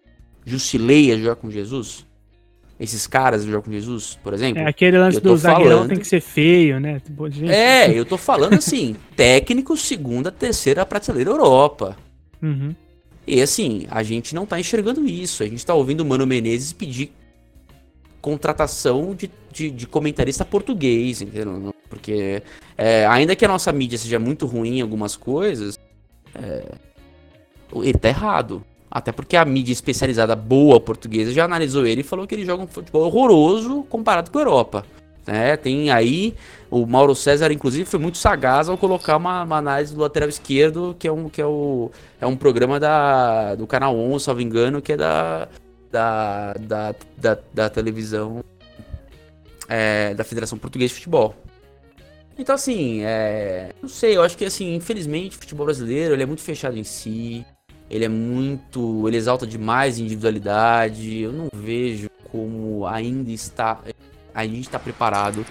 Jusilei 0.45 1.05
ia 1.05 1.17
jogar 1.17 1.35
com 1.35 1.49
Jesus? 1.49 2.05
Esses 2.81 3.05
caras 3.05 3.43
jogam 3.43 3.61
com 3.61 3.71
Jesus, 3.71 4.17
por 4.23 4.33
exemplo? 4.33 4.63
É 4.63 4.67
aquele 4.67 4.97
lance 4.97 5.19
do 5.19 5.37
zagueirão 5.37 5.69
falando... 5.69 5.89
tem 5.89 5.99
que 5.99 6.07
ser 6.07 6.19
feio, 6.19 6.79
né? 6.79 6.99
Tipo, 6.99 7.27
é, 7.47 7.91
eu 7.93 8.03
tô 8.03 8.17
falando 8.17 8.55
assim, 8.55 8.95
técnico 9.15 9.77
segunda, 9.77 10.31
terceira 10.31 10.83
prateleira 10.83 11.29
Europa. 11.29 11.95
Uhum. 12.41 12.73
E 13.27 13.39
assim, 13.39 13.85
a 13.91 14.01
gente 14.01 14.33
não 14.33 14.47
tá 14.47 14.59
enxergando 14.59 15.05
isso. 15.05 15.43
A 15.43 15.45
gente 15.45 15.63
tá 15.63 15.75
ouvindo 15.75 16.01
o 16.01 16.05
Mano 16.05 16.25
Menezes 16.25 16.73
pedir 16.73 17.13
contratação 18.19 19.13
de, 19.13 19.29
de, 19.51 19.69
de 19.69 19.85
comentarista 19.85 20.43
português, 20.43 21.21
entendeu? 21.21 21.75
Porque 21.87 22.41
é, 22.75 23.05
ainda 23.05 23.35
que 23.35 23.45
a 23.45 23.47
nossa 23.47 23.71
mídia 23.71 23.99
seja 23.99 24.17
muito 24.17 24.47
ruim 24.47 24.79
em 24.79 24.81
algumas 24.81 25.15
coisas, 25.15 25.77
é, 26.33 26.65
ele 27.75 27.99
tá 27.99 28.09
errado. 28.09 28.65
Até 28.91 29.13
porque 29.13 29.37
a 29.37 29.45
mídia 29.45 29.71
especializada 29.71 30.35
boa 30.35 30.77
portuguesa 30.77 31.31
já 31.31 31.45
analisou 31.45 31.85
ele 31.85 32.01
e 32.01 32.03
falou 32.03 32.27
que 32.27 32.35
ele 32.35 32.45
joga 32.45 32.63
um 32.63 32.67
futebol 32.67 33.03
horroroso 33.03 33.83
comparado 33.83 34.29
com 34.29 34.37
a 34.37 34.41
Europa. 34.41 34.85
É, 35.25 35.55
tem 35.55 35.89
aí 35.91 36.35
o 36.69 36.85
Mauro 36.85 37.15
César, 37.15 37.51
inclusive, 37.53 37.85
foi 37.85 37.99
muito 37.99 38.17
sagaz 38.17 38.67
ao 38.67 38.77
colocar 38.77 39.15
uma, 39.15 39.43
uma, 39.43 39.57
análise 39.57 39.93
do 39.93 40.01
lateral 40.01 40.27
esquerdo, 40.27 40.95
que 40.99 41.07
é 41.07 41.11
um, 41.11 41.29
que 41.29 41.39
é 41.39 41.45
o, 41.45 41.89
é 42.19 42.27
um 42.27 42.35
programa 42.35 42.79
da, 42.79 43.55
do 43.55 43.65
canal 43.65 43.95
11, 43.95 44.25
salvo 44.25 44.41
engano, 44.41 44.81
que 44.81 44.93
é 44.93 44.97
da, 44.97 45.47
da, 45.91 46.53
da, 46.59 46.95
da, 47.17 47.37
da 47.53 47.69
televisão 47.69 48.43
é, 49.69 50.13
da 50.15 50.23
Federação 50.23 50.57
Portuguesa 50.57 50.89
de 50.89 50.95
Futebol. 50.95 51.35
Então, 52.37 52.55
assim, 52.55 53.01
é, 53.03 53.71
não 53.81 53.87
sei, 53.87 54.17
eu 54.17 54.23
acho 54.23 54.35
que, 54.35 54.43
assim, 54.43 54.75
infelizmente, 54.75 55.37
o 55.37 55.39
futebol 55.39 55.65
brasileiro 55.65 56.13
ele 56.13 56.23
é 56.23 56.25
muito 56.25 56.41
fechado 56.41 56.77
em 56.77 56.83
si 56.83 57.45
ele 57.91 58.05
é 58.05 58.09
muito. 58.09 59.05
Ele 59.05 59.17
exalta 59.17 59.45
demais 59.45 59.99
individualidade. 59.99 61.19
Eu 61.19 61.33
não 61.33 61.49
vejo 61.53 62.09
como 62.31 62.87
ainda 62.87 63.29
está. 63.31 63.79
A 64.33 64.45
gente 64.45 64.61
está 64.61 64.79
preparado 64.79 65.45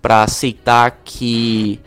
para 0.00 0.22
aceitar 0.22 1.02
que 1.04 1.78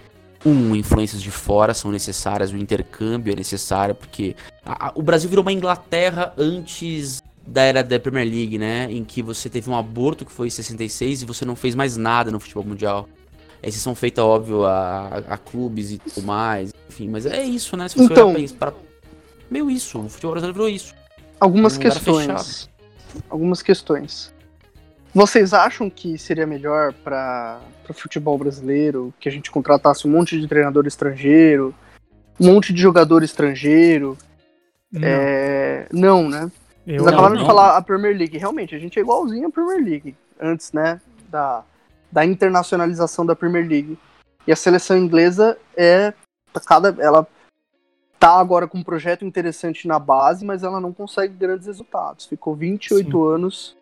um, 0.46 0.76
influências 0.76 1.22
de 1.22 1.32
fora 1.32 1.74
são 1.74 1.92
necessárias, 1.92 2.52
o 2.52 2.58
intercâmbio 2.58 3.34
é 3.34 3.36
necessário, 3.36 3.96
porque 3.96 4.36
a, 4.64 4.90
a, 4.90 4.92
o 4.94 5.02
Brasil 5.02 5.30
virou 5.30 5.44
uma 5.44 5.52
Inglaterra 5.52 6.32
antes 6.38 7.24
da 7.46 7.64
era 7.64 7.84
da 7.84 8.00
Premier 8.00 8.28
League, 8.28 8.60
né? 8.60 8.88
Em 8.92 9.04
que 9.04 9.24
você 9.24 9.50
teve 9.50 9.68
um 9.68 9.76
aborto 9.76 10.26
que 10.26 10.32
foi 10.32 10.48
em 10.48 10.52
66 10.52 11.24
e 11.24 11.26
você 11.26 11.44
não 11.44 11.56
fez 11.56 11.74
mais 11.74 11.98
nada 11.98 12.30
no 12.30 12.40
futebol 12.40 12.64
mundial. 12.64 13.10
Esses 13.64 13.82
são 13.82 13.96
feitos, 13.96 14.24
óbvio, 14.24 14.64
a, 14.64 15.24
a, 15.28 15.38
clubes 15.38 15.92
e 15.92 15.98
tudo 15.98 16.24
mais, 16.24 16.72
enfim, 16.88 17.10
mas 17.10 17.26
é 17.26 17.44
isso, 17.44 17.76
né? 17.76 17.88
Se 17.88 17.98
você 17.98 18.14
então, 18.14 18.36
para 18.60 18.72
meio 19.50 19.70
isso. 19.70 20.00
O 20.00 20.10
futebol 20.10 20.32
brasileiro 20.32 20.54
virou 20.54 20.70
isso. 20.70 20.96
Algumas 21.40 21.78
um 21.78 21.80
questões. 21.80 22.70
Algumas 23.30 23.62
questões. 23.62 24.34
Vocês 25.14 25.54
acham 25.54 25.90
que 25.90 26.18
seria 26.18 26.46
melhor 26.46 26.94
para 26.94 27.60
o 27.90 27.94
futebol 27.94 28.38
brasileiro 28.38 29.14
que 29.20 29.28
a 29.28 29.32
gente 29.32 29.50
contratasse 29.50 30.08
um 30.08 30.12
monte 30.12 30.40
de 30.40 30.48
treinador 30.48 30.86
estrangeiro, 30.86 31.74
um 32.40 32.54
monte 32.54 32.72
de 32.72 32.82
jogador 32.82 33.24
estrangeiro? 33.24 34.18
Não, 34.92 35.08
é... 35.08 35.88
não 35.92 36.30
né? 36.30 36.52
Eu 36.86 37.04
Vocês 37.04 37.08
acabaram 37.08 37.36
não. 37.36 37.42
de 37.42 37.48
falar 37.48 37.76
a 37.76 37.82
Premier 37.82 38.16
League. 38.16 38.38
Realmente, 38.38 38.76
a 38.76 38.80
gente 38.80 38.98
é 38.98 39.02
igualzinho 39.02 39.48
à 39.48 39.52
Premier 39.52 39.84
League. 39.84 40.16
Antes, 40.40 40.72
né? 40.72 41.02
Da, 41.30 41.64
da 42.12 42.26
internacionalização 42.26 43.26
da 43.26 43.36
Premier 43.36 43.68
League. 43.68 43.98
E 44.46 44.52
a 44.52 44.56
seleção 44.56 44.98
inglesa 44.98 45.58
é. 45.76 46.14
Cada, 46.66 46.96
ela 47.04 47.28
tá 48.20 48.40
agora 48.40 48.68
com 48.68 48.78
um 48.80 48.84
projeto 48.84 49.26
interessante 49.26 49.88
na 49.88 50.00
base, 50.00 50.46
mas 50.46 50.64
ela 50.64 50.80
não 50.80 50.94
consegue 50.94 51.34
grandes 51.34 51.68
resultados. 51.68 52.26
Ficou 52.26 52.56
28 52.56 53.10
Sim. 53.10 53.34
anos 53.34 53.78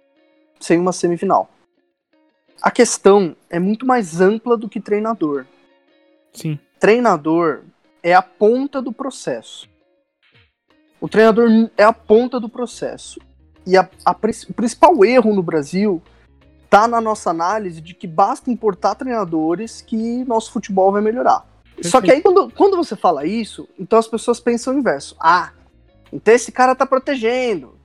sem 0.60 0.80
uma 0.80 0.92
semifinal. 0.92 1.50
A 2.62 2.72
questão 2.72 3.36
é 3.50 3.60
muito 3.60 3.86
mais 3.86 4.22
ampla 4.22 4.58
do 4.58 4.70
que 4.70 4.80
treinador. 4.80 5.46
Sim. 6.34 6.60
Treinador 6.80 7.64
é 8.02 8.14
a 8.14 8.22
ponta 8.22 8.82
do 8.82 8.92
processo. 8.92 9.70
O 11.00 11.08
treinador 11.08 11.50
é 11.78 11.84
a 11.84 11.94
ponta 11.94 12.40
do 12.40 12.50
processo. 12.50 13.20
E 13.66 13.78
a, 13.78 13.90
a, 14.06 14.12
o 14.12 14.54
principal 14.54 15.04
erro 15.04 15.34
no 15.34 15.44
Brasil 15.44 16.02
tá 16.70 16.88
na 16.88 17.00
nossa 17.00 17.30
análise 17.30 17.82
de 17.82 17.94
que 17.94 18.08
basta 18.08 18.52
importar 18.52 18.96
treinadores 18.96 19.82
que 19.82 20.24
nosso 20.26 20.52
futebol 20.52 20.92
vai 20.92 21.02
melhorar. 21.02 21.46
Só 21.82 22.01
que 22.01 22.11
aí 22.11 22.21
quando, 22.21 22.49
quando 22.51 22.78
você 22.78 22.95
fala 22.95 23.26
isso, 23.26 23.67
então 23.78 23.99
as 23.99 24.07
pessoas 24.07 24.39
pensam 24.39 24.73
o 24.73 24.80
inverso. 24.80 25.15
Ah, 25.19 25.51
então 26.11 26.34
esse 26.34 26.51
cara 26.51 26.76
tá 26.76 26.86
protegendo. 26.86 27.76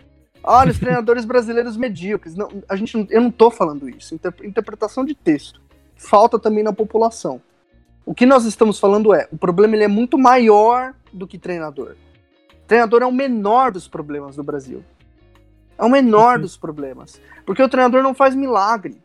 Olha, 0.42 0.70
os 0.70 0.78
treinadores 0.80 1.24
brasileiros 1.24 1.76
medíocres. 1.76 2.34
Não, 2.34 2.48
a 2.68 2.76
gente, 2.76 3.06
eu 3.10 3.20
não 3.20 3.30
tô 3.30 3.50
falando 3.50 3.88
isso. 3.88 4.14
Interpretação 4.14 5.04
de 5.04 5.14
texto. 5.14 5.60
Falta 5.96 6.38
também 6.38 6.64
na 6.64 6.72
população. 6.72 7.40
O 8.06 8.14
que 8.14 8.24
nós 8.24 8.44
estamos 8.44 8.78
falando 8.78 9.14
é, 9.14 9.28
o 9.30 9.36
problema 9.36 9.74
ele 9.76 9.84
é 9.84 9.88
muito 9.88 10.16
maior 10.16 10.94
do 11.12 11.26
que 11.26 11.38
treinador. 11.38 11.96
O 12.64 12.66
treinador 12.66 13.02
é 13.02 13.06
o 13.06 13.12
menor 13.12 13.72
dos 13.72 13.86
problemas 13.86 14.36
do 14.36 14.42
Brasil. 14.42 14.82
É 15.76 15.84
o 15.84 15.88
menor 15.88 16.36
uhum. 16.36 16.42
dos 16.42 16.56
problemas. 16.56 17.20
Porque 17.44 17.62
o 17.62 17.68
treinador 17.68 18.02
não 18.02 18.14
faz 18.14 18.34
milagre. 18.34 19.00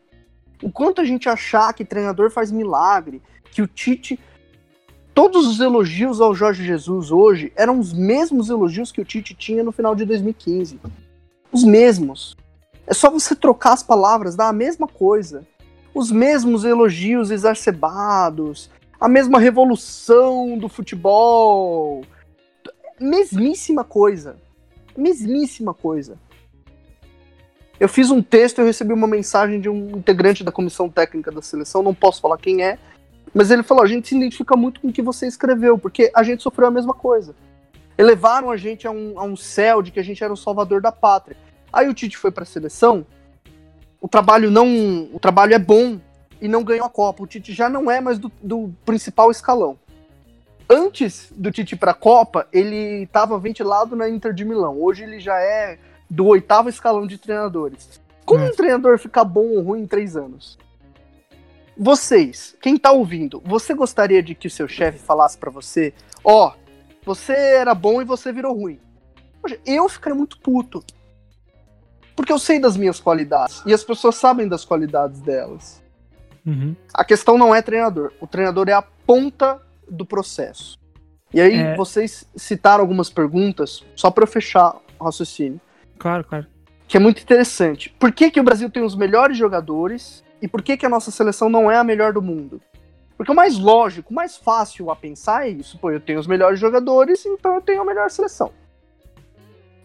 O 0.62 0.70
quanto 0.70 1.00
a 1.00 1.04
gente 1.04 1.28
achar 1.28 1.72
que 1.74 1.84
treinador 1.84 2.30
faz 2.30 2.50
milagre, 2.50 3.22
que 3.50 3.60
o 3.60 3.66
Tite 3.66 4.18
todos 5.16 5.46
os 5.46 5.60
elogios 5.60 6.20
ao 6.20 6.34
Jorge 6.34 6.62
Jesus 6.62 7.10
hoje 7.10 7.50
eram 7.56 7.80
os 7.80 7.94
mesmos 7.94 8.50
elogios 8.50 8.92
que 8.92 9.00
o 9.00 9.04
Tite 9.04 9.32
tinha 9.32 9.64
no 9.64 9.72
final 9.72 9.94
de 9.96 10.04
2015. 10.04 10.78
Os 11.50 11.64
mesmos. 11.64 12.36
É 12.86 12.92
só 12.92 13.10
você 13.10 13.34
trocar 13.34 13.72
as 13.72 13.82
palavras, 13.82 14.36
dar 14.36 14.48
a 14.48 14.52
mesma 14.52 14.86
coisa. 14.86 15.42
Os 15.94 16.12
mesmos 16.12 16.64
elogios 16.64 17.30
exacerbados, 17.30 18.70
a 19.00 19.08
mesma 19.08 19.38
revolução 19.38 20.58
do 20.58 20.68
futebol. 20.68 22.04
Mesmíssima 23.00 23.84
coisa. 23.84 24.36
Mesmíssima 24.94 25.72
coisa. 25.72 26.18
Eu 27.80 27.88
fiz 27.88 28.10
um 28.10 28.20
texto 28.20 28.60
e 28.60 28.64
recebi 28.64 28.92
uma 28.92 29.06
mensagem 29.06 29.62
de 29.62 29.68
um 29.70 29.96
integrante 29.96 30.44
da 30.44 30.52
comissão 30.52 30.90
técnica 30.90 31.32
da 31.32 31.40
seleção, 31.40 31.82
não 31.82 31.94
posso 31.94 32.20
falar 32.20 32.36
quem 32.36 32.62
é, 32.62 32.78
mas 33.36 33.50
ele 33.50 33.62
falou: 33.62 33.84
a 33.84 33.86
gente 33.86 34.08
se 34.08 34.16
identifica 34.16 34.56
muito 34.56 34.80
com 34.80 34.88
o 34.88 34.92
que 34.92 35.02
você 35.02 35.26
escreveu, 35.26 35.76
porque 35.76 36.10
a 36.14 36.22
gente 36.22 36.42
sofreu 36.42 36.68
a 36.68 36.70
mesma 36.70 36.94
coisa. 36.94 37.36
Elevaram 37.98 38.50
a 38.50 38.56
gente 38.56 38.86
a 38.86 38.90
um, 38.90 39.20
a 39.20 39.24
um 39.24 39.36
céu 39.36 39.82
de 39.82 39.90
que 39.90 40.00
a 40.00 40.02
gente 40.02 40.24
era 40.24 40.32
o 40.32 40.36
salvador 40.36 40.80
da 40.80 40.90
pátria. 40.90 41.36
Aí 41.70 41.86
o 41.86 41.92
Tite 41.92 42.16
foi 42.16 42.30
para 42.30 42.44
a 42.44 42.46
seleção, 42.46 43.04
o 44.00 44.08
trabalho 44.08 44.50
não. 44.50 45.10
O 45.12 45.20
trabalho 45.20 45.52
é 45.52 45.58
bom 45.58 46.00
e 46.40 46.48
não 46.48 46.64
ganhou 46.64 46.86
a 46.86 46.90
Copa. 46.90 47.24
O 47.24 47.26
Tite 47.26 47.52
já 47.52 47.68
não 47.68 47.90
é 47.90 48.00
mais 48.00 48.18
do, 48.18 48.32
do 48.42 48.72
principal 48.86 49.30
escalão. 49.30 49.78
Antes 50.68 51.30
do 51.36 51.52
Tite 51.52 51.76
para 51.76 51.90
a 51.90 51.94
Copa, 51.94 52.48
ele 52.50 53.02
estava 53.02 53.38
ventilado 53.38 53.94
na 53.94 54.08
Inter 54.08 54.32
de 54.32 54.46
Milão. 54.46 54.80
Hoje 54.80 55.02
ele 55.02 55.20
já 55.20 55.38
é 55.38 55.78
do 56.08 56.24
oitavo 56.26 56.70
escalão 56.70 57.06
de 57.06 57.18
treinadores. 57.18 58.00
Como 58.24 58.42
é. 58.42 58.48
um 58.48 58.52
treinador 58.52 58.98
ficar 58.98 59.24
bom 59.24 59.46
ou 59.56 59.62
ruim 59.62 59.82
em 59.82 59.86
três 59.86 60.16
anos? 60.16 60.58
Vocês, 61.76 62.56
quem 62.60 62.78
tá 62.78 62.90
ouvindo, 62.90 63.42
você 63.44 63.74
gostaria 63.74 64.22
de 64.22 64.34
que 64.34 64.46
o 64.46 64.50
seu 64.50 64.66
chefe 64.66 64.98
falasse 64.98 65.36
para 65.36 65.50
você, 65.50 65.92
ó, 66.24 66.48
oh, 66.48 66.52
você 67.04 67.32
era 67.32 67.74
bom 67.74 68.00
e 68.00 68.04
você 68.04 68.32
virou 68.32 68.54
ruim? 68.54 68.80
Eu 69.64 69.88
ficaria 69.88 70.16
muito 70.16 70.38
puto. 70.40 70.82
Porque 72.16 72.32
eu 72.32 72.38
sei 72.38 72.58
das 72.58 72.76
minhas 72.76 72.98
qualidades. 72.98 73.62
E 73.66 73.74
as 73.74 73.84
pessoas 73.84 74.16
sabem 74.16 74.48
das 74.48 74.64
qualidades 74.64 75.20
delas. 75.20 75.82
Uhum. 76.44 76.74
A 76.94 77.04
questão 77.04 77.36
não 77.36 77.54
é 77.54 77.60
treinador. 77.60 78.12
O 78.20 78.26
treinador 78.26 78.68
é 78.68 78.72
a 78.72 78.82
ponta 78.82 79.60
do 79.88 80.06
processo. 80.06 80.78
E 81.32 81.40
aí, 81.40 81.58
é... 81.58 81.76
vocês 81.76 82.26
citaram 82.34 82.82
algumas 82.82 83.10
perguntas, 83.10 83.84
só 83.94 84.10
para 84.10 84.24
eu 84.24 84.28
fechar 84.28 84.74
o 84.98 85.04
raciocínio. 85.04 85.60
Claro, 85.98 86.24
claro. 86.24 86.46
Que 86.88 86.96
é 86.96 87.00
muito 87.00 87.20
interessante. 87.20 87.94
Por 87.98 88.12
que, 88.12 88.30
que 88.30 88.40
o 88.40 88.44
Brasil 88.44 88.70
tem 88.70 88.82
os 88.82 88.96
melhores 88.96 89.36
jogadores 89.36 90.24
E 90.40 90.48
por 90.48 90.62
que, 90.62 90.76
que 90.76 90.86
a 90.86 90.88
nossa 90.88 91.10
seleção 91.10 91.48
não 91.48 91.70
é 91.70 91.76
a 91.76 91.84
melhor 91.84 92.12
do 92.12 92.22
mundo? 92.22 92.60
Porque 93.16 93.32
o 93.32 93.34
mais 93.34 93.58
lógico, 93.58 94.12
o 94.12 94.14
mais 94.14 94.36
fácil 94.36 94.90
a 94.90 94.96
pensar 94.96 95.46
é 95.46 95.50
isso. 95.50 95.78
Pô, 95.78 95.90
eu 95.90 96.00
tenho 96.00 96.18
os 96.18 96.26
melhores 96.26 96.60
jogadores, 96.60 97.24
então 97.24 97.54
eu 97.54 97.62
tenho 97.62 97.80
a 97.80 97.84
melhor 97.84 98.10
seleção. 98.10 98.52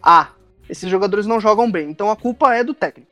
Ah, 0.02 0.32
esses 0.68 0.90
jogadores 0.90 1.26
não 1.26 1.40
jogam 1.40 1.70
bem, 1.70 1.90
então 1.90 2.10
a 2.10 2.16
culpa 2.16 2.54
é 2.54 2.62
do 2.62 2.74
técnico. 2.74 3.10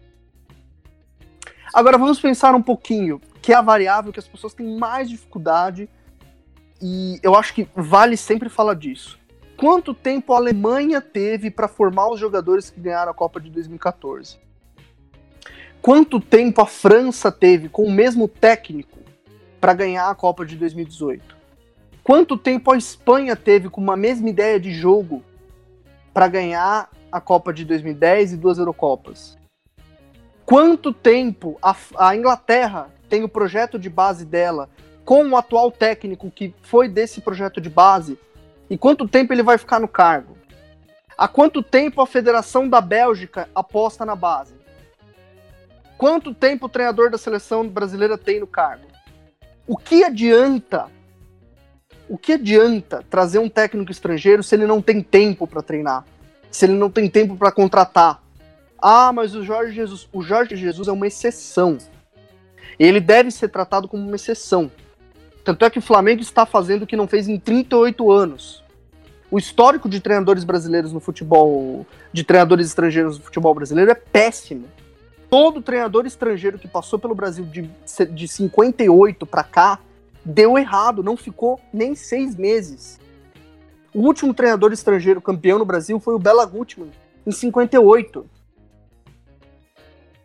Agora 1.73 1.97
vamos 1.97 2.21
pensar 2.21 2.55
um 2.55 2.63
pouquinho, 2.63 3.21
que 3.41 3.53
é 3.53 3.57
a 3.57 3.63
variável 3.63 4.13
que 4.13 4.19
as 4.19 4.27
pessoas 4.27 4.53
têm 4.53 4.77
mais 4.77 5.09
dificuldade, 5.09 5.89
e 6.83 7.19
eu 7.23 7.35
acho 7.35 7.55
que 7.55 7.69
vale 7.75 8.17
sempre 8.17 8.49
falar 8.49 8.75
disso. 8.75 9.19
Quanto 9.57 9.95
tempo 9.95 10.33
a 10.33 10.39
Alemanha 10.39 11.01
teve 11.01 11.51
para 11.51 11.69
formar 11.69 12.11
os 12.11 12.19
jogadores 12.19 12.71
que 12.71 12.81
ganharam 12.81 13.13
a 13.13 13.15
Copa 13.15 13.41
de 13.41 13.51
2014? 13.51 14.39
Quanto 15.83 16.21
tempo 16.21 16.61
a 16.61 16.67
França 16.67 17.33
teve 17.33 17.71
com 17.71 17.85
o 17.85 17.91
mesmo 17.91 18.29
técnico 18.29 18.99
para 19.59 19.73
ganhar 19.73 20.11
a 20.11 20.15
Copa 20.15 20.45
de 20.45 20.55
2018? 20.57 21.35
Quanto 22.05 22.37
tempo 22.37 22.71
a 22.71 22.77
Espanha 22.77 23.35
teve 23.35 23.71
com 23.71 23.81
uma 23.81 23.97
mesma 23.97 24.29
ideia 24.29 24.61
de 24.61 24.75
jogo 24.75 25.23
para 26.13 26.29
ganhar 26.29 26.91
a 27.11 27.19
Copa 27.19 27.51
de 27.51 27.65
2010 27.65 28.35
e 28.35 28.37
duas 28.37 28.59
Eurocopas? 28.59 29.39
Quanto 30.45 30.93
tempo 30.93 31.59
a, 31.63 31.75
a 31.97 32.15
Inglaterra 32.15 32.91
tem 33.09 33.25
o 33.25 33.29
projeto 33.29 33.79
de 33.79 33.89
base 33.89 34.27
dela 34.27 34.69
com 35.03 35.27
o 35.27 35.37
atual 35.37 35.73
técnico 35.73 36.31
que 36.31 36.55
foi 36.61 36.91
desse 36.91 37.23
projeto 37.23 37.59
de 37.59 37.71
base? 37.71 38.19
E 38.69 38.77
quanto 38.77 39.09
tempo 39.09 39.33
ele 39.33 39.43
vai 39.43 39.57
ficar 39.57 39.81
no 39.81 39.89
cargo? 39.89 40.37
Há 41.17 41.27
quanto 41.27 41.63
tempo 41.63 42.03
a 42.03 42.07
Federação 42.07 42.69
da 42.69 42.83
Bélgica 42.83 43.49
aposta 43.55 44.05
na 44.05 44.15
base? 44.15 44.60
Quanto 46.01 46.33
tempo 46.33 46.65
o 46.65 46.69
treinador 46.71 47.11
da 47.11 47.19
seleção 47.19 47.69
brasileira 47.69 48.17
tem 48.17 48.41
no 48.41 48.47
cargo? 48.47 48.87
O 49.67 49.77
que 49.77 50.03
adianta? 50.03 50.87
O 52.09 52.17
que 52.17 52.33
adianta 52.33 53.05
trazer 53.11 53.39
um 53.39 53.51
técnico 53.51 53.93
estrangeiro 53.93 54.43
se 54.43 54.55
ele 54.55 54.67
não 54.67 54.81
tem 54.81 55.03
tempo 55.03 55.47
para 55.47 55.61
treinar? 55.61 56.07
Se 56.51 56.65
ele 56.65 56.73
não 56.73 56.89
tem 56.91 57.07
tempo 57.07 57.37
para 57.37 57.53
contratar? 57.53 58.23
Ah, 58.81 59.13
mas 59.13 59.35
o 59.35 59.45
Jorge 59.45 59.75
Jesus, 59.75 60.09
o 60.11 60.23
Jorge 60.23 60.57
Jesus 60.57 60.89
é 60.89 60.93
uma 60.93 61.07
exceção. 61.07 61.77
Ele 62.79 62.99
deve 62.99 63.31
ser 63.31 63.51
tratado 63.51 63.87
como 63.87 64.03
uma 64.03 64.17
exceção. 64.17 64.73
Tanto 65.45 65.67
é 65.67 65.71
que 65.71 65.81
o 65.81 65.83
Flamengo 65.83 66.23
está 66.23 66.47
fazendo 66.47 66.85
o 66.85 66.87
que 66.87 66.97
não 66.97 67.07
fez 67.07 67.29
em 67.29 67.39
38 67.39 68.11
anos. 68.11 68.65
O 69.31 69.39
histórico 69.39 69.87
de 69.87 70.01
treinadores 70.01 70.45
brasileiros 70.45 70.95
no 70.95 70.99
futebol, 70.99 71.87
de 72.11 72.25
treinadores 72.25 72.69
estrangeiros 72.69 73.19
no 73.19 73.25
futebol 73.25 73.55
brasileiro 73.55 73.91
é 73.91 73.95
péssimo. 73.95 74.67
Todo 75.31 75.63
treinador 75.63 76.07
estrangeiro 76.07 76.59
que 76.59 76.67
passou 76.67 76.99
pelo 76.99 77.15
Brasil 77.15 77.45
de, 77.45 77.71
de 78.13 78.29
58 78.29 79.25
para 79.25 79.45
cá 79.45 79.79
deu 80.25 80.59
errado, 80.59 81.05
não 81.05 81.17
ficou 81.17 81.61
nem 81.73 81.95
seis 81.95 82.35
meses. 82.35 82.99
O 83.95 84.01
último 84.01 84.35
treinador 84.35 84.73
estrangeiro 84.73 85.21
campeão 85.21 85.59
no 85.59 85.65
Brasil 85.65 86.01
foi 86.01 86.15
o 86.15 86.19
Bela 86.19 86.45
Gutmann, 86.45 86.91
em 87.25 87.31
58. 87.31 88.29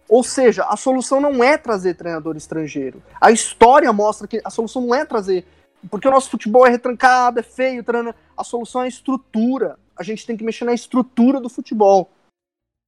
Ou 0.10 0.24
seja, 0.24 0.64
a 0.66 0.76
solução 0.76 1.20
não 1.20 1.44
é 1.44 1.58
trazer 1.58 1.96
treinador 1.96 2.36
estrangeiro. 2.36 3.02
A 3.22 3.32
história 3.32 3.92
mostra 3.94 4.28
que 4.28 4.42
a 4.44 4.50
solução 4.50 4.82
não 4.84 4.96
é 4.96 5.06
trazer. 5.06 5.46
Porque 5.90 6.08
o 6.08 6.12
nosso 6.12 6.32
futebol 6.32 6.66
é 6.66 6.70
retrancado, 6.70 7.40
é 7.40 7.44
feio, 7.44 7.84
a 8.36 8.44
solução 8.44 8.82
é 8.82 8.86
a 8.86 8.88
estrutura. 8.88 9.78
A 9.96 10.04
gente 10.04 10.26
tem 10.26 10.36
que 10.36 10.44
mexer 10.44 10.66
na 10.66 10.74
estrutura 10.74 11.40
do 11.40 11.50
futebol. 11.50 12.12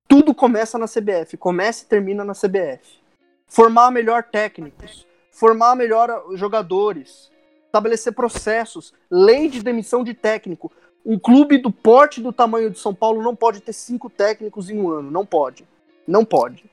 Tudo 0.07 0.33
começa 0.33 0.77
na 0.77 0.87
CBF, 0.87 1.37
começa 1.37 1.83
e 1.83 1.87
termina 1.87 2.23
na 2.23 2.33
CBF. 2.33 2.99
Formar 3.47 3.91
melhor 3.91 4.23
técnicos, 4.23 5.05
formar 5.31 5.75
melhor 5.75 6.23
jogadores, 6.35 7.31
estabelecer 7.65 8.13
processos, 8.13 8.93
lei 9.09 9.49
de 9.49 9.61
demissão 9.61 10.03
de 10.03 10.13
técnico. 10.13 10.71
Um 11.05 11.17
clube 11.17 11.57
do 11.57 11.71
porte 11.71 12.21
do 12.21 12.33
tamanho 12.33 12.69
de 12.69 12.79
São 12.79 12.93
Paulo 12.93 13.21
não 13.21 13.35
pode 13.35 13.61
ter 13.61 13.73
cinco 13.73 14.09
técnicos 14.09 14.69
em 14.69 14.79
um 14.79 14.89
ano. 14.89 15.11
Não 15.11 15.25
pode. 15.25 15.65
Não 16.07 16.25
pode. 16.25 16.65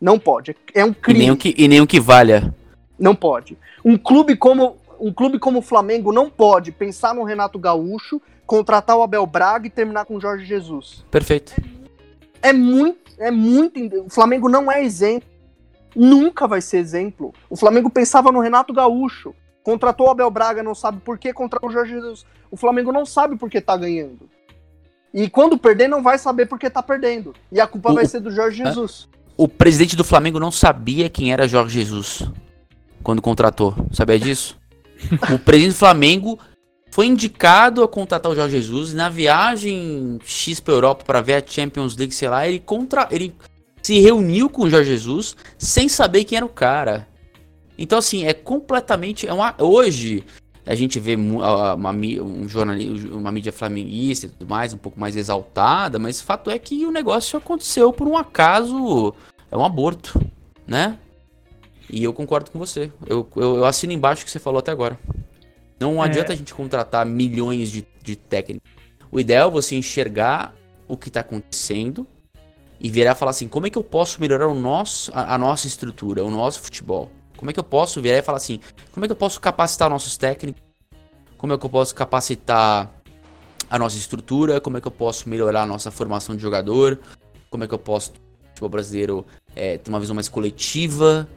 Não 0.00 0.18
pode. 0.18 0.56
É 0.74 0.84
um 0.84 0.92
crime. 0.92 1.20
E 1.20 1.22
nem 1.22 1.30
o 1.30 1.36
que, 1.36 1.54
e 1.56 1.68
nem 1.68 1.80
o 1.80 1.86
que 1.86 2.00
valha. 2.00 2.54
Não 2.98 3.14
pode. 3.14 3.58
Um 3.84 3.96
clube 3.96 4.36
como 4.36 4.76
um 5.00 5.12
clube 5.12 5.38
como 5.38 5.60
o 5.60 5.62
Flamengo 5.62 6.12
não 6.12 6.28
pode 6.28 6.72
pensar 6.72 7.14
no 7.14 7.22
Renato 7.22 7.58
Gaúcho, 7.58 8.20
contratar 8.44 8.96
o 8.96 9.02
Abel 9.02 9.26
Braga 9.26 9.66
e 9.66 9.70
terminar 9.70 10.04
com 10.04 10.16
o 10.16 10.20
Jorge 10.20 10.44
Jesus. 10.44 11.04
Perfeito. 11.10 11.54
É 12.42 12.52
muito, 12.52 13.12
é 13.18 13.30
muito. 13.30 13.78
O 14.06 14.10
Flamengo 14.10 14.48
não 14.48 14.70
é 14.70 14.82
exemplo. 14.82 15.28
Nunca 15.94 16.46
vai 16.46 16.60
ser 16.60 16.78
exemplo. 16.78 17.32
O 17.48 17.56
Flamengo 17.56 17.90
pensava 17.90 18.30
no 18.30 18.40
Renato 18.40 18.72
Gaúcho. 18.72 19.34
Contratou 19.62 20.06
o 20.06 20.10
Abel 20.10 20.30
Braga, 20.30 20.62
não 20.62 20.74
sabe 20.74 21.00
por 21.00 21.18
que 21.18 21.32
contratou 21.32 21.68
o 21.68 21.72
Jorge 21.72 21.92
Jesus. 21.92 22.24
O 22.50 22.56
Flamengo 22.56 22.92
não 22.92 23.04
sabe 23.04 23.36
por 23.36 23.50
que 23.50 23.60
tá 23.60 23.76
ganhando. 23.76 24.28
E 25.12 25.28
quando 25.28 25.58
perder, 25.58 25.88
não 25.88 26.02
vai 26.02 26.18
saber 26.18 26.46
por 26.46 26.58
que 26.58 26.70
tá 26.70 26.82
perdendo. 26.82 27.34
E 27.50 27.60
a 27.60 27.66
culpa 27.66 27.90
o, 27.90 27.94
vai 27.94 28.06
ser 28.06 28.20
do 28.20 28.30
Jorge 28.30 28.62
Jesus. 28.62 29.08
O 29.36 29.48
presidente 29.48 29.96
do 29.96 30.04
Flamengo 30.04 30.38
não 30.38 30.50
sabia 30.50 31.08
quem 31.08 31.32
era 31.32 31.48
Jorge 31.48 31.80
Jesus 31.80 32.30
quando 33.02 33.22
contratou. 33.22 33.74
Sabia 33.92 34.18
disso? 34.18 34.58
o 35.32 35.38
presidente 35.38 35.74
do 35.74 35.78
Flamengo 35.78 36.38
foi 36.98 37.06
indicado 37.06 37.84
a 37.84 37.86
contratar 37.86 38.32
o 38.32 38.34
Jorge 38.34 38.60
Jesus 38.60 38.92
na 38.92 39.08
viagem 39.08 40.18
X 40.24 40.58
para 40.58 40.74
Europa 40.74 41.04
para 41.04 41.20
ver 41.20 41.34
a 41.34 41.46
Champions 41.46 41.96
League, 41.96 42.12
sei 42.12 42.28
lá, 42.28 42.48
ele 42.48 42.58
contra 42.58 43.06
ele 43.12 43.32
se 43.80 44.00
reuniu 44.00 44.50
com 44.50 44.62
o 44.62 44.68
Jorge 44.68 44.90
Jesus 44.90 45.36
sem 45.56 45.88
saber 45.88 46.24
quem 46.24 46.38
era 46.38 46.44
o 46.44 46.48
cara. 46.48 47.06
Então 47.78 48.00
assim, 48.00 48.24
é 48.24 48.34
completamente 48.34 49.28
é 49.28 49.32
uma 49.32 49.54
hoje 49.60 50.24
a 50.66 50.74
gente 50.74 50.98
vê 50.98 51.14
uma, 51.14 51.74
uma, 51.74 51.92
um 51.92 52.48
jornalismo, 52.48 53.16
uma 53.16 53.30
mídia 53.30 53.52
flamenguista 53.52 54.26
e 54.26 54.30
tudo 54.30 54.50
mais, 54.50 54.74
um 54.74 54.78
pouco 54.78 54.98
mais 54.98 55.14
exaltada, 55.14 56.00
mas 56.00 56.20
o 56.20 56.24
fato 56.24 56.50
é 56.50 56.58
que 56.58 56.84
o 56.84 56.90
negócio 56.90 57.38
aconteceu 57.38 57.92
por 57.92 58.08
um 58.08 58.16
acaso, 58.16 59.14
é 59.52 59.56
um 59.56 59.64
aborto, 59.64 60.20
né? 60.66 60.98
E 61.88 62.02
eu 62.02 62.12
concordo 62.12 62.50
com 62.50 62.58
você. 62.58 62.90
Eu, 63.06 63.24
eu, 63.36 63.56
eu 63.58 63.64
assino 63.64 63.92
embaixo 63.92 64.22
o 64.22 64.24
que 64.24 64.32
você 64.32 64.40
falou 64.40 64.58
até 64.58 64.72
agora. 64.72 64.98
Não 65.80 66.02
é. 66.02 66.06
adianta 66.06 66.32
a 66.32 66.36
gente 66.36 66.52
contratar 66.52 67.06
milhões 67.06 67.70
de, 67.70 67.86
de 68.02 68.16
técnicos. 68.16 68.70
O 69.10 69.20
ideal 69.20 69.48
é 69.48 69.52
você 69.52 69.76
enxergar 69.76 70.54
o 70.86 70.96
que 70.96 71.08
está 71.08 71.20
acontecendo 71.20 72.06
e 72.80 72.90
virar 72.90 73.12
e 73.12 73.14
falar 73.14 73.30
assim: 73.30 73.48
como 73.48 73.66
é 73.66 73.70
que 73.70 73.78
eu 73.78 73.84
posso 73.84 74.20
melhorar 74.20 74.48
o 74.48 74.54
nosso, 74.54 75.10
a, 75.14 75.34
a, 75.34 75.38
nossa 75.38 75.66
estrutura, 75.66 76.24
o 76.24 76.30
nosso 76.30 76.60
futebol? 76.60 77.10
Como 77.36 77.50
é 77.50 77.54
que 77.54 77.60
eu 77.60 77.64
posso 77.64 78.00
virar 78.02 78.18
e 78.18 78.22
falar 78.22 78.38
assim: 78.38 78.60
como 78.92 79.04
é 79.04 79.08
que 79.08 79.12
eu 79.12 79.16
posso 79.16 79.40
capacitar 79.40 79.88
nossos 79.88 80.16
técnicos? 80.16 80.62
Como 81.36 81.52
é 81.52 81.58
que 81.58 81.64
eu 81.64 81.70
posso 81.70 81.94
capacitar 81.94 82.90
a 83.70 83.78
nossa 83.78 83.96
estrutura? 83.96 84.60
Como 84.60 84.76
é 84.76 84.80
que 84.80 84.88
eu 84.88 84.92
posso 84.92 85.28
melhorar 85.28 85.62
a 85.62 85.66
nossa 85.66 85.90
formação 85.90 86.34
de 86.34 86.42
jogador? 86.42 86.98
Como 87.48 87.64
é 87.64 87.68
que 87.68 87.74
eu 87.74 87.78
posso, 87.78 88.10
o 88.10 88.48
futebol 88.48 88.68
brasileiro, 88.68 89.26
é, 89.54 89.78
ter 89.78 89.88
uma 89.88 90.00
visão 90.00 90.14
mais 90.14 90.28
coletiva? 90.28 91.28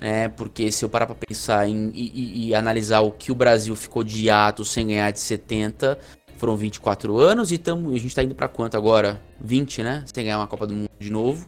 Né? 0.00 0.28
Porque 0.28 0.72
se 0.72 0.84
eu 0.84 0.88
parar 0.88 1.06
pra 1.06 1.14
pensar 1.14 1.68
em, 1.68 1.90
e, 1.94 2.48
e, 2.48 2.54
analisar 2.54 3.00
o 3.00 3.12
que 3.12 3.30
o 3.30 3.34
Brasil 3.34 3.76
ficou 3.76 4.02
de 4.02 4.30
ato 4.30 4.64
sem 4.64 4.86
ganhar 4.86 5.10
de 5.10 5.20
70, 5.20 5.98
foram 6.38 6.56
24 6.56 7.18
anos 7.18 7.52
e 7.52 7.58
tamo, 7.58 7.94
a 7.94 7.98
gente 7.98 8.14
tá 8.14 8.22
indo 8.22 8.34
para 8.34 8.48
quanto 8.48 8.76
agora? 8.76 9.20
20, 9.40 9.82
né? 9.82 10.02
Sem 10.12 10.24
ganhar 10.24 10.38
uma 10.38 10.46
Copa 10.46 10.66
do 10.66 10.74
Mundo 10.74 10.90
de 10.98 11.10
novo. 11.10 11.46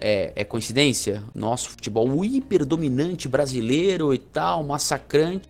É, 0.00 0.32
é 0.34 0.42
coincidência? 0.42 1.22
Nosso 1.34 1.70
futebol 1.70 2.24
hiper 2.24 2.64
dominante 2.64 3.28
brasileiro 3.28 4.12
e 4.14 4.18
tal, 4.18 4.64
massacrante, 4.64 5.48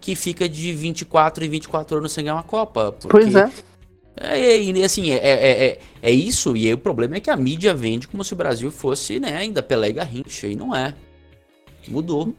que 0.00 0.14
fica 0.14 0.48
de 0.48 0.72
24 0.72 1.44
e 1.44 1.48
24 1.48 1.98
anos 1.98 2.12
sem 2.12 2.24
ganhar 2.24 2.36
uma 2.36 2.42
Copa. 2.44 2.92
Porque... 2.92 3.08
Pois 3.08 3.34
é. 3.34 3.50
É, 4.14 4.60
e 4.60 4.84
assim, 4.84 5.10
é, 5.10 5.16
é, 5.16 5.64
é, 5.66 5.78
é, 6.02 6.10
isso, 6.10 6.54
e 6.54 6.66
aí 6.66 6.74
o 6.74 6.78
problema 6.78 7.16
é 7.16 7.20
que 7.20 7.30
a 7.30 7.36
mídia 7.36 7.74
vende 7.74 8.06
como 8.06 8.22
se 8.22 8.34
o 8.34 8.36
Brasil 8.36 8.70
fosse, 8.70 9.18
né, 9.18 9.34
ainda 9.38 9.62
Pelé 9.62 9.88
e 9.88 9.92
Garrincha, 9.94 10.46
e 10.46 10.54
não 10.54 10.76
é. 10.76 10.94
Mudou. 11.88 12.34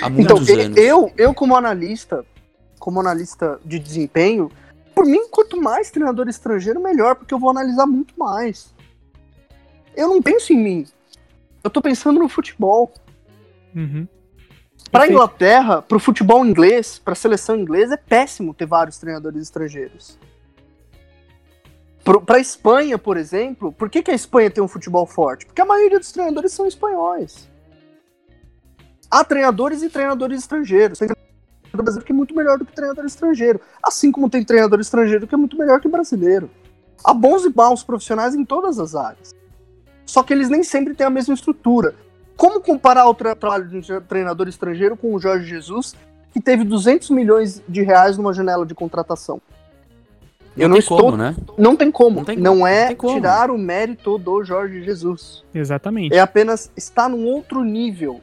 Há 0.00 0.08
então, 0.08 0.10
muitos 0.10 0.48
então, 0.48 0.64
anos. 0.64 0.76
Eu, 0.76 1.12
eu, 1.16 1.34
como 1.34 1.56
analista, 1.56 2.24
como 2.78 3.00
analista 3.00 3.60
de 3.64 3.78
desempenho, 3.78 4.50
por 4.94 5.04
mim, 5.04 5.28
quanto 5.28 5.60
mais 5.60 5.90
treinador 5.90 6.28
estrangeiro, 6.28 6.80
melhor, 6.80 7.16
porque 7.16 7.34
eu 7.34 7.38
vou 7.38 7.50
analisar 7.50 7.86
muito 7.86 8.14
mais. 8.16 8.72
Eu 9.96 10.08
não 10.08 10.22
penso 10.22 10.52
em 10.52 10.62
mim. 10.62 10.86
Eu 11.62 11.70
tô 11.70 11.82
pensando 11.82 12.20
no 12.20 12.28
futebol. 12.28 12.92
Uhum. 13.74 14.06
Pra 14.90 15.08
Inglaterra, 15.08 15.82
pro 15.82 15.98
futebol 15.98 16.46
inglês, 16.46 17.00
pra 17.04 17.16
seleção 17.16 17.56
inglesa, 17.56 17.94
é 17.94 17.96
péssimo 17.96 18.54
ter 18.54 18.66
vários 18.66 18.98
treinadores 18.98 19.42
estrangeiros. 19.42 20.16
Pro, 22.04 22.20
pra 22.20 22.38
Espanha, 22.38 22.96
por 22.96 23.16
exemplo, 23.16 23.72
por 23.72 23.90
que, 23.90 24.02
que 24.02 24.10
a 24.10 24.14
Espanha 24.14 24.50
tem 24.50 24.62
um 24.62 24.68
futebol 24.68 25.06
forte? 25.06 25.46
Porque 25.46 25.60
a 25.60 25.64
maioria 25.64 25.98
dos 25.98 26.12
treinadores 26.12 26.52
são 26.52 26.66
espanhóis. 26.66 27.48
Há 29.14 29.22
treinadores 29.22 29.80
e 29.80 29.88
treinadores 29.88 30.40
estrangeiros. 30.40 30.98
Tem 30.98 31.06
treinador 31.06 31.84
brasileiro 31.84 32.04
que 32.04 32.10
é 32.10 32.16
muito 32.16 32.34
melhor 32.34 32.58
do 32.58 32.64
que 32.64 32.72
treinador 32.72 33.04
estrangeiro. 33.04 33.60
Assim 33.80 34.10
como 34.10 34.28
tem 34.28 34.42
treinador 34.42 34.80
estrangeiro 34.80 35.24
que 35.24 35.32
é 35.32 35.38
muito 35.38 35.56
melhor 35.56 35.80
que 35.80 35.86
brasileiro. 35.86 36.50
Há 37.04 37.14
bons 37.14 37.44
e 37.44 37.54
maus 37.54 37.84
profissionais 37.84 38.34
em 38.34 38.44
todas 38.44 38.80
as 38.80 38.96
áreas. 38.96 39.32
Só 40.04 40.24
que 40.24 40.32
eles 40.32 40.48
nem 40.48 40.64
sempre 40.64 40.94
têm 40.94 41.06
a 41.06 41.10
mesma 41.10 41.32
estrutura. 41.32 41.94
Como 42.36 42.60
comparar 42.60 43.06
o 43.06 43.14
tra 43.14 43.36
trabalho 43.36 43.68
de 43.68 43.92
um 43.92 44.00
treinador 44.00 44.48
estrangeiro 44.48 44.96
com 44.96 45.14
o 45.14 45.20
Jorge 45.20 45.46
Jesus, 45.46 45.94
que 46.32 46.40
teve 46.40 46.64
200 46.64 47.10
milhões 47.10 47.62
de 47.68 47.82
reais 47.82 48.16
numa 48.16 48.32
janela 48.32 48.66
de 48.66 48.74
contratação? 48.74 49.40
Eu 50.56 50.68
não, 50.68 50.76
estou. 50.76 50.98
Como, 50.98 51.16
né? 51.16 51.36
Não 51.56 51.76
tem 51.76 51.88
como. 51.92 52.16
Não, 52.16 52.24
tem 52.24 52.34
como. 52.34 52.56
não 52.56 52.66
é 52.66 52.88
não 52.88 53.14
tirar 53.14 53.48
o 53.48 53.56
mérito 53.56 54.18
do 54.18 54.42
Jorge 54.42 54.82
Jesus. 54.82 55.44
Exatamente. 55.54 56.12
É 56.12 56.18
apenas 56.18 56.68
estar 56.76 57.08
num 57.08 57.24
outro 57.26 57.62
nível. 57.62 58.20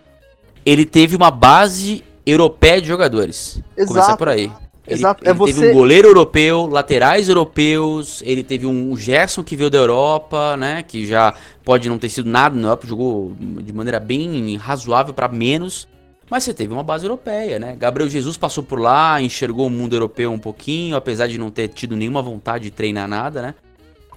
Ele 0.66 0.86
teve 0.86 1.16
uma 1.16 1.32
base 1.32 2.04
europeia 2.26 2.82
de 2.82 2.88
jogadores. 2.88 3.62
Exato. 3.76 3.94
Começar 3.94 4.18
por 4.18 4.30
aí. 4.30 4.52
Ele, 4.88 5.00
Exato. 5.00 5.24
Ele 5.24 5.30
é 5.30 5.34
você... 5.34 5.54
teve 5.54 5.70
um 5.70 5.74
goleiro 5.74 6.08
europeu, 6.08 6.66
laterais 6.66 7.30
europeus, 7.30 8.22
ele 8.26 8.44
teve 8.44 8.66
um 8.66 8.96
Gerson 8.98 9.44
que 9.44 9.56
veio 9.56 9.70
da 9.70 9.78
Europa, 9.78 10.58
né? 10.58 10.84
Que 10.84 11.06
já 11.06 11.34
pode 11.64 11.88
não 11.88 11.98
ter 11.98 12.10
sido 12.10 12.30
nada 12.30 12.56
na 12.56 12.68
Europa, 12.70 12.88
jogou 12.88 13.34
de 13.40 13.72
maneira 13.72 14.00
bem 14.00 14.56
razoável 14.58 15.14
para 15.14 15.28
menos. 15.28 15.88
Mas 16.30 16.46
você 16.46 16.54
teve 16.54 16.74
uma 16.74 16.84
base 16.84 17.06
europeia, 17.06 17.60
né? 17.60 17.76
Gabriel 17.78 18.10
Jesus 18.10 18.38
passou 18.38 18.64
por 18.64 18.80
lá, 18.80 19.22
enxergou 19.22 19.68
o 19.68 19.70
mundo 19.70 19.94
europeu 19.96 20.32
um 20.32 20.40
pouquinho, 20.40 20.96
apesar 20.96 21.28
de 21.28 21.38
não 21.38 21.52
ter 21.52 21.68
tido 21.68 21.96
nenhuma 21.96 22.22
vontade 22.22 22.66
de 22.66 22.72
treinar 22.72 23.08
nada, 23.08 23.42
né? 23.42 23.56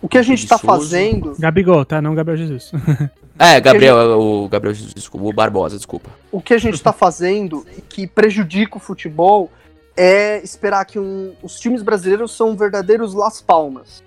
O 0.01 0.09
que 0.09 0.19
a 0.19 0.23
gente 0.23 0.47
tá 0.47 0.57
fazendo. 0.57 1.35
Gabigol, 1.39 1.85
tá? 1.85 2.01
Não 2.01 2.15
Gabriel 2.15 2.39
Jesus. 2.39 2.71
é, 3.39 3.61
Gabriel, 3.61 3.97
gente... 3.97 4.11
o 4.13 4.49
Gabriel 4.49 4.75
Jesus, 4.75 4.95
desculpa, 4.95 5.27
o 5.27 5.33
Barbosa, 5.33 5.77
desculpa. 5.77 6.11
O 6.31 6.41
que 6.41 6.55
a 6.55 6.59
gente 6.59 6.83
tá 6.83 6.93
fazendo 6.93 7.67
que 7.89 8.07
prejudica 8.07 8.77
o 8.77 8.81
futebol 8.81 9.51
é 9.97 10.43
esperar 10.43 10.85
que 10.85 10.99
um... 10.99 11.35
os 11.43 11.59
times 11.59 11.83
brasileiros 11.83 12.33
são 12.33 12.57
verdadeiros 12.57 13.15
Las 13.15 13.41
Palmas. 13.41 14.03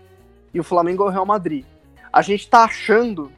E 0.53 0.59
o 0.59 0.63
Flamengo 0.63 1.03
é 1.03 1.07
o 1.07 1.09
Real 1.09 1.25
Madrid. 1.25 1.65
A 2.11 2.21
gente 2.21 2.49
tá 2.49 2.63
achando 2.63 3.31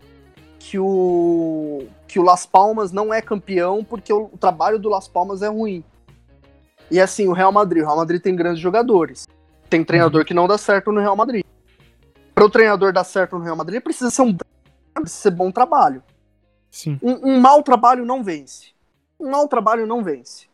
que 0.60 0.78
o 0.78 1.86
que 2.08 2.20
o 2.20 2.24
Las 2.24 2.46
Palmas 2.46 2.92
não 2.92 3.14
é 3.14 3.22
campeão 3.22 3.84
porque 3.84 4.12
o, 4.12 4.30
o 4.34 4.38
trabalho 4.38 4.80
do 4.80 4.90
Las 4.90 5.08
Palmas 5.08 5.42
é 5.42 5.48
ruim. 5.48 5.84
E 6.90 7.00
assim, 7.00 7.28
o 7.28 7.34
Real 7.34 7.52
Madrid, 7.52 7.84
o 7.84 7.86
Real 7.86 7.98
Madrid 7.98 8.22
tem 8.22 8.36
grandes 8.36 8.60
jogadores. 8.60 9.28
Tem 9.70 9.84
treinador 9.84 10.22
uhum. 10.22 10.26
que 10.26 10.34
não 10.34 10.48
dá 10.48 10.58
certo 10.58 10.92
no 10.92 11.00
Real 11.00 11.16
Madrid. 11.16 11.44
Para 12.34 12.46
o 12.46 12.50
treinador 12.50 12.92
dar 12.92 13.04
certo 13.04 13.38
no 13.38 13.44
Real 13.44 13.56
Madrid, 13.56 13.82
precisa 13.82 14.10
ser 14.10 14.24
um 14.24 14.36
precisa 14.94 15.22
ser 15.22 15.32
bom 15.32 15.52
trabalho. 15.52 16.04
Sim. 16.72 17.00
Um, 17.02 17.34
um 17.34 17.40
mau 17.40 17.64
trabalho 17.64 18.06
não 18.06 18.24
vence. 18.24 18.68
Um 19.20 19.30
mau 19.32 19.48
trabalho 19.48 19.86
não 19.86 20.04
vence. 20.04 20.48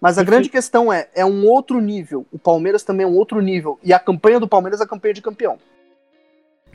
Mas 0.00 0.18
a 0.18 0.22
grande 0.22 0.48
questão 0.48 0.92
é, 0.92 1.08
é 1.14 1.24
um 1.24 1.46
outro 1.46 1.80
nível. 1.80 2.26
O 2.30 2.38
Palmeiras 2.38 2.82
também 2.82 3.04
é 3.04 3.08
um 3.08 3.16
outro 3.16 3.40
nível. 3.40 3.78
E 3.82 3.92
a 3.92 3.98
campanha 3.98 4.38
do 4.38 4.48
Palmeiras 4.48 4.80
é 4.80 4.84
a 4.84 4.86
campanha 4.86 5.14
de 5.14 5.22
campeão. 5.22 5.58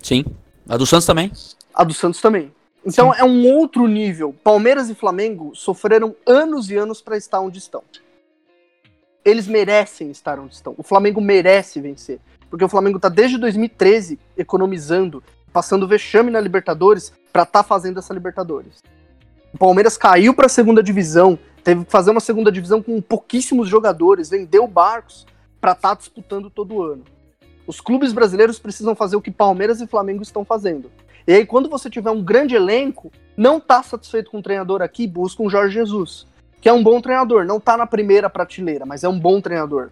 Sim. 0.01 0.25
A 0.67 0.75
do 0.75 0.85
Santos 0.85 1.05
também. 1.05 1.31
A 1.73 1.83
do 1.83 1.93
Santos 1.93 2.19
também. 2.19 2.51
Então 2.85 3.13
Sim. 3.13 3.19
é 3.19 3.23
um 3.23 3.47
outro 3.47 3.87
nível. 3.87 4.35
Palmeiras 4.43 4.89
e 4.89 4.95
Flamengo 4.95 5.55
sofreram 5.55 6.15
anos 6.25 6.69
e 6.71 6.75
anos 6.75 7.01
para 7.01 7.15
estar 7.15 7.39
onde 7.39 7.59
estão. 7.59 7.83
Eles 9.23 9.47
merecem 9.47 10.09
estar 10.09 10.39
onde 10.39 10.55
estão. 10.55 10.73
O 10.77 10.83
Flamengo 10.83 11.21
merece 11.21 11.79
vencer. 11.79 12.19
Porque 12.49 12.65
o 12.65 12.69
Flamengo 12.69 12.97
está 12.97 13.07
desde 13.07 13.37
2013 13.37 14.19
economizando, 14.35 15.23
passando 15.51 15.87
vexame 15.87 16.31
na 16.31 16.39
Libertadores 16.39 17.13
para 17.31 17.43
estar 17.43 17.63
tá 17.63 17.67
fazendo 17.67 17.99
essa 17.99 18.13
Libertadores. 18.13 18.81
O 19.53 19.57
Palmeiras 19.57 19.97
caiu 19.97 20.33
para 20.33 20.45
a 20.45 20.49
segunda 20.49 20.81
divisão, 20.81 21.37
teve 21.63 21.85
que 21.85 21.91
fazer 21.91 22.11
uma 22.11 22.19
segunda 22.19 22.51
divisão 22.51 22.81
com 22.81 23.01
pouquíssimos 23.01 23.67
jogadores, 23.67 24.29
vendeu 24.29 24.65
barcos 24.67 25.25
para 25.59 25.73
estar 25.73 25.89
tá 25.89 25.95
disputando 25.95 26.49
todo 26.49 26.81
ano. 26.81 27.03
Os 27.67 27.79
clubes 27.79 28.11
brasileiros 28.13 28.59
precisam 28.59 28.95
fazer 28.95 29.15
o 29.15 29.21
que 29.21 29.31
Palmeiras 29.31 29.81
e 29.81 29.87
Flamengo 29.87 30.23
estão 30.23 30.43
fazendo. 30.43 30.89
E 31.27 31.33
aí, 31.33 31.45
quando 31.45 31.69
você 31.69 31.89
tiver 31.89 32.09
um 32.09 32.23
grande 32.23 32.55
elenco, 32.55 33.11
não 33.37 33.59
tá 33.59 33.83
satisfeito 33.83 34.31
com 34.31 34.39
o 34.39 34.41
treinador 34.41 34.81
aqui, 34.81 35.05
busca 35.07 35.43
um 35.43 35.49
Jorge 35.49 35.75
Jesus, 35.75 36.25
que 36.59 36.67
é 36.67 36.73
um 36.73 36.83
bom 36.83 36.99
treinador. 36.99 37.45
Não 37.45 37.59
tá 37.59 37.77
na 37.77 37.85
primeira 37.85 38.29
prateleira, 38.29 38.85
mas 38.85 39.03
é 39.03 39.09
um 39.09 39.19
bom 39.19 39.39
treinador. 39.39 39.91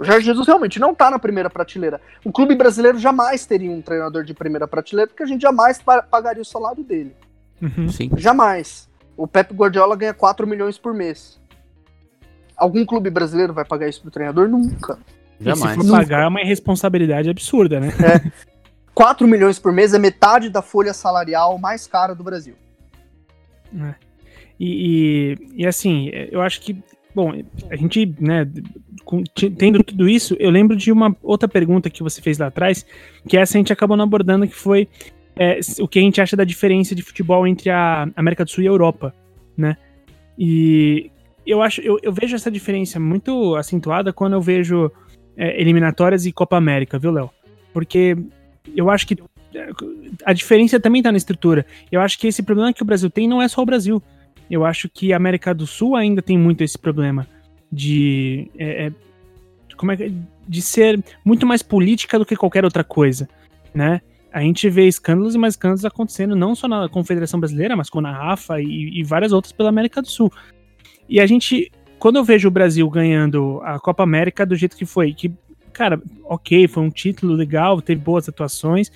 O 0.00 0.04
Jorge 0.04 0.24
Jesus 0.24 0.46
realmente 0.46 0.80
não 0.80 0.94
tá 0.94 1.10
na 1.10 1.18
primeira 1.18 1.50
prateleira. 1.50 2.00
O 2.24 2.32
clube 2.32 2.54
brasileiro 2.54 2.98
jamais 2.98 3.44
teria 3.44 3.70
um 3.70 3.82
treinador 3.82 4.24
de 4.24 4.32
primeira 4.32 4.66
prateleira, 4.66 5.06
porque 5.10 5.22
a 5.22 5.26
gente 5.26 5.42
jamais 5.42 5.78
pagaria 6.10 6.40
o 6.40 6.44
salário 6.44 6.82
dele. 6.82 7.14
Uhum. 7.60 7.86
Sim. 7.90 8.10
Jamais. 8.16 8.88
O 9.14 9.26
Pep 9.26 9.52
Guardiola 9.52 9.94
ganha 9.94 10.14
4 10.14 10.46
milhões 10.46 10.78
por 10.78 10.94
mês. 10.94 11.38
Algum 12.56 12.82
clube 12.86 13.10
brasileiro 13.10 13.52
vai 13.52 13.62
pagar 13.62 13.90
isso 13.90 14.00
pro 14.00 14.10
treinador? 14.10 14.48
Nunca. 14.48 14.98
Jamais. 15.38 15.76
E 15.76 15.82
se 15.82 15.86
for 15.86 15.98
pagar, 15.98 16.22
é 16.22 16.28
uma 16.28 16.40
irresponsabilidade 16.40 17.28
absurda, 17.28 17.78
né? 17.78 17.88
É. 17.88 18.50
4 18.94 19.28
milhões 19.28 19.58
por 19.58 19.70
mês 19.70 19.92
é 19.92 19.98
metade 19.98 20.48
da 20.48 20.62
folha 20.62 20.94
salarial 20.94 21.58
mais 21.58 21.86
cara 21.86 22.14
do 22.14 22.24
Brasil. 22.24 22.54
É. 23.78 23.94
E, 24.58 25.36
e, 25.36 25.62
e, 25.62 25.66
assim, 25.66 26.08
eu 26.30 26.40
acho 26.40 26.62
que, 26.62 26.82
bom, 27.14 27.32
a 27.70 27.76
gente, 27.76 28.14
né, 28.20 28.48
tendo 29.56 29.82
tudo 29.82 30.08
isso, 30.08 30.36
eu 30.38 30.50
lembro 30.50 30.76
de 30.76 30.92
uma 30.92 31.16
outra 31.22 31.48
pergunta 31.48 31.90
que 31.90 32.02
você 32.02 32.20
fez 32.22 32.38
lá 32.38 32.46
atrás, 32.46 32.84
que 33.28 33.36
essa 33.36 33.56
a 33.56 33.58
gente 33.58 33.72
acabou 33.72 33.96
não 33.96 34.04
abordando, 34.04 34.46
que 34.46 34.54
foi 34.54 34.88
é, 35.36 35.60
o 35.80 35.88
que 35.88 35.98
a 35.98 36.02
gente 36.02 36.20
acha 36.20 36.36
da 36.36 36.44
diferença 36.44 36.94
de 36.94 37.02
futebol 37.02 37.46
entre 37.46 37.70
a 37.70 38.08
América 38.16 38.44
do 38.44 38.50
Sul 38.50 38.64
e 38.64 38.66
a 38.66 38.70
Europa, 38.70 39.14
né? 39.56 39.76
E 40.38 41.10
eu 41.46 41.62
acho, 41.62 41.80
eu, 41.80 41.98
eu 42.02 42.12
vejo 42.12 42.34
essa 42.34 42.50
diferença 42.50 43.00
muito 43.00 43.54
acentuada 43.56 44.12
quando 44.12 44.34
eu 44.34 44.40
vejo 44.40 44.90
é, 45.36 45.60
eliminatórias 45.60 46.26
e 46.26 46.32
Copa 46.32 46.56
América, 46.56 46.98
viu, 46.98 47.10
Léo? 47.10 47.30
Porque 47.72 48.16
eu 48.76 48.90
acho 48.90 49.06
que 49.06 49.16
é, 49.54 49.70
a 50.24 50.32
diferença 50.32 50.78
também 50.78 51.00
está 51.00 51.10
na 51.10 51.18
estrutura. 51.18 51.66
Eu 51.90 52.00
acho 52.00 52.18
que 52.18 52.26
esse 52.26 52.42
problema 52.42 52.72
que 52.72 52.82
o 52.82 52.86
Brasil 52.86 53.10
tem 53.10 53.26
não 53.26 53.42
é 53.42 53.48
só 53.48 53.62
o 53.62 53.66
Brasil. 53.66 54.02
Eu 54.50 54.64
acho 54.64 54.88
que 54.88 55.12
a 55.12 55.16
América 55.16 55.54
do 55.54 55.66
Sul 55.66 55.94
ainda 55.94 56.20
tem 56.20 56.36
muito 56.36 56.62
esse 56.64 56.76
problema 56.76 57.26
de 57.70 58.50
é, 58.58 58.86
é 58.86 58.92
como 59.76 59.92
é 59.92 59.96
de 60.46 60.60
ser 60.60 61.02
muito 61.24 61.46
mais 61.46 61.62
política 61.62 62.18
do 62.18 62.26
que 62.26 62.36
qualquer 62.36 62.64
outra 62.64 62.84
coisa, 62.84 63.28
né? 63.72 64.00
A 64.32 64.40
gente 64.40 64.68
vê 64.68 64.86
escândalos 64.86 65.34
e 65.34 65.38
mais 65.38 65.54
escândalos 65.54 65.84
acontecendo 65.84 66.36
não 66.36 66.54
só 66.54 66.68
na 66.68 66.88
Confederação 66.88 67.40
Brasileira, 67.40 67.76
mas 67.76 67.88
com 67.88 68.04
a 68.04 68.12
Rafa 68.12 68.60
e, 68.60 69.00
e 69.00 69.02
várias 69.02 69.32
outras 69.32 69.52
pela 69.52 69.68
América 69.68 70.02
do 70.02 70.08
Sul. 70.08 70.32
E 71.08 71.20
a 71.20 71.26
gente, 71.26 71.70
quando 71.98 72.16
eu 72.16 72.24
vejo 72.24 72.48
o 72.48 72.50
Brasil 72.50 72.88
ganhando 72.90 73.60
a 73.64 73.78
Copa 73.80 74.02
América 74.02 74.44
do 74.44 74.54
jeito 74.54 74.76
que 74.76 74.84
foi, 74.84 75.12
que 75.12 75.32
cara, 75.72 76.00
ok, 76.24 76.68
foi 76.68 76.82
um 76.82 76.90
título 76.90 77.34
legal, 77.34 77.80
teve 77.80 78.00
boas 78.00 78.28
atuações, 78.28 78.92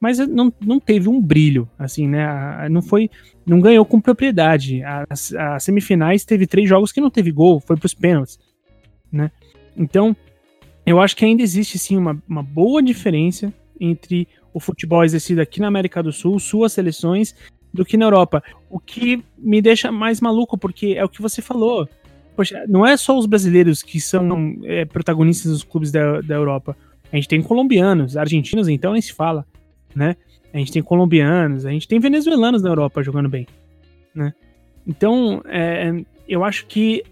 mas 0.00 0.18
não, 0.18 0.52
não 0.60 0.78
teve 0.78 1.08
um 1.08 1.20
brilho, 1.20 1.68
assim, 1.78 2.06
né? 2.06 2.68
Não 2.68 2.82
foi, 2.82 3.10
não 3.46 3.60
ganhou 3.60 3.84
com 3.84 4.00
propriedade. 4.00 4.82
As, 5.08 5.32
as 5.32 5.64
semifinais 5.64 6.24
teve 6.24 6.46
três 6.46 6.68
jogos 6.68 6.92
que 6.92 7.00
não 7.00 7.10
teve 7.10 7.30
gol, 7.30 7.60
foi 7.60 7.76
para 7.76 7.86
os 7.86 7.94
pênaltis, 7.94 8.38
né? 9.10 9.30
Então, 9.76 10.14
eu 10.86 11.00
acho 11.00 11.16
que 11.16 11.24
ainda 11.24 11.42
existe 11.42 11.78
sim 11.78 11.96
uma, 11.96 12.22
uma 12.28 12.42
boa 12.42 12.82
diferença 12.82 13.52
entre 13.80 14.28
o 14.52 14.60
futebol 14.60 15.04
exercido 15.04 15.40
aqui 15.40 15.60
na 15.60 15.68
América 15.68 16.02
do 16.02 16.12
Sul, 16.12 16.38
suas 16.38 16.72
seleções, 16.72 17.34
do 17.72 17.84
que 17.84 17.96
na 17.96 18.04
Europa. 18.04 18.42
O 18.70 18.78
que 18.78 19.22
me 19.36 19.60
deixa 19.60 19.90
mais 19.90 20.20
maluco, 20.20 20.56
porque 20.56 20.94
é 20.96 21.04
o 21.04 21.08
que 21.08 21.20
você 21.20 21.42
falou. 21.42 21.88
Poxa, 22.36 22.64
não 22.68 22.86
é 22.86 22.96
só 22.96 23.18
os 23.18 23.26
brasileiros 23.26 23.82
que 23.82 24.00
são 24.00 24.56
é, 24.64 24.84
protagonistas 24.84 25.50
dos 25.50 25.64
clubes 25.64 25.90
da, 25.90 26.20
da 26.20 26.34
Europa. 26.34 26.76
A 27.12 27.16
gente 27.16 27.28
tem 27.28 27.42
colombianos, 27.42 28.16
argentinos, 28.16 28.68
então 28.68 28.92
nem 28.92 29.02
se 29.02 29.12
fala, 29.12 29.44
né? 29.94 30.16
A 30.52 30.58
gente 30.58 30.72
tem 30.72 30.82
colombianos, 30.82 31.66
a 31.66 31.70
gente 31.70 31.88
tem 31.88 31.98
venezuelanos 31.98 32.62
na 32.62 32.68
Europa 32.68 33.02
jogando 33.02 33.28
bem, 33.28 33.46
né? 34.14 34.32
Então, 34.86 35.42
é, 35.46 36.04
eu 36.28 36.44
acho 36.44 36.66
que 36.66 37.02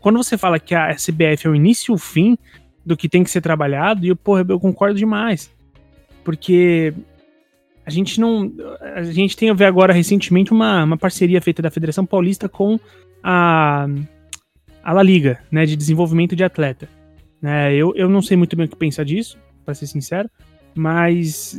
quando 0.00 0.18
você 0.18 0.36
fala 0.36 0.58
que 0.58 0.74
a 0.74 0.90
SBF 0.90 1.46
é 1.46 1.50
o 1.50 1.54
início 1.54 1.92
e 1.92 1.94
o 1.94 1.98
fim 1.98 2.36
do 2.84 2.96
que 2.96 3.08
tem 3.08 3.24
que 3.24 3.30
ser 3.30 3.40
trabalhado, 3.40 4.04
e 4.04 4.08
eu, 4.08 4.16
porra, 4.16 4.44
eu 4.48 4.60
concordo 4.60 4.98
demais. 4.98 5.50
Porque 6.22 6.92
a 7.84 7.90
gente 7.90 8.20
não. 8.20 8.52
A 8.94 9.02
gente 9.04 9.36
tem 9.36 9.48
a 9.48 9.54
ver 9.54 9.64
agora 9.64 9.92
recentemente 9.92 10.52
uma, 10.52 10.84
uma 10.84 10.96
parceria 10.96 11.40
feita 11.40 11.62
da 11.62 11.70
Federação 11.70 12.04
Paulista 12.04 12.48
com 12.48 12.78
a 13.22 13.86
a 14.86 14.92
La 14.92 15.02
Liga, 15.02 15.40
né, 15.50 15.66
de 15.66 15.74
desenvolvimento 15.74 16.36
de 16.36 16.44
atleta. 16.44 16.88
Né, 17.42 17.74
eu, 17.74 17.92
eu 17.96 18.08
não 18.08 18.22
sei 18.22 18.36
muito 18.36 18.54
bem 18.56 18.66
o 18.66 18.68
que 18.68 18.76
pensar 18.76 19.04
disso, 19.04 19.36
para 19.64 19.74
ser 19.74 19.88
sincero, 19.88 20.30
mas 20.76 21.58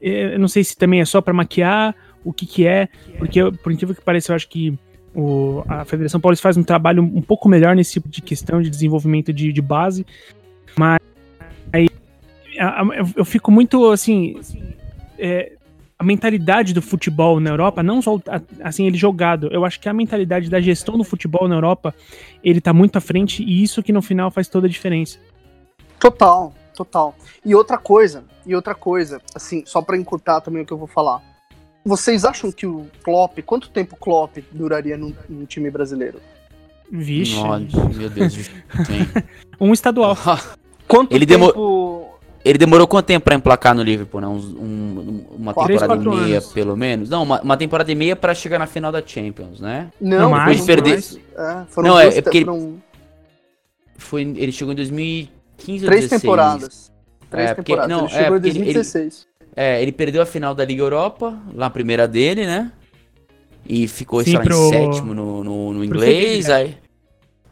é, 0.00 0.34
eu 0.34 0.38
não 0.38 0.48
sei 0.48 0.64
se 0.64 0.76
também 0.76 1.00
é 1.00 1.04
só 1.04 1.20
para 1.20 1.34
maquiar, 1.34 1.94
o 2.24 2.32
que 2.32 2.46
que 2.46 2.66
é, 2.66 2.88
porque 3.18 3.40
por 3.62 3.72
incrível 3.72 3.94
que 3.94 4.02
pareça, 4.02 4.32
eu 4.32 4.36
acho 4.36 4.48
que 4.48 4.78
o, 5.14 5.62
a 5.68 5.84
Federação 5.84 6.20
Paulista 6.20 6.42
faz 6.42 6.56
um 6.56 6.62
trabalho 6.62 7.02
um 7.02 7.22
pouco 7.22 7.48
melhor 7.48 7.74
nesse 7.74 7.92
tipo 7.92 8.08
de 8.08 8.22
questão 8.22 8.62
de 8.62 8.70
desenvolvimento 8.70 9.32
de, 9.32 9.52
de 9.52 9.62
base, 9.62 10.06
mas 10.76 11.00
aí 11.72 11.88
eu, 13.16 13.24
fico 13.24 13.50
muito 13.50 13.90
assim, 13.90 14.38
é, 15.18 15.52
a 15.98 16.04
mentalidade 16.04 16.72
do 16.72 16.80
futebol 16.80 17.40
na 17.40 17.50
Europa, 17.50 17.82
não 17.82 18.00
só 18.00 18.20
assim 18.62 18.86
ele 18.86 18.96
jogado, 18.96 19.48
eu 19.52 19.64
acho 19.64 19.80
que 19.80 19.88
a 19.88 19.92
mentalidade 19.92 20.48
da 20.48 20.60
gestão 20.60 20.96
do 20.96 21.04
futebol 21.04 21.48
na 21.48 21.56
Europa, 21.56 21.94
ele 22.42 22.60
tá 22.60 22.72
muito 22.72 22.96
à 22.96 23.00
frente 23.00 23.42
e 23.42 23.62
isso 23.62 23.82
que 23.82 23.92
no 23.92 24.02
final 24.02 24.30
faz 24.30 24.48
toda 24.48 24.66
a 24.66 24.70
diferença. 24.70 25.18
Total, 25.98 26.54
total. 26.84 27.14
E 27.44 27.54
outra 27.54 27.76
coisa, 27.76 28.24
e 28.46 28.54
outra 28.54 28.74
coisa, 28.74 29.20
assim, 29.34 29.62
só 29.66 29.82
para 29.82 29.96
encurtar 29.96 30.40
também 30.40 30.62
o 30.62 30.66
que 30.66 30.72
eu 30.72 30.78
vou 30.78 30.86
falar. 30.86 31.22
Vocês 31.84 32.24
acham 32.24 32.50
que 32.50 32.66
o 32.66 32.86
Klopp, 33.02 33.38
quanto 33.44 33.70
tempo 33.70 33.94
o 33.94 33.98
Klopp 33.98 34.38
duraria 34.50 34.96
num, 34.96 35.14
num 35.28 35.44
time 35.44 35.70
brasileiro? 35.70 36.20
Vixe. 36.90 37.36
Nossa, 37.36 37.88
meu 37.94 38.10
Deus. 38.10 38.50
um 39.60 39.72
estadual. 39.72 40.16
quanto 40.88 41.14
ele 41.14 41.26
tempo... 41.26 42.06
Ele 42.42 42.56
demorou 42.56 42.88
quanto 42.88 43.04
tempo 43.04 43.24
pra 43.24 43.34
emplacar 43.34 43.74
no 43.74 43.82
Liverpool, 43.82 44.18
né? 44.18 44.26
Um, 44.26 44.36
um, 44.36 45.26
uma 45.36 45.52
Quatro, 45.52 45.74
temporada 45.74 46.00
três, 46.00 46.16
e 46.16 46.20
meia, 46.22 46.38
anos. 46.38 46.52
pelo 46.54 46.74
menos. 46.74 47.10
Não, 47.10 47.22
uma, 47.22 47.42
uma, 47.42 47.54
temporada 47.54 47.92
e 47.92 47.94
meia 47.94 48.16
pra 48.16 48.34
chegar 48.34 48.58
na 48.58 48.66
final 48.66 48.90
da 48.90 49.06
Champions, 49.06 49.60
né? 49.60 49.90
Não, 50.00 50.30
mais, 50.30 50.62
perder... 50.62 50.92
mais. 50.92 51.20
É, 51.36 51.64
foram 51.68 51.88
Não, 51.90 52.00
é, 52.00 52.16
é 52.16 52.22
porque... 52.22 52.42
Foram... 52.42 52.56
Ele... 52.56 52.78
Foi, 53.98 54.22
ele 54.22 54.52
chegou 54.52 54.72
em 54.72 54.76
2000 54.76 55.28
15 55.60 55.86
Três 55.86 56.04
ou 56.04 56.08
16. 56.08 56.22
temporadas. 56.22 56.92
Três 57.30 57.50
é, 57.50 57.54
porque, 57.54 57.72
temporadas. 57.72 57.96
Não, 57.96 58.06
é, 58.06 58.10
ele 58.10 58.22
chegou 58.22 58.36
em 58.36 58.40
2016. 58.40 59.26
Ele, 59.40 59.50
é, 59.56 59.82
ele 59.82 59.92
perdeu 59.92 60.22
a 60.22 60.26
final 60.26 60.54
da 60.54 60.64
Liga 60.64 60.82
Europa, 60.82 61.38
lá 61.54 61.66
na 61.66 61.70
primeira 61.70 62.08
dele, 62.08 62.46
né? 62.46 62.72
E 63.66 63.86
ficou, 63.86 64.22
Sim, 64.24 64.34
lá, 64.34 64.40
pro... 64.40 64.54
em 64.54 64.70
sétimo 64.70 65.14
no, 65.14 65.44
no, 65.44 65.72
no 65.74 65.84
inglês. 65.84 66.48
Aí, 66.48 66.76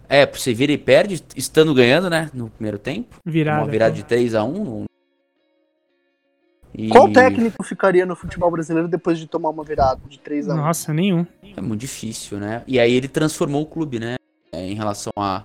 é, 0.09 0.27
você 0.27 0.55
vira 0.55 0.73
e 0.73 0.79
perde, 0.79 1.23
estando 1.37 1.75
ganhando, 1.75 2.09
né? 2.09 2.31
No 2.33 2.49
primeiro 2.49 2.79
tempo. 2.79 3.17
Virada. 3.25 3.63
Uma 3.63 3.71
virada 3.71 3.93
é. 3.93 3.97
de 3.97 4.05
3x1. 4.05 4.53
no... 4.53 4.85
e... 6.75 6.89
Qual 6.89 7.13
técnico 7.13 7.63
ficaria 7.63 8.07
no 8.07 8.17
futebol 8.17 8.51
brasileiro 8.51 8.89
depois 8.89 9.19
de 9.19 9.27
tomar 9.27 9.51
uma 9.51 9.63
virada 9.63 10.01
de 10.09 10.19
3x1? 10.19 10.47
Nossa, 10.47 10.95
nenhum. 10.95 11.27
É 11.57 11.61
muito 11.61 11.81
difícil, 11.81 12.39
né? 12.39 12.63
E 12.67 12.81
aí 12.81 12.95
ele 12.95 13.07
transformou 13.07 13.63
o 13.63 13.67
clube, 13.67 13.99
né? 14.01 14.17
É, 14.51 14.67
em 14.67 14.75
relação 14.75 15.13
a, 15.17 15.45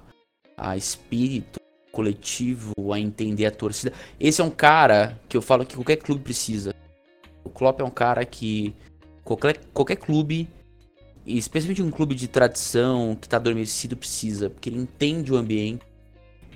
a 0.56 0.78
espírito, 0.78 1.60
coletivo, 1.94 2.74
a 2.92 3.00
entender 3.00 3.46
a 3.46 3.52
torcida. 3.52 3.94
Esse 4.20 4.42
é 4.42 4.44
um 4.44 4.50
cara 4.50 5.18
que 5.30 5.38
eu 5.38 5.42
falo 5.44 5.64
que 5.64 5.76
qualquer 5.76 5.98
clube 5.98 6.24
precisa. 6.24 6.74
O 7.44 7.50
Klopp 7.52 7.80
é 7.80 7.84
um 7.84 7.92
cara 7.92 8.26
que 8.26 8.76
qualquer, 9.24 9.60
qualquer 9.72 9.98
clube, 9.98 10.50
especialmente 11.26 11.84
um 11.84 11.92
clube 11.92 12.16
de 12.16 12.28
tradição 12.28 13.16
que 13.16 13.30
tá 13.30 13.38
adormecido, 13.38 13.96
precisa. 13.96 14.50
Porque 14.50 14.70
ele 14.70 14.80
entende 14.80 15.32
o 15.32 15.38
ambiente, 15.38 15.86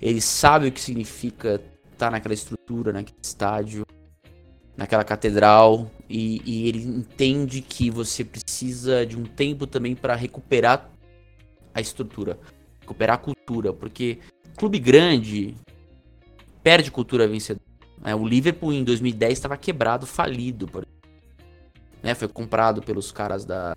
ele 0.02 0.20
sabe 0.22 0.68
o 0.68 0.72
que 0.72 0.82
significa 0.82 1.62
estar 1.94 2.10
naquela 2.10 2.34
estrutura, 2.34 2.92
naquele 2.92 3.20
estádio, 3.22 3.86
naquela 4.76 5.04
catedral, 5.04 5.92
e, 6.10 6.42
e 6.46 6.68
ele 6.68 6.84
entende 6.84 7.62
que 7.62 7.92
você 7.92 8.24
precisa 8.24 9.06
de 9.06 9.16
um 9.16 9.24
tempo 9.24 9.68
também 9.68 9.96
para 9.96 10.16
recuperar 10.16 10.90
a 11.76 11.80
estrutura, 11.80 12.40
recuperar 12.82 13.18
a 13.18 13.20
cultura, 13.20 13.72
porque 13.72 14.18
clube 14.58 14.80
grande 14.80 15.56
perde 16.62 16.92
cultura 16.92 17.28
vencedora. 17.28 17.64
né? 18.02 18.14
o 18.14 18.28
Liverpool 18.28 18.74
em 18.74 18.84
2010 18.84 19.34
estava 19.34 19.56
quebrado, 19.56 20.06
falido, 20.06 20.68
por. 20.68 20.86
Né, 22.04 22.14
foi 22.14 22.28
comprado 22.28 22.82
pelos 22.82 23.12
caras 23.12 23.46
da 23.46 23.74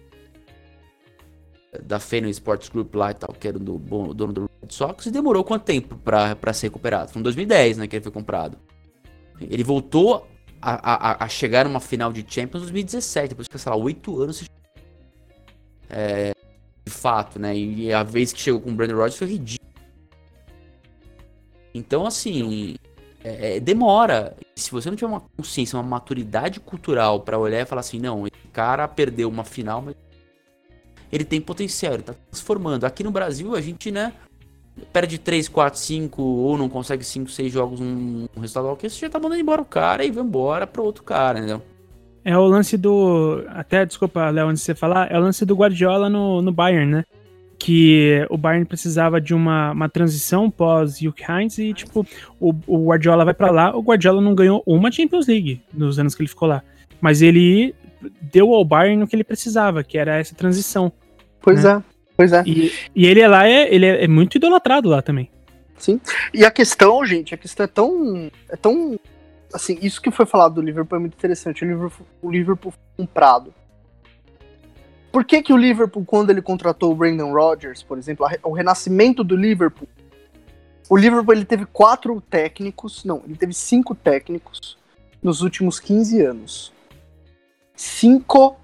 da 1.84 2.00
Fenway 2.00 2.32
Sports 2.32 2.68
Group 2.68 2.92
lá 2.96 3.12
e 3.12 3.14
tal, 3.14 3.32
que 3.32 3.46
era 3.46 3.56
do 3.58 3.78
bom- 3.78 4.12
dono 4.12 4.32
do 4.32 4.40
Red 4.60 4.70
Sox, 4.70 5.06
e 5.06 5.10
demorou 5.12 5.44
quanto 5.44 5.62
tempo 5.64 5.96
pra 5.96 6.52
ser 6.52 6.66
recuperado? 6.66 7.12
Foi 7.12 7.20
em 7.20 7.22
2010, 7.22 7.78
né, 7.78 7.86
que 7.86 7.94
ele 7.94 8.02
foi 8.02 8.10
comprado. 8.10 8.58
Ele 9.40 9.62
voltou 9.62 10.26
a, 10.60 11.12
a, 11.12 11.24
a 11.24 11.28
chegar 11.28 11.64
numa 11.66 11.78
final 11.78 12.12
de 12.12 12.24
Champions 12.28 12.62
em 12.62 12.66
2017, 12.66 13.28
depois 13.28 13.46
que, 13.46 13.56
sei 13.56 13.70
lá, 13.70 13.76
oito 13.76 14.20
anos 14.20 14.44
é, 15.88 16.32
de 16.84 16.92
fato, 16.92 17.38
né? 17.38 17.56
E 17.56 17.92
a 17.92 18.02
vez 18.02 18.32
que 18.32 18.40
chegou 18.40 18.60
com 18.60 18.70
o 18.70 18.74
Brandon 18.74 18.96
Rodgers 18.96 19.16
foi 19.16 19.28
ridículo. 19.28 19.69
Então, 21.74 22.06
assim, 22.06 22.76
é, 23.22 23.56
é, 23.56 23.60
demora. 23.60 24.36
Se 24.56 24.70
você 24.70 24.88
não 24.88 24.96
tiver 24.96 25.08
uma 25.08 25.22
consciência, 25.36 25.78
uma 25.78 25.82
maturidade 25.82 26.60
cultural 26.60 27.20
pra 27.20 27.38
olhar 27.38 27.60
e 27.60 27.66
falar 27.66 27.80
assim, 27.80 27.98
não, 27.98 28.26
esse 28.26 28.48
cara 28.52 28.88
perdeu 28.88 29.28
uma 29.28 29.44
final, 29.44 29.82
mas 29.82 29.94
ele 31.12 31.24
tem 31.24 31.40
potencial, 31.40 31.94
ele 31.94 32.02
tá 32.02 32.14
transformando. 32.30 32.84
Aqui 32.84 33.02
no 33.02 33.10
Brasil, 33.10 33.54
a 33.54 33.60
gente, 33.60 33.90
né, 33.90 34.12
perde 34.92 35.18
3, 35.18 35.48
4, 35.48 35.78
5, 35.78 36.22
ou 36.22 36.56
não 36.56 36.68
consegue 36.68 37.04
5, 37.04 37.30
6 37.30 37.52
jogos 37.52 37.80
num 37.80 38.28
num 38.34 38.40
resultado 38.40 38.76
que 38.76 38.88
você 38.88 39.00
já 39.00 39.10
tá 39.10 39.18
mandando 39.18 39.40
embora 39.40 39.62
o 39.62 39.64
cara 39.64 40.04
e 40.04 40.10
vai 40.10 40.24
embora 40.24 40.66
pro 40.66 40.84
outro 40.84 41.02
cara, 41.02 41.38
entendeu? 41.38 41.62
É 42.24 42.36
o 42.36 42.44
lance 42.44 42.76
do. 42.76 43.44
Até, 43.48 43.84
desculpa, 43.84 44.28
Léo, 44.28 44.48
antes 44.48 44.60
de 44.62 44.66
você 44.66 44.74
falar, 44.74 45.10
é 45.10 45.18
o 45.18 45.22
lance 45.22 45.44
do 45.44 45.54
Guardiola 45.54 46.10
no, 46.10 46.42
no 46.42 46.52
Bayern, 46.52 46.92
né? 46.92 47.04
Que 47.62 48.26
o 48.30 48.38
Bayern 48.38 48.64
precisava 48.64 49.20
de 49.20 49.34
uma, 49.34 49.72
uma 49.72 49.86
transição 49.86 50.50
pós 50.50 50.98
Hugh 50.98 51.14
Heinz 51.28 51.58
e, 51.58 51.74
tipo, 51.74 52.06
o, 52.40 52.54
o 52.66 52.86
Guardiola 52.86 53.22
vai 53.22 53.34
pra 53.34 53.50
lá. 53.50 53.76
O 53.76 53.82
Guardiola 53.82 54.22
não 54.22 54.34
ganhou 54.34 54.62
uma 54.64 54.90
Champions 54.90 55.26
League 55.26 55.60
nos 55.72 55.98
anos 55.98 56.14
que 56.14 56.22
ele 56.22 56.28
ficou 56.28 56.48
lá. 56.48 56.62
Mas 57.02 57.20
ele 57.20 57.74
deu 58.20 58.54
ao 58.54 58.64
Bayern 58.64 59.02
o 59.02 59.06
que 59.06 59.14
ele 59.14 59.24
precisava, 59.24 59.84
que 59.84 59.98
era 59.98 60.16
essa 60.16 60.34
transição. 60.34 60.90
Pois 61.42 61.62
é, 61.66 61.82
pois 62.16 62.32
é. 62.32 62.42
E, 62.46 62.72
e 62.96 63.06
ele 63.06 63.20
é 63.20 63.28
lá, 63.28 63.46
é, 63.46 63.72
ele 63.72 63.84
é, 63.84 64.04
é 64.04 64.08
muito 64.08 64.36
idolatrado 64.36 64.88
lá 64.88 65.02
também. 65.02 65.30
E 66.32 66.44
a 66.44 66.50
questão, 66.50 67.04
gente, 67.04 67.34
a 67.34 67.38
questão 67.38 67.64
é 67.64 67.66
tão. 67.66 68.30
É 68.48 68.56
tão. 68.56 68.98
Assim, 69.52 69.78
isso 69.82 70.00
que 70.00 70.10
foi 70.10 70.26
falado 70.26 70.54
do 70.54 70.62
Liverpool 70.62 70.96
é 70.96 71.00
muito 71.00 71.14
interessante. 71.14 71.64
O 71.64 71.68
Liverpool, 71.68 72.06
o 72.22 72.30
Liverpool 72.30 72.72
foi 72.72 73.04
comprado. 73.04 73.52
Por 75.10 75.24
que, 75.24 75.42
que 75.42 75.52
o 75.52 75.56
Liverpool, 75.56 76.04
quando 76.04 76.30
ele 76.30 76.40
contratou 76.40 76.92
o 76.92 76.94
Brandon 76.94 77.32
Rodgers, 77.32 77.82
por 77.82 77.98
exemplo, 77.98 78.26
a 78.26 78.48
o 78.48 78.52
renascimento 78.52 79.24
do 79.24 79.36
Liverpool, 79.36 79.88
o 80.88 80.96
Liverpool 80.96 81.34
ele 81.34 81.44
teve 81.44 81.66
quatro 81.66 82.20
técnicos, 82.20 83.04
não, 83.04 83.22
ele 83.24 83.36
teve 83.36 83.52
cinco 83.52 83.94
técnicos 83.94 84.78
nos 85.22 85.42
últimos 85.42 85.78
15 85.78 86.20
anos. 86.20 86.72
Cinco 87.74 88.56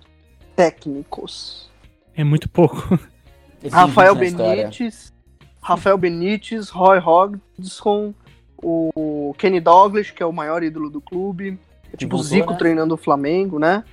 técnicos. 0.55 1.71
É 2.15 2.25
muito 2.25 2.49
pouco. 2.49 2.99
Rafael 3.71 4.15
20 4.15 4.21
na 4.21 4.27
história. 4.27 4.63
Benítez, 4.65 5.13
Rafael 5.61 5.99
Benítez, 5.99 6.69
Roy 6.69 6.99
Hodgson, 6.99 8.15
o 8.63 9.35
Kenny 9.39 9.61
Douglas, 9.61 10.11
que 10.11 10.23
é 10.23 10.27
o 10.27 10.33
maior 10.33 10.63
ídolo 10.63 10.89
do 10.89 11.01
clube, 11.01 11.59
é 11.93 11.97
tipo 11.97 12.17
o 12.17 12.23
Zico 12.23 12.53
né? 12.53 12.59
treinando 12.59 12.95
o 12.95 12.97
Flamengo, 12.97 13.59
né? 13.59 13.85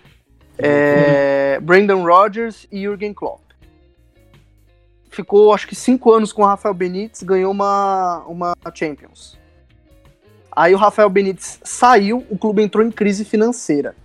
É, 0.57 1.59
Brandon 1.59 2.03
Rodgers 2.03 2.67
e 2.71 2.81
Jürgen 2.81 3.13
Klopp. 3.13 3.41
Ficou, 5.09 5.53
acho 5.53 5.67
que, 5.67 5.75
cinco 5.75 6.11
anos 6.11 6.33
com 6.33 6.41
o 6.41 6.45
Rafael 6.45 6.73
Benítez, 6.73 7.21
ganhou 7.21 7.51
uma, 7.51 8.23
uma 8.27 8.53
Champions. 8.73 9.37
Aí 10.51 10.73
o 10.73 10.77
Rafael 10.77 11.09
Benítez 11.09 11.59
saiu, 11.63 12.25
o 12.29 12.37
clube 12.37 12.61
entrou 12.61 12.85
em 12.85 12.91
crise 12.91 13.23
financeira. 13.25 13.95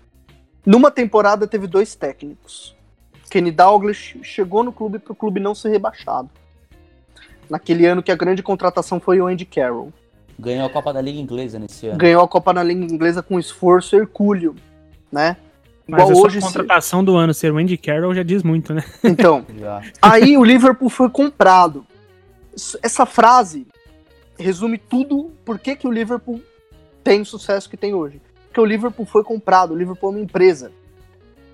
Numa 0.65 0.91
temporada 0.91 1.47
teve 1.47 1.67
dois 1.67 1.95
técnicos. 1.95 2.77
Kenny 3.31 3.51
Douglas 3.51 3.97
chegou 4.23 4.63
no 4.63 4.73
clube 4.73 4.99
para 4.99 5.13
o 5.13 5.17
clube 5.17 5.41
não 5.41 5.55
ser 5.55 5.71
rebaixado. 5.71 6.31
Naquele 7.49 7.87
ano 7.87 8.03
que 8.03 8.13
a 8.13 8.17
grande 8.17 8.43
contratação 8.43 9.01
foi 9.01 9.21
o 9.21 9.27
Andy 9.27 9.45
Carroll. 9.45 9.93
Ganhou 10.39 10.67
a 10.67 10.71
Copa 10.71 10.93
da 10.93 11.01
Liga 11.01 11.19
Inglesa 11.19 11.59
nesse 11.59 11.87
ano. 11.87 11.99
Ganhou 11.99 12.23
a 12.23 12.29
Copa 12.29 12.53
na 12.53 12.63
Liga 12.63 12.85
Inglesa 12.85 13.23
com 13.23 13.39
esforço 13.39 13.97
hercúleo, 13.97 14.55
né? 15.11 15.37
Mas 15.89 16.03
Igual 16.03 16.11
a 16.11 16.15
sua 16.17 16.27
hoje. 16.27 16.41
se- 16.43 16.47
contratação 16.47 17.03
do 17.03 17.17
ano 17.17 17.33
ser 17.33 17.51
o 17.51 17.57
Andy 17.57 17.79
Carroll 17.79 18.15
já 18.15 18.23
diz 18.23 18.43
muito, 18.43 18.75
né? 18.75 18.85
Então, 19.03 19.47
aí 20.03 20.37
o 20.37 20.45
Liverpool 20.45 20.91
foi 20.91 21.09
comprado. 21.09 21.87
Essa 22.83 23.07
frase 23.07 23.67
resume 24.39 24.77
tudo 24.77 25.33
por 25.47 25.59
que, 25.59 25.75
que 25.75 25.87
o 25.87 25.91
Liverpool 25.91 26.43
tem 27.03 27.23
o 27.23 27.25
sucesso 27.25 27.71
que 27.71 27.77
tem 27.77 27.95
hoje. 27.95 28.21
Porque 28.47 28.61
o 28.61 28.65
Liverpool 28.67 29.07
foi 29.07 29.25
comprado, 29.25 29.73
o 29.73 29.77
Liverpool 29.77 30.11
é 30.11 30.17
uma 30.17 30.21
empresa. 30.23 30.71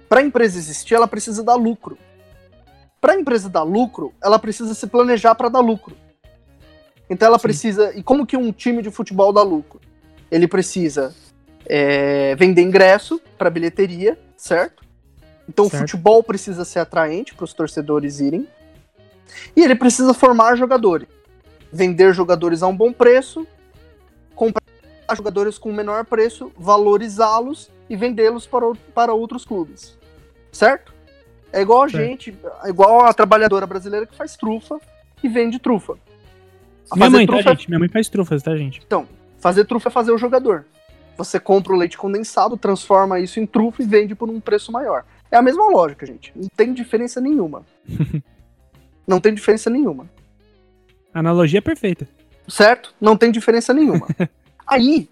Para 0.08 0.20
a 0.20 0.24
empresa 0.24 0.58
existir, 0.58 0.94
ela 0.94 1.06
precisa 1.06 1.42
dar 1.44 1.54
lucro. 1.54 1.96
Para 3.00 3.12
a 3.12 3.20
empresa 3.20 3.48
dar 3.48 3.62
lucro, 3.62 4.12
ela 4.22 4.38
precisa 4.38 4.74
se 4.74 4.86
planejar 4.88 5.34
para 5.36 5.48
dar 5.48 5.60
lucro. 5.60 5.96
Então 7.08 7.28
ela 7.28 7.38
Sim. 7.38 7.42
precisa. 7.42 7.92
E 7.96 8.02
como 8.02 8.26
que 8.26 8.36
um 8.36 8.50
time 8.50 8.82
de 8.82 8.90
futebol 8.90 9.32
dá 9.32 9.42
lucro? 9.42 9.80
Ele 10.30 10.48
precisa 10.48 11.14
é, 11.66 12.34
vender 12.36 12.62
ingresso 12.62 13.20
para 13.38 13.50
bilheteria, 13.50 14.18
certo? 14.36 14.82
Então 15.48 15.66
Certo. 15.68 15.74
o 15.74 15.78
futebol 15.88 16.22
precisa 16.22 16.64
ser 16.64 16.78
atraente 16.78 17.34
para 17.34 17.44
os 17.44 17.52
torcedores 17.52 18.20
irem. 18.20 18.48
E 19.56 19.62
ele 19.62 19.74
precisa 19.74 20.14
formar 20.14 20.56
jogadores. 20.56 21.08
Vender 21.72 22.14
jogadores 22.14 22.62
a 22.62 22.66
um 22.68 22.76
bom 22.76 22.92
preço, 22.92 23.46
comprar 24.34 24.62
jogadores 25.16 25.58
com 25.58 25.72
menor 25.72 26.04
preço, 26.04 26.50
valorizá-los 26.56 27.70
e 27.90 27.96
vendê-los 27.96 28.46
para, 28.46 28.72
para 28.94 29.12
outros 29.12 29.44
clubes. 29.44 29.98
Certo? 30.52 30.94
É 31.52 31.60
igual 31.60 31.82
a 31.84 31.88
Certo. 31.88 32.04
gente, 32.04 32.38
é 32.64 32.68
igual 32.68 33.04
a 33.04 33.12
trabalhadora 33.12 33.66
brasileira 33.66 34.06
que 34.06 34.14
faz 34.16 34.36
trufa 34.36 34.80
e 35.22 35.28
vende 35.28 35.58
trufa. 35.58 35.94
A 36.90 36.96
Minha 36.96 37.10
mãe, 37.10 37.26
tá, 37.26 37.32
trufa 37.34 37.50
é- 37.50 37.52
gente? 37.52 37.68
Minha 37.68 37.78
mãe 37.78 37.88
faz 37.88 38.08
trufas, 38.08 38.42
tá, 38.42 38.56
gente? 38.56 38.80
então, 38.86 39.06
fazer 39.38 39.64
trufa 39.64 39.88
é 39.88 39.92
fazer 39.92 40.12
o 40.12 40.18
jogador. 40.18 40.64
Você 41.16 41.38
compra 41.38 41.72
o 41.72 41.76
leite 41.76 41.96
condensado, 41.96 42.56
transforma 42.56 43.20
isso 43.20 43.38
em 43.38 43.46
trufa 43.46 43.82
e 43.82 43.86
vende 43.86 44.14
por 44.14 44.28
um 44.28 44.40
preço 44.40 44.72
maior. 44.72 45.04
É 45.30 45.36
a 45.36 45.42
mesma 45.42 45.68
lógica, 45.68 46.04
gente. 46.06 46.32
Não 46.34 46.48
tem 46.56 46.72
diferença 46.72 47.20
nenhuma. 47.20 47.64
Não 49.06 49.20
tem 49.20 49.34
diferença 49.34 49.68
nenhuma. 49.68 50.08
Analogia 51.12 51.58
é 51.58 51.60
perfeita. 51.60 52.08
Certo? 52.48 52.94
Não 53.00 53.16
tem 53.16 53.30
diferença 53.30 53.72
nenhuma. 53.74 54.06
Aí, 54.66 55.10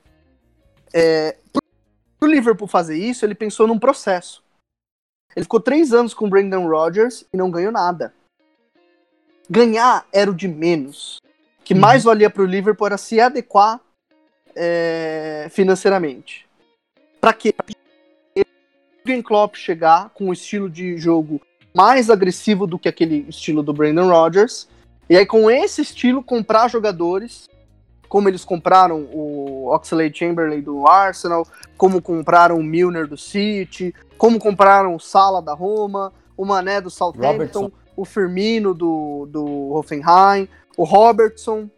é, 0.94 1.36
pro 2.18 2.28
Liverpool 2.28 2.66
fazer 2.66 2.96
isso, 2.96 3.24
ele 3.24 3.34
pensou 3.34 3.66
num 3.66 3.78
processo. 3.78 4.42
Ele 5.36 5.44
ficou 5.44 5.60
três 5.60 5.92
anos 5.92 6.14
com 6.14 6.26
o 6.26 6.28
Brandon 6.28 6.66
Rodgers 6.66 7.24
e 7.32 7.36
não 7.36 7.50
ganhou 7.50 7.72
nada. 7.72 8.14
Ganhar 9.48 10.06
era 10.12 10.30
o 10.30 10.34
de 10.34 10.48
menos. 10.48 11.18
O 11.60 11.64
que 11.64 11.74
mais 11.74 12.04
valia 12.04 12.30
para 12.30 12.42
o 12.42 12.46
Liverpool 12.46 12.86
era 12.86 12.98
se 12.98 13.20
adequar 13.20 13.80
é, 14.56 15.48
financeiramente. 15.50 16.46
Para? 17.20 17.32
Pra 17.32 17.82
Jürgen 19.04 19.22
Klopp 19.22 19.56
chegar 19.56 20.10
com 20.10 20.26
um 20.26 20.32
estilo 20.32 20.70
de 20.70 20.96
jogo 20.96 21.40
mais 21.74 22.10
agressivo 22.10 22.66
do 22.66 22.78
que 22.78 22.88
aquele 22.88 23.26
estilo 23.28 23.62
do 23.62 23.72
Brandon 23.72 24.08
Rodgers. 24.08 24.68
E 25.08 25.16
aí, 25.16 25.26
com 25.26 25.50
esse 25.50 25.82
estilo, 25.82 26.22
comprar 26.22 26.68
jogadores, 26.68 27.48
como 28.08 28.28
eles 28.28 28.44
compraram 28.44 29.08
o 29.12 29.68
Oxlade 29.72 30.16
Chamberlain 30.16 30.60
do 30.60 30.86
Arsenal, 30.86 31.46
como 31.76 32.00
compraram 32.00 32.58
o 32.58 32.62
Milner 32.62 33.06
do 33.06 33.16
City, 33.16 33.94
como 34.16 34.38
compraram 34.38 34.94
o 34.94 35.00
Sala 35.00 35.42
da 35.42 35.54
Roma, 35.54 36.12
o 36.36 36.44
Mané 36.44 36.80
do 36.80 36.90
Southampton, 36.90 37.32
Robertson. 37.32 37.72
o 37.96 38.04
Firmino 38.04 38.72
do, 38.74 39.26
do 39.30 39.72
Hoffenheim, 39.72 40.48
o 40.76 40.84
Robertson. 40.84 41.68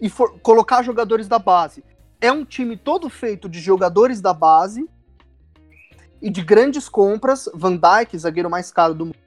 E 0.00 0.08
for, 0.08 0.38
colocar 0.40 0.82
jogadores 0.82 1.28
da 1.28 1.38
base. 1.38 1.84
É 2.20 2.32
um 2.32 2.44
time 2.44 2.76
todo 2.76 3.08
feito 3.08 3.48
de 3.48 3.60
jogadores 3.60 4.20
da 4.20 4.32
base 4.32 4.88
e 6.20 6.30
de 6.30 6.42
grandes 6.42 6.88
compras, 6.88 7.48
Van 7.54 7.76
Dijk, 7.76 8.18
zagueiro 8.18 8.50
mais 8.50 8.72
caro 8.72 8.94
do 8.94 9.06
mundo. 9.06 9.18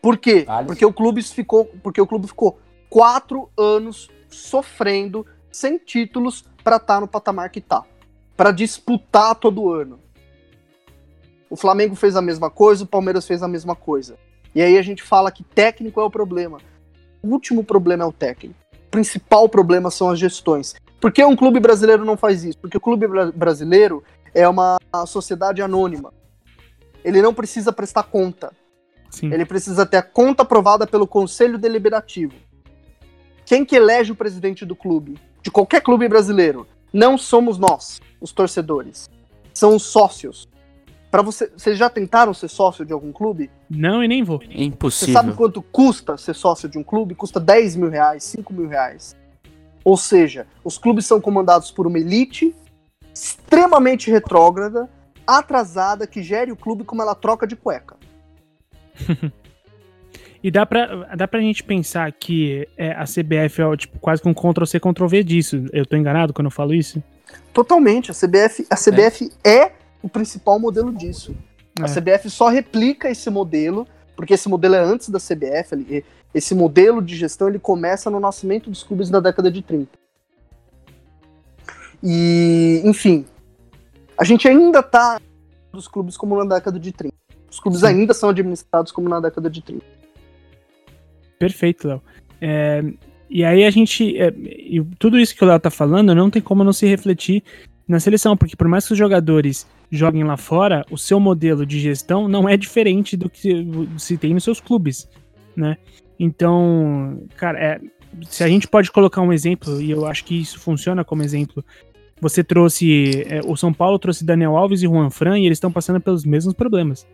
Por 0.00 0.18
quê? 0.18 0.46
Porque 0.66 0.84
o 0.84 0.92
clube 0.92 1.22
ficou, 1.22 1.64
porque 1.82 2.00
o 2.00 2.06
clube 2.06 2.26
ficou 2.26 2.58
quatro 2.88 3.50
anos 3.56 4.08
sofrendo 4.28 5.26
sem 5.50 5.78
títulos 5.78 6.44
para 6.62 6.76
estar 6.76 6.94
tá 6.94 7.00
no 7.00 7.08
patamar 7.08 7.50
que 7.50 7.60
tá, 7.60 7.82
para 8.36 8.52
disputar 8.52 9.34
todo 9.34 9.72
ano. 9.72 9.98
O 11.48 11.56
Flamengo 11.56 11.94
fez 11.94 12.16
a 12.16 12.22
mesma 12.22 12.50
coisa, 12.50 12.84
o 12.84 12.86
Palmeiras 12.86 13.26
fez 13.26 13.42
a 13.42 13.48
mesma 13.48 13.74
coisa. 13.74 14.16
E 14.54 14.62
aí 14.62 14.78
a 14.78 14.82
gente 14.82 15.02
fala 15.02 15.30
que 15.30 15.42
técnico 15.42 16.00
é 16.00 16.04
o 16.04 16.10
problema. 16.10 16.58
O 17.22 17.28
último 17.28 17.64
problema 17.64 18.04
é 18.04 18.06
o 18.06 18.12
técnico. 18.12 18.63
Principal 18.94 19.48
problema 19.48 19.90
são 19.90 20.08
as 20.08 20.20
gestões. 20.20 20.76
Por 21.00 21.10
que 21.10 21.24
um 21.24 21.34
clube 21.34 21.58
brasileiro 21.58 22.04
não 22.04 22.16
faz 22.16 22.44
isso? 22.44 22.56
Porque 22.58 22.76
o 22.76 22.80
clube 22.80 23.08
brasileiro 23.34 24.04
é 24.32 24.48
uma 24.48 24.78
sociedade 25.04 25.60
anônima. 25.60 26.14
Ele 27.04 27.20
não 27.20 27.34
precisa 27.34 27.72
prestar 27.72 28.04
conta. 28.04 28.52
Sim. 29.10 29.32
Ele 29.32 29.44
precisa 29.44 29.84
ter 29.84 29.96
a 29.96 30.02
conta 30.02 30.44
aprovada 30.44 30.86
pelo 30.86 31.08
Conselho 31.08 31.58
Deliberativo. 31.58 32.34
Quem 33.44 33.64
que 33.64 33.74
elege 33.74 34.12
o 34.12 34.14
presidente 34.14 34.64
do 34.64 34.76
clube? 34.76 35.18
De 35.42 35.50
qualquer 35.50 35.82
clube 35.82 36.06
brasileiro. 36.06 36.64
Não 36.92 37.18
somos 37.18 37.58
nós, 37.58 38.00
os 38.20 38.30
torcedores. 38.30 39.10
São 39.52 39.74
os 39.74 39.82
sócios. 39.82 40.46
Para 41.14 41.22
você, 41.22 41.48
vocês 41.56 41.78
já 41.78 41.88
tentaram 41.88 42.34
ser 42.34 42.48
sócio 42.48 42.84
de 42.84 42.92
algum 42.92 43.12
clube? 43.12 43.48
Não 43.70 44.02
e 44.02 44.08
nem 44.08 44.24
vou. 44.24 44.42
Impossível. 44.50 45.06
Você 45.06 45.12
sabe 45.12 45.32
quanto 45.32 45.62
custa 45.62 46.16
ser 46.16 46.34
sócio 46.34 46.68
de 46.68 46.76
um 46.76 46.82
clube? 46.82 47.14
Custa 47.14 47.38
10 47.38 47.76
mil 47.76 47.88
reais, 47.88 48.24
5 48.24 48.52
mil 48.52 48.66
reais. 48.66 49.14
Ou 49.84 49.96
seja, 49.96 50.44
os 50.64 50.76
clubes 50.76 51.06
são 51.06 51.20
comandados 51.20 51.70
por 51.70 51.86
uma 51.86 52.00
elite 52.00 52.52
extremamente 53.14 54.10
retrógrada, 54.10 54.90
atrasada, 55.24 56.04
que 56.04 56.20
gere 56.20 56.50
o 56.50 56.56
clube 56.56 56.82
como 56.82 57.00
ela 57.00 57.14
troca 57.14 57.46
de 57.46 57.54
cueca. 57.54 57.94
e 60.42 60.50
dá 60.50 60.66
pra, 60.66 61.14
dá 61.14 61.28
pra 61.28 61.38
gente 61.38 61.62
pensar 61.62 62.10
que 62.10 62.68
é, 62.76 62.90
a 62.90 63.04
CBF 63.04 63.62
é 63.62 63.76
tipo, 63.76 64.00
quase 64.00 64.20
com 64.20 64.30
um 64.30 64.34
Ctrl-C, 64.34 64.80
Ctrl-V 64.80 65.22
disso. 65.22 65.64
Eu 65.72 65.86
tô 65.86 65.96
enganado 65.96 66.32
quando 66.32 66.46
eu 66.46 66.50
falo 66.50 66.74
isso? 66.74 67.00
Totalmente. 67.52 68.10
A 68.10 68.14
CBF, 68.14 68.66
a 68.68 68.74
CBF 68.74 69.30
é. 69.44 69.58
é 69.58 69.83
o 70.04 70.08
principal 70.08 70.58
modelo 70.60 70.92
disso. 70.92 71.34
É. 71.80 71.82
A 71.82 71.86
CBF 71.86 72.28
só 72.28 72.48
replica 72.48 73.08
esse 73.08 73.30
modelo, 73.30 73.88
porque 74.14 74.34
esse 74.34 74.50
modelo 74.50 74.74
é 74.74 74.80
antes 74.80 75.08
da 75.08 75.18
CBF. 75.18 76.04
Esse 76.34 76.54
modelo 76.54 77.00
de 77.00 77.16
gestão 77.16 77.48
ele 77.48 77.58
começa 77.58 78.10
no 78.10 78.20
nascimento 78.20 78.68
dos 78.68 78.82
clubes 78.82 79.08
da 79.08 79.18
década 79.18 79.50
de 79.50 79.62
30. 79.62 79.88
E, 82.02 82.82
enfim, 82.84 83.24
a 84.18 84.24
gente 84.24 84.46
ainda 84.46 84.82
tá 84.82 85.18
dos 85.72 85.88
clubes 85.88 86.18
como 86.18 86.36
na 86.36 86.56
década 86.56 86.78
de 86.78 86.92
30. 86.92 87.14
Os 87.50 87.58
clubes 87.58 87.80
Sim. 87.80 87.86
ainda 87.86 88.12
são 88.12 88.28
administrados 88.28 88.92
como 88.92 89.08
na 89.08 89.20
década 89.20 89.48
de 89.48 89.62
30. 89.62 89.82
Perfeito, 91.38 91.88
Léo. 91.88 92.02
É, 92.42 92.84
e 93.30 93.42
aí 93.42 93.64
a 93.64 93.70
gente. 93.70 94.18
É, 94.18 94.30
tudo 94.98 95.18
isso 95.18 95.34
que 95.34 95.42
o 95.42 95.46
Léo 95.46 95.58
tá 95.58 95.70
falando 95.70 96.14
não 96.14 96.28
tem 96.28 96.42
como 96.42 96.62
não 96.62 96.74
se 96.74 96.86
refletir 96.86 97.42
na 97.88 98.00
seleção, 98.00 98.36
porque 98.36 98.56
por 98.56 98.68
mais 98.68 98.86
que 98.86 98.92
os 98.92 98.98
jogadores 98.98 99.66
joguem 99.90 100.24
lá 100.24 100.36
fora, 100.36 100.84
o 100.90 100.98
seu 100.98 101.20
modelo 101.20 101.64
de 101.64 101.78
gestão 101.78 102.28
não 102.28 102.48
é 102.48 102.56
diferente 102.56 103.16
do 103.16 103.30
que 103.30 103.66
se 103.98 104.16
tem 104.16 104.34
nos 104.34 104.44
seus 104.44 104.60
clubes, 104.60 105.08
né? 105.56 105.76
Então, 106.18 107.24
cara, 107.36 107.58
é, 107.58 107.80
se 108.28 108.44
a 108.44 108.48
gente 108.48 108.68
pode 108.68 108.90
colocar 108.90 109.20
um 109.20 109.32
exemplo, 109.32 109.80
e 109.80 109.90
eu 109.90 110.06
acho 110.06 110.24
que 110.24 110.40
isso 110.40 110.58
funciona 110.58 111.04
como 111.04 111.22
exemplo 111.22 111.64
você 112.20 112.42
trouxe. 112.42 113.24
É, 113.28 113.40
o 113.44 113.56
São 113.56 113.72
Paulo 113.72 113.98
trouxe 113.98 114.24
Daniel 114.24 114.56
Alves 114.56 114.82
e 114.82 114.86
Juan 114.86 115.10
Fran 115.10 115.38
e 115.38 115.46
eles 115.46 115.56
estão 115.56 115.70
passando 115.70 116.00
pelos 116.00 116.24
mesmos 116.24 116.54
problemas. 116.54 117.06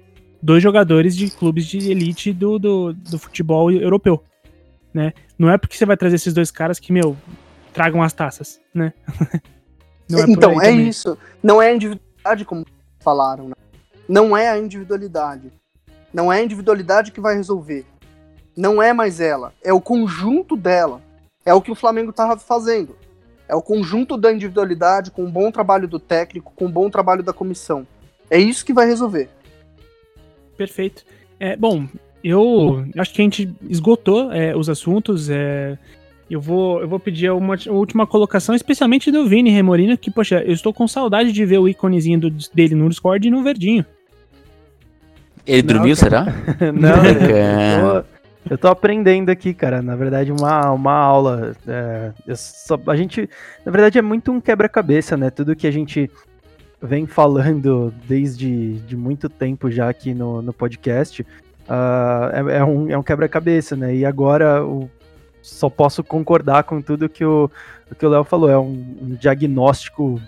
Dois 0.42 0.62
jogadores 0.62 1.16
de 1.16 1.30
clubes 1.30 1.66
de 1.66 1.90
elite 1.90 2.32
do, 2.32 2.58
do, 2.58 2.92
do 2.92 3.18
futebol 3.18 3.70
europeu. 3.70 4.22
Né? 4.94 5.12
Não 5.38 5.50
é 5.50 5.58
porque 5.58 5.76
você 5.76 5.84
vai 5.84 5.96
trazer 5.96 6.16
esses 6.16 6.32
dois 6.32 6.50
caras 6.50 6.78
que, 6.78 6.92
meu, 6.92 7.16
tragam 7.72 8.02
as 8.02 8.12
taças, 8.12 8.60
né? 8.74 8.92
é 10.10 10.22
então, 10.28 10.60
é 10.60 10.70
isso. 10.70 11.18
Não 11.42 11.60
é 11.60 11.70
a 11.70 11.74
individualidade, 12.20 12.44
como 12.44 12.66
falaram. 13.00 13.48
Né? 13.48 13.54
Não 14.08 14.36
é 14.36 14.48
a 14.48 14.58
individualidade. 14.58 15.52
Não 16.12 16.32
é 16.32 16.40
a 16.40 16.44
individualidade 16.44 17.12
que 17.12 17.20
vai 17.20 17.36
resolver. 17.36 17.86
Não 18.56 18.82
é 18.82 18.92
mais 18.92 19.20
ela. 19.20 19.52
É 19.62 19.72
o 19.72 19.80
conjunto 19.80 20.56
dela. 20.56 21.00
É 21.44 21.54
o 21.54 21.62
que 21.62 21.70
o 21.70 21.74
Flamengo 21.74 22.10
estava 22.10 22.36
fazendo. 22.38 22.96
É 23.48 23.54
o 23.54 23.62
conjunto 23.62 24.16
da 24.16 24.32
individualidade 24.32 25.10
com 25.10 25.24
um 25.24 25.30
bom 25.30 25.50
trabalho 25.50 25.88
do 25.88 25.98
técnico, 25.98 26.52
com 26.54 26.66
um 26.66 26.70
bom 26.70 26.90
trabalho 26.90 27.22
da 27.22 27.32
comissão. 27.32 27.86
É 28.28 28.38
isso 28.38 28.64
que 28.64 28.72
vai 28.72 28.86
resolver. 28.86 29.28
Perfeito. 30.56 31.04
É, 31.38 31.56
bom, 31.56 31.88
eu 32.22 32.84
acho 32.98 33.12
que 33.12 33.22
a 33.22 33.24
gente 33.24 33.52
esgotou 33.68 34.30
é, 34.30 34.54
os 34.54 34.68
assuntos. 34.68 35.30
É, 35.30 35.78
eu, 36.30 36.40
vou, 36.40 36.80
eu 36.80 36.88
vou 36.88 37.00
pedir 37.00 37.30
uma, 37.30 37.56
uma, 37.66 37.72
última 37.74 38.06
colocação, 38.06 38.54
especialmente 38.54 39.10
do 39.10 39.26
Vini 39.26 39.50
Remorino, 39.50 39.98
que, 39.98 40.10
poxa, 40.10 40.42
eu 40.42 40.52
estou 40.52 40.72
com 40.72 40.86
saudade 40.86 41.32
de 41.32 41.44
ver 41.44 41.58
o 41.58 41.68
íconezinho 41.68 42.20
do, 42.20 42.30
dele 42.54 42.74
no 42.76 42.88
Discord 42.88 43.26
e 43.26 43.30
no 43.30 43.42
verdinho. 43.42 43.84
Ele 45.46 45.62
dormiu, 45.62 45.88
Não, 45.90 45.94
será? 45.96 46.24
Não, 46.72 47.04
eu, 47.04 48.04
eu 48.48 48.58
tô 48.58 48.68
aprendendo 48.68 49.30
aqui, 49.30 49.52
cara. 49.52 49.82
Na 49.82 49.96
verdade, 49.96 50.30
uma, 50.30 50.70
uma 50.70 50.92
aula. 50.92 51.56
É, 51.66 52.12
só, 52.34 52.78
a 52.86 52.96
gente. 52.96 53.28
Na 53.66 53.72
verdade, 53.72 53.98
é 53.98 54.02
muito 54.02 54.30
um 54.30 54.40
quebra-cabeça, 54.40 55.16
né? 55.16 55.30
Tudo 55.30 55.56
que 55.56 55.66
a 55.66 55.70
gente 55.72 56.08
vem 56.80 57.06
falando 57.06 57.92
desde 58.08 58.74
de 58.80 58.96
muito 58.96 59.28
tempo 59.28 59.70
já 59.70 59.88
aqui 59.88 60.14
no, 60.14 60.40
no 60.40 60.52
podcast 60.52 61.22
uh, 61.22 62.48
é, 62.50 62.58
é, 62.58 62.64
um, 62.64 62.90
é 62.90 62.96
um 62.96 63.02
quebra-cabeça, 63.02 63.76
né? 63.76 63.94
E 63.94 64.04
agora 64.04 64.64
o, 64.64 64.88
só 65.42 65.68
posso 65.70 66.02
concordar 66.02 66.64
com 66.64 66.80
tudo 66.80 67.08
que 67.08 67.24
o, 67.24 67.50
que 67.98 68.04
o 68.04 68.08
Léo 68.08 68.24
falou. 68.24 68.50
É 68.50 68.58
um, 68.58 68.96
um 69.02 69.14
diagnóstico 69.14 70.20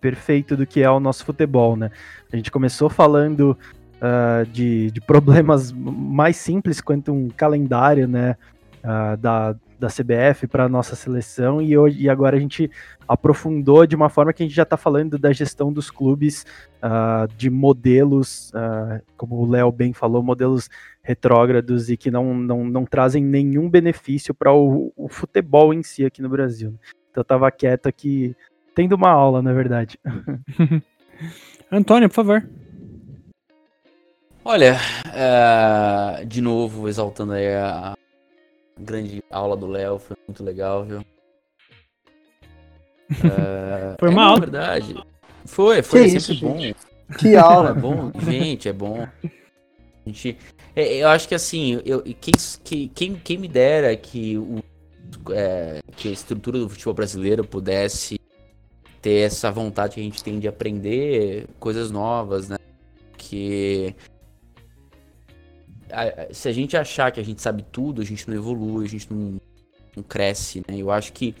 perfeito 0.00 0.56
do 0.56 0.66
que 0.66 0.82
é 0.82 0.90
o 0.90 1.00
nosso 1.00 1.24
futebol, 1.24 1.76
né? 1.76 1.90
A 2.32 2.36
gente 2.36 2.50
começou 2.50 2.88
falando 2.88 3.56
uh, 3.98 4.46
de, 4.46 4.90
de, 4.90 5.00
problemas 5.00 5.72
mais 5.74 6.36
simples 6.36 6.80
quanto 6.80 7.12
um 7.12 7.28
calendário, 7.28 8.06
né, 8.06 8.36
uh, 8.84 9.16
da, 9.16 9.56
da 9.78 9.88
CBF 9.88 10.46
para 10.46 10.64
a 10.64 10.68
nossa 10.68 10.96
seleção 10.96 11.62
e, 11.62 11.78
hoje, 11.78 12.02
e 12.02 12.08
agora 12.08 12.36
a 12.36 12.40
gente 12.40 12.70
aprofundou 13.06 13.86
de 13.86 13.94
uma 13.94 14.08
forma 14.08 14.32
que 14.32 14.42
a 14.42 14.46
gente 14.46 14.54
já 14.54 14.64
está 14.64 14.76
falando 14.76 15.18
da 15.18 15.32
gestão 15.32 15.72
dos 15.72 15.90
clubes, 15.90 16.44
uh, 16.82 17.28
de 17.36 17.48
modelos, 17.48 18.50
uh, 18.50 19.02
como 19.16 19.36
o 19.36 19.48
Léo 19.48 19.70
bem 19.70 19.92
falou, 19.92 20.22
modelos 20.22 20.68
retrógrados 21.02 21.88
e 21.88 21.96
que 21.96 22.10
não, 22.10 22.34
não, 22.34 22.64
não 22.64 22.84
trazem 22.84 23.22
nenhum 23.22 23.70
benefício 23.70 24.34
para 24.34 24.52
o, 24.52 24.92
o, 24.96 25.08
futebol 25.08 25.72
em 25.72 25.82
si 25.82 26.04
aqui 26.04 26.20
no 26.20 26.28
Brasil. 26.28 26.74
Então 27.10 27.20
eu 27.20 27.22
estava 27.22 27.50
quieto 27.50 27.86
aqui, 27.86 28.36
tendo 28.74 28.94
uma 28.94 29.10
aula, 29.10 29.40
na 29.40 29.52
verdade. 29.52 29.98
Antônio, 31.70 32.08
por 32.08 32.14
favor. 32.16 32.48
Olha, 34.44 34.76
é, 35.12 36.24
de 36.24 36.40
novo, 36.40 36.88
exaltando 36.88 37.32
aí 37.32 37.54
a 37.54 37.94
grande 38.78 39.22
aula 39.30 39.56
do 39.56 39.66
Léo, 39.66 39.98
foi 39.98 40.16
muito 40.26 40.42
legal, 40.42 40.84
viu? 40.84 41.04
É, 43.10 43.96
foi 43.98 44.10
uma 44.10 44.22
é, 44.22 44.24
aula. 44.26 44.40
verdade. 44.40 45.02
Foi, 45.46 45.82
foi 45.82 46.04
que 46.04 46.20
sempre 46.20 46.34
isso, 46.34 46.46
bom. 46.46 46.58
Gente? 46.58 46.76
Que 47.18 47.36
aula. 47.36 47.70
É 47.70 47.72
bom, 47.72 48.12
gente, 48.20 48.68
é 48.68 48.72
bom. 48.72 49.00
A 49.00 49.08
gente, 50.04 50.36
é, 50.76 50.96
eu 50.96 51.08
acho 51.08 51.26
que 51.26 51.34
assim, 51.34 51.80
eu, 51.86 52.02
quem, 52.02 52.88
quem, 52.88 53.14
quem 53.14 53.38
me 53.38 53.48
dera 53.48 53.96
que, 53.96 54.36
o, 54.36 54.62
é, 55.30 55.80
que 55.96 56.08
a 56.08 56.12
estrutura 56.12 56.58
do 56.58 56.68
futebol 56.68 56.92
brasileiro 56.92 57.44
pudesse 57.44 58.20
ter 59.00 59.20
essa 59.20 59.50
vontade 59.50 59.94
que 59.94 60.00
a 60.00 60.04
gente 60.04 60.22
tem 60.22 60.38
de 60.38 60.46
aprender 60.46 61.46
coisas 61.58 61.90
novas, 61.90 62.50
né? 62.50 62.58
Que 63.16 63.94
se 66.32 66.48
a 66.48 66.52
gente 66.52 66.76
achar 66.76 67.10
que 67.10 67.20
a 67.20 67.24
gente 67.24 67.42
sabe 67.42 67.64
tudo, 67.70 68.00
a 68.00 68.04
gente 68.04 68.28
não 68.28 68.36
evolui, 68.36 68.84
a 68.84 68.88
gente 68.88 69.12
não, 69.12 69.40
não 69.96 70.02
cresce, 70.02 70.62
né? 70.68 70.76
Eu 70.76 70.90
acho 70.90 71.12
que 71.12 71.34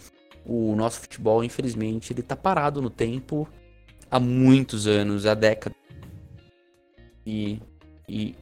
o 0.44 0.74
nosso 0.74 1.00
futebol, 1.00 1.44
infelizmente, 1.44 2.12
ele 2.12 2.22
tá 2.22 2.34
parado 2.34 2.80
no 2.80 2.88
tempo 2.88 3.46
há 4.10 4.18
muitos 4.18 4.86
anos, 4.86 5.26
há 5.26 5.34
décadas. 5.34 5.76
E, 7.26 7.60
e, 8.08 8.34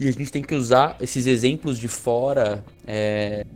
e 0.00 0.08
a 0.08 0.10
gente 0.10 0.32
tem 0.32 0.42
que 0.42 0.54
usar 0.54 0.96
esses 1.00 1.26
exemplos 1.26 1.78
de 1.78 1.86
fora, 1.86 2.64
é, 2.86 3.46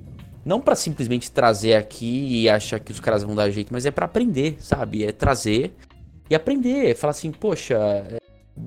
não 0.44 0.61
para 0.61 0.76
simplesmente 0.76 1.30
trazer 1.30 1.74
aqui 1.74 2.42
e 2.42 2.48
achar 2.48 2.78
que 2.78 2.92
os 2.92 3.01
caras 3.01 3.24
vão 3.24 3.34
dar 3.34 3.51
jeito, 3.51 3.72
mas 3.72 3.84
é 3.84 3.90
para 3.90 4.07
aprender, 4.07 4.57
sabe? 4.61 5.05
É 5.05 5.11
trazer 5.11 5.74
e 6.30 6.34
aprender, 6.34 6.94
falar 6.94 7.11
assim, 7.11 7.32
poxa, 7.32 7.74
é, 7.74 8.20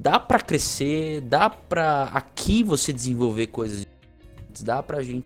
dá 0.04 0.20
para 0.20 0.42
crescer, 0.42 1.22
dá 1.22 1.50
para 1.50 2.04
aqui 2.14 2.62
você 2.62 2.92
desenvolver 2.92 3.48
coisas, 3.48 3.88
dá 4.60 4.84
pra 4.84 5.02
gente 5.02 5.26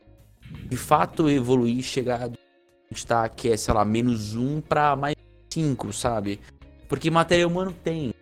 de 0.70 0.78
fato 0.78 1.28
evoluir, 1.28 1.82
chegar 1.82 2.26
a 2.26 2.94
gente 2.94 3.06
tá 3.06 3.26
aqui 3.26 3.50
é, 3.50 3.58
sei 3.58 3.74
lá, 3.74 3.84
menos 3.84 4.36
um 4.36 4.62
para 4.62 4.96
mais 4.96 5.16
cinco, 5.52 5.92
sabe? 5.92 6.40
Porque 6.88 7.10
material 7.10 7.50
humano 7.50 7.74
tem. 7.84 8.14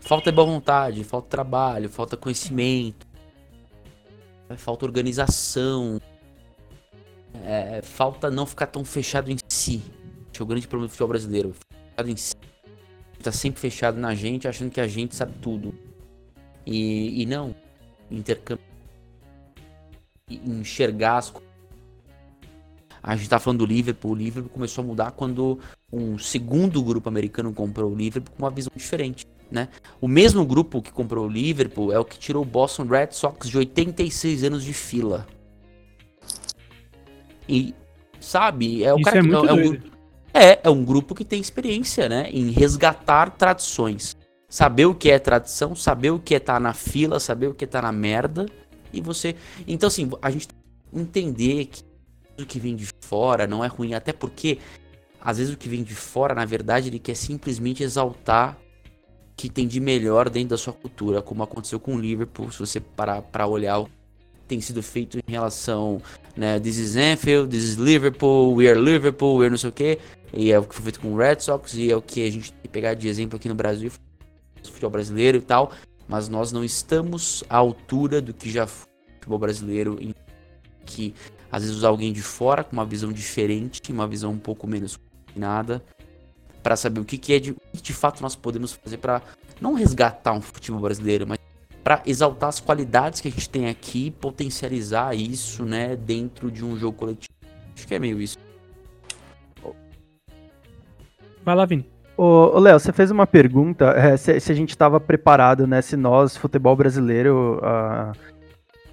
Falta 0.00 0.32
boa 0.32 0.46
vontade, 0.46 1.04
falta 1.04 1.28
trabalho, 1.28 1.88
falta 1.88 2.16
conhecimento, 2.16 3.06
falta 4.56 4.84
organização, 4.84 6.00
é, 7.44 7.80
falta 7.80 8.28
não 8.28 8.44
ficar 8.44 8.66
tão 8.66 8.84
fechado 8.84 9.30
em 9.30 9.36
si. 9.48 9.80
Esse 10.32 10.40
é 10.40 10.42
o 10.42 10.46
grande 10.46 10.66
problema 10.66 10.88
do 10.88 10.90
futebol 10.90 11.08
brasileiro. 11.08 11.54
Fechado 11.94 12.10
em 12.10 12.16
si. 12.16 12.31
Tá 13.22 13.32
sempre 13.32 13.60
fechado 13.60 13.98
na 13.98 14.14
gente, 14.14 14.48
achando 14.48 14.70
que 14.70 14.80
a 14.80 14.86
gente 14.86 15.14
sabe 15.14 15.34
tudo. 15.40 15.74
E, 16.66 17.22
e 17.22 17.26
não. 17.26 17.54
Intercâmbio. 18.10 18.64
Enxergar 20.28 21.18
as 21.18 21.30
coisas. 21.30 21.50
A 23.02 23.16
gente 23.16 23.28
tá 23.28 23.38
falando 23.38 23.60
do 23.60 23.66
Liverpool. 23.66 24.12
O 24.12 24.14
Liverpool 24.14 24.50
começou 24.50 24.82
a 24.84 24.86
mudar 24.86 25.10
quando 25.12 25.58
um 25.92 26.18
segundo 26.18 26.82
grupo 26.82 27.08
americano 27.08 27.52
comprou 27.52 27.90
o 27.90 27.94
Liverpool 27.94 28.34
com 28.36 28.42
uma 28.44 28.50
visão 28.50 28.72
diferente 28.74 29.26
né? 29.52 29.68
O 30.00 30.08
mesmo 30.08 30.44
grupo 30.46 30.80
que 30.80 30.90
comprou 30.90 31.26
o 31.26 31.28
Liverpool 31.28 31.92
é 31.92 31.98
o 31.98 32.04
que 32.04 32.18
tirou 32.18 32.42
o 32.42 32.46
Boston 32.46 32.86
Red 32.86 33.08
Sox 33.12 33.48
de 33.48 33.58
86 33.58 34.44
anos 34.44 34.64
de 34.64 34.72
fila. 34.72 35.26
E, 37.46 37.74
sabe, 38.18 38.82
é 38.82 38.94
o 38.94 38.96
Isso 38.96 39.04
cara 39.04 39.18
é 39.18 39.22
que 39.22 39.34
é, 39.34 39.38
um, 39.38 39.46
doido. 39.46 39.92
É, 40.32 40.60
é 40.62 40.70
um 40.70 40.84
grupo 40.84 41.14
que 41.14 41.24
tem 41.24 41.40
experiência, 41.40 42.08
né, 42.08 42.28
em 42.30 42.50
resgatar 42.50 43.30
tradições. 43.30 44.16
Saber 44.48 44.86
o 44.86 44.94
que 44.94 45.10
é 45.10 45.18
tradição, 45.18 45.74
saber 45.74 46.10
o 46.10 46.18
que 46.18 46.34
é 46.34 46.36
estar 46.36 46.54
tá 46.54 46.60
na 46.60 46.74
fila, 46.74 47.18
saber 47.18 47.46
o 47.46 47.54
que 47.54 47.64
é 47.64 47.66
estar 47.66 47.80
tá 47.80 47.86
na 47.86 47.92
merda. 47.92 48.46
E 48.92 49.00
você. 49.00 49.34
Então, 49.66 49.86
assim, 49.86 50.10
a 50.20 50.30
gente 50.30 50.48
tem 50.48 50.56
que 50.92 51.00
entender 51.00 51.66
que 51.66 51.82
o 52.42 52.46
que 52.46 52.58
vem 52.58 52.76
de 52.76 52.86
fora 53.00 53.46
não 53.46 53.64
é 53.64 53.68
ruim, 53.68 53.94
até 53.94 54.12
porque 54.12 54.58
às 55.20 55.38
vezes 55.38 55.54
o 55.54 55.56
que 55.56 55.68
vem 55.68 55.82
de 55.82 55.94
fora, 55.94 56.34
na 56.34 56.44
verdade, 56.44 56.88
ele 56.88 56.98
quer 56.98 57.14
simplesmente 57.14 57.82
exaltar 57.82 58.58
que 59.36 59.48
tem 59.48 59.66
de 59.66 59.80
melhor 59.80 60.28
dentro 60.28 60.50
da 60.50 60.58
sua 60.58 60.72
cultura, 60.72 61.22
como 61.22 61.42
aconteceu 61.42 61.80
com 61.80 61.94
o 61.94 62.00
Liverpool, 62.00 62.50
se 62.50 62.58
você 62.58 62.80
parar 62.80 63.22
para 63.22 63.46
olhar 63.46 63.78
o 63.78 63.86
que 63.86 63.92
tem 64.46 64.60
sido 64.60 64.82
feito 64.82 65.18
em 65.18 65.30
relação, 65.30 66.02
né, 66.36 66.60
this 66.60 66.76
is 66.76 66.96
Anfield, 66.96 67.48
this 67.48 67.64
is 67.64 67.74
Liverpool, 67.76 68.54
we 68.54 68.68
are 68.68 68.78
Liverpool, 68.78 69.38
we 69.38 69.44
are 69.44 69.50
não 69.50 69.56
sei 69.56 69.70
o 69.70 69.72
que, 69.72 69.98
e 70.32 70.50
é 70.50 70.58
o 70.58 70.64
que 70.64 70.74
foi 70.74 70.84
feito 70.84 71.00
com 71.00 71.12
o 71.12 71.16
Red 71.16 71.40
Sox, 71.40 71.74
e 71.74 71.90
é 71.90 71.96
o 71.96 72.02
que 72.02 72.26
a 72.26 72.30
gente 72.30 72.52
tem 72.52 72.62
que 72.62 72.68
pegar 72.68 72.94
de 72.94 73.08
exemplo 73.08 73.36
aqui 73.36 73.48
no 73.48 73.54
Brasil, 73.54 73.90
futebol 74.62 74.90
brasileiro 74.90 75.38
e 75.38 75.40
tal, 75.40 75.72
mas 76.08 76.28
nós 76.28 76.52
não 76.52 76.64
estamos 76.64 77.44
à 77.48 77.56
altura 77.56 78.20
do 78.20 78.32
que 78.32 78.50
já 78.50 78.66
foi 78.66 78.88
o 78.88 79.14
futebol 79.14 79.38
brasileiro, 79.38 79.98
em 80.00 80.14
que 80.84 81.14
às 81.50 81.64
vezes 81.64 81.84
alguém 81.84 82.12
de 82.12 82.22
fora 82.22 82.64
com 82.64 82.72
uma 82.72 82.84
visão 82.84 83.12
diferente, 83.12 83.92
uma 83.92 84.06
visão 84.06 84.32
um 84.32 84.38
pouco 84.38 84.66
menos 84.66 84.98
nada, 85.36 85.82
para 86.62 86.76
saber 86.76 87.00
o 87.00 87.04
que, 87.04 87.18
que 87.18 87.34
é 87.34 87.38
de, 87.38 87.56
de 87.74 87.92
fato 87.92 88.22
nós 88.22 88.36
podemos 88.36 88.72
fazer 88.72 88.98
para 88.98 89.20
não 89.60 89.74
resgatar 89.74 90.32
um 90.32 90.40
futebol 90.40 90.80
brasileiro, 90.80 91.26
mas 91.26 91.38
para 91.82 92.02
exaltar 92.06 92.48
as 92.48 92.60
qualidades 92.60 93.20
que 93.20 93.28
a 93.28 93.30
gente 93.30 93.50
tem 93.50 93.68
aqui, 93.68 94.12
potencializar 94.12 95.14
isso, 95.14 95.64
né, 95.64 95.96
dentro 95.96 96.50
de 96.50 96.64
um 96.64 96.76
jogo 96.76 96.96
coletivo. 96.96 97.34
Acho 97.74 97.86
que 97.86 97.94
é 97.94 97.98
meio 97.98 98.20
isso. 98.20 98.38
Vai 101.44 101.54
lá, 101.54 101.64
Vini. 101.64 101.92
Ô, 102.16 102.58
Léo, 102.58 102.78
você 102.78 102.92
fez 102.92 103.10
uma 103.10 103.26
pergunta 103.26 103.86
é, 103.96 104.16
se, 104.16 104.38
se, 104.38 104.52
a 104.52 104.54
gente 104.54 104.70
estava 104.70 105.00
preparado, 105.00 105.66
né? 105.66 105.80
Se 105.80 105.96
nós, 105.96 106.36
futebol 106.36 106.76
brasileiro, 106.76 107.58
uh, 107.58 108.12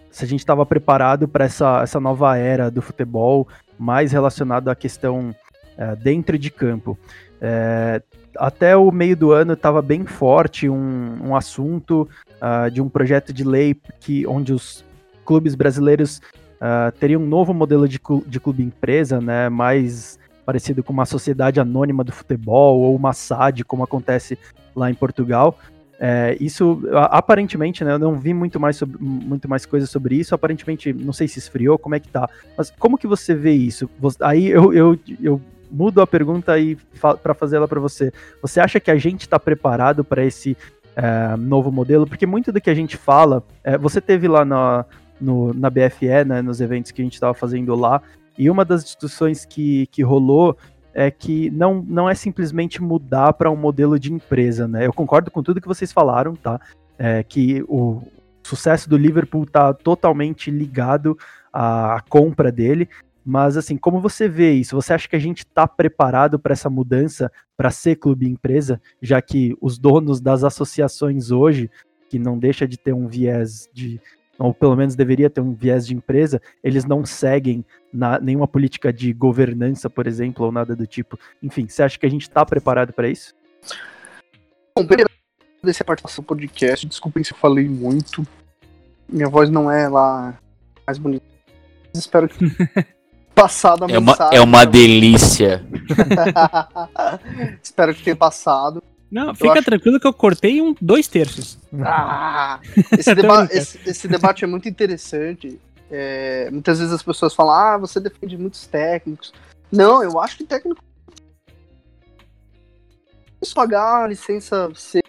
se 0.10 0.26
a 0.26 0.28
gente 0.28 0.40
estava 0.40 0.66
preparado 0.66 1.28
para 1.28 1.46
essa, 1.46 1.82
essa 1.84 2.00
nova 2.00 2.38
era 2.38 2.72
do 2.72 2.82
futebol, 2.82 3.48
mais 3.78 4.12
relacionado 4.12 4.70
à 4.70 4.76
questão 4.76 5.30
uh, 5.30 5.96
dentro 6.02 6.38
de 6.40 6.50
campo. 6.50 6.98
É, 7.42 8.02
até 8.36 8.76
o 8.76 8.92
meio 8.92 9.16
do 9.16 9.32
ano 9.32 9.54
estava 9.54 9.82
bem 9.82 10.06
forte 10.06 10.68
um, 10.68 11.30
um 11.30 11.36
assunto 11.36 12.10
uh, 12.42 12.70
de 12.70 12.82
um 12.82 12.90
projeto 12.90 13.32
de 13.32 13.46
lei 13.46 13.74
que, 14.00 14.28
onde 14.28 14.52
os 14.52 14.84
clubes 15.24 15.56
brasileiros 15.56 16.20
teriam 17.00 17.22
um 17.22 17.26
novo 17.26 17.54
modelo 17.54 17.88
de, 17.88 17.98
de 18.28 18.38
clube 18.38 18.62
empresa, 18.62 19.22
né, 19.22 19.48
mais 19.48 20.19
parecido 20.50 20.84
com 20.84 20.92
uma 20.92 21.06
sociedade 21.06 21.60
anônima 21.60 22.04
do 22.04 22.12
futebol 22.12 22.80
ou 22.80 22.96
uma 22.96 23.14
SAD, 23.14 23.64
como 23.64 23.84
acontece 23.84 24.36
lá 24.76 24.90
em 24.90 24.96
Portugal. 24.96 25.56
É, 26.00 26.36
isso 26.40 26.82
aparentemente, 27.12 27.84
né, 27.84 27.94
eu 27.94 28.00
não 28.00 28.16
vi 28.16 28.34
muito 28.34 28.60
mais, 28.60 28.82
muito 29.00 29.48
mais 29.48 29.68
coisas 29.68 29.92
sobre 29.92 30.16
isso. 30.16 30.34
Aparentemente, 30.34 30.92
não 30.92 31.14
sei 31.14 31.28
se 31.28 31.38
esfriou, 31.38 31.78
como 31.78 31.94
é 31.94 32.00
que 32.00 32.08
tá. 32.08 32.28
Mas 32.58 32.72
como 32.72 32.98
que 32.98 33.06
você 33.06 33.36
vê 33.36 33.52
isso? 33.52 33.88
Aí 34.22 34.48
eu, 34.48 34.74
eu, 34.74 35.00
eu 35.22 35.40
mudo 35.70 36.02
a 36.02 36.08
pergunta 36.08 36.52
aí 36.52 36.76
para 37.22 37.36
fazer 37.36 37.58
ela 37.58 37.68
para 37.68 37.80
você. 37.80 38.12
Você 38.42 38.60
acha 38.60 38.80
que 38.80 38.90
a 38.90 38.98
gente 38.98 39.22
está 39.22 39.40
preparado 39.40 40.04
para 40.04 40.26
esse 40.26 40.58
é, 40.96 41.38
novo 41.38 41.72
modelo? 41.72 42.08
Porque 42.08 42.26
muito 42.26 42.52
do 42.52 42.60
que 42.60 42.72
a 42.72 42.76
gente 42.76 42.98
fala, 42.98 43.44
é, 43.64 43.78
você 43.78 44.02
teve 44.02 44.28
lá 44.28 44.44
na, 44.44 44.84
no, 45.22 45.54
na 45.54 45.70
BFE, 45.70 46.26
né, 46.26 46.42
nos 46.42 46.60
eventos 46.60 46.90
que 46.90 47.04
a 47.04 47.06
gente 47.06 47.14
estava 47.14 47.36
fazendo 47.36 47.76
lá, 47.76 48.02
e 48.40 48.50
uma 48.50 48.64
das 48.64 48.86
discussões 48.86 49.46
que, 49.46 49.86
que 49.88 50.02
rolou 50.02 50.58
é 50.94 51.12
que 51.12 51.50
não, 51.52 51.86
não 51.86 52.10
é 52.10 52.16
simplesmente 52.16 52.82
mudar 52.82 53.34
para 53.34 53.52
um 53.52 53.56
modelo 53.56 54.00
de 54.00 54.14
empresa, 54.14 54.66
né? 54.66 54.88
Eu 54.88 54.94
concordo 54.94 55.30
com 55.30 55.44
tudo 55.44 55.60
que 55.60 55.68
vocês 55.68 55.92
falaram, 55.92 56.36
tá? 56.38 56.60
É, 56.98 57.22
que 57.22 57.62
o 57.68 58.02
sucesso 58.42 58.90
do 58.90 58.98
Liverpool 58.98 59.44
está 59.44 59.74
totalmente 59.74 60.50
ligado 60.50 61.18
à 61.52 62.02
compra 62.08 62.50
dele, 62.50 62.88
mas 63.26 63.58
assim, 63.58 63.76
como 63.76 64.00
você 64.00 64.28
vê 64.28 64.54
isso? 64.54 64.76
Você 64.76 64.94
acha 64.94 65.08
que 65.08 65.16
a 65.18 65.20
gente 65.20 65.40
está 65.40 65.68
preparado 65.68 66.40
para 66.40 66.54
essa 66.54 66.70
mudança 66.70 67.30
para 67.58 67.70
ser 67.70 67.98
clube 67.98 68.26
empresa, 68.26 68.82
já 69.02 69.22
que 69.22 69.56
os 69.62 69.78
donos 69.78 70.22
das 70.22 70.46
associações 70.46 71.30
hoje, 71.30 71.70
que 72.10 72.18
não 72.18 72.40
deixa 72.40 72.66
de 72.66 72.78
ter 72.78 72.94
um 72.94 73.08
viés 73.08 73.70
de 73.74 74.00
ou 74.40 74.54
pelo 74.54 74.76
menos 74.76 74.96
deveria 74.96 75.30
ter 75.30 75.42
um 75.42 75.54
viés 75.54 75.86
de 75.86 75.94
empresa, 75.94 76.42
eles 76.64 76.86
não 76.86 77.06
seguem 77.06 77.64
na, 77.94 78.20
nenhuma 78.20 78.48
política 78.48 78.92
de 78.92 79.12
governança, 79.12 79.90
por 79.90 80.08
exemplo, 80.08 80.46
ou 80.46 80.52
nada 80.52 80.76
do 80.76 80.88
tipo. 80.88 81.20
Enfim, 81.44 81.68
você 81.68 81.84
acha 81.84 82.00
que 82.00 82.06
a 82.06 82.10
gente 82.10 82.22
está 82.22 82.46
preparado 82.46 82.94
para 82.94 83.10
isso? 83.10 83.36
Bom, 84.76 84.88
primeiro, 84.88 85.10
desse 85.62 85.84
participação 85.84 86.24
do 86.24 86.28
podcast, 86.28 86.88
desculpem 86.88 87.24
se 87.24 87.34
eu 87.34 87.38
falei 87.38 87.68
muito. 87.68 88.26
Minha 89.08 89.28
voz 89.28 89.50
não 89.50 89.70
é 89.70 89.90
lá 89.90 90.40
mais 90.88 90.98
bonita. 90.98 91.26
Espero 91.94 92.30
que 92.30 92.46
passado 93.36 93.84
a 93.84 93.88
é 93.90 94.00
mensagem. 94.00 94.26
Uma, 94.26 94.36
é 94.36 94.42
uma 94.42 94.66
delícia. 94.66 95.66
Espero 97.62 97.94
que 97.94 98.04
tenha 98.04 98.16
passado. 98.16 98.82
Não, 99.12 99.34
fica 99.34 99.54
acho... 99.54 99.64
tranquilo 99.64 100.00
que 100.00 100.06
eu 100.06 100.14
cortei 100.14 100.62
um 100.62 100.76
dois 100.80 101.08
terços. 101.08 101.58
Ah, 101.84 102.60
esse, 102.98 103.16
deba 103.16 103.48
esse, 103.52 103.80
esse, 103.90 104.08
debate 104.08 104.44
é 104.44 104.48
muito 104.48 104.70
interessante. 104.70 105.60
É, 105.90 106.50
muitas 106.52 106.78
vezes 106.78 106.94
as 106.94 107.02
pessoas 107.02 107.34
falam, 107.34 107.54
ah, 107.54 107.78
você 107.78 108.00
defende 108.00 108.38
muitos 108.38 108.68
técnicos. 108.68 109.34
Não, 109.72 110.04
eu 110.04 110.20
acho 110.20 110.38
que 110.38 110.44
técnico. 110.44 110.82
pagar 113.56 114.04
a 114.04 114.08
licença 114.08 114.72
C 114.76 115.02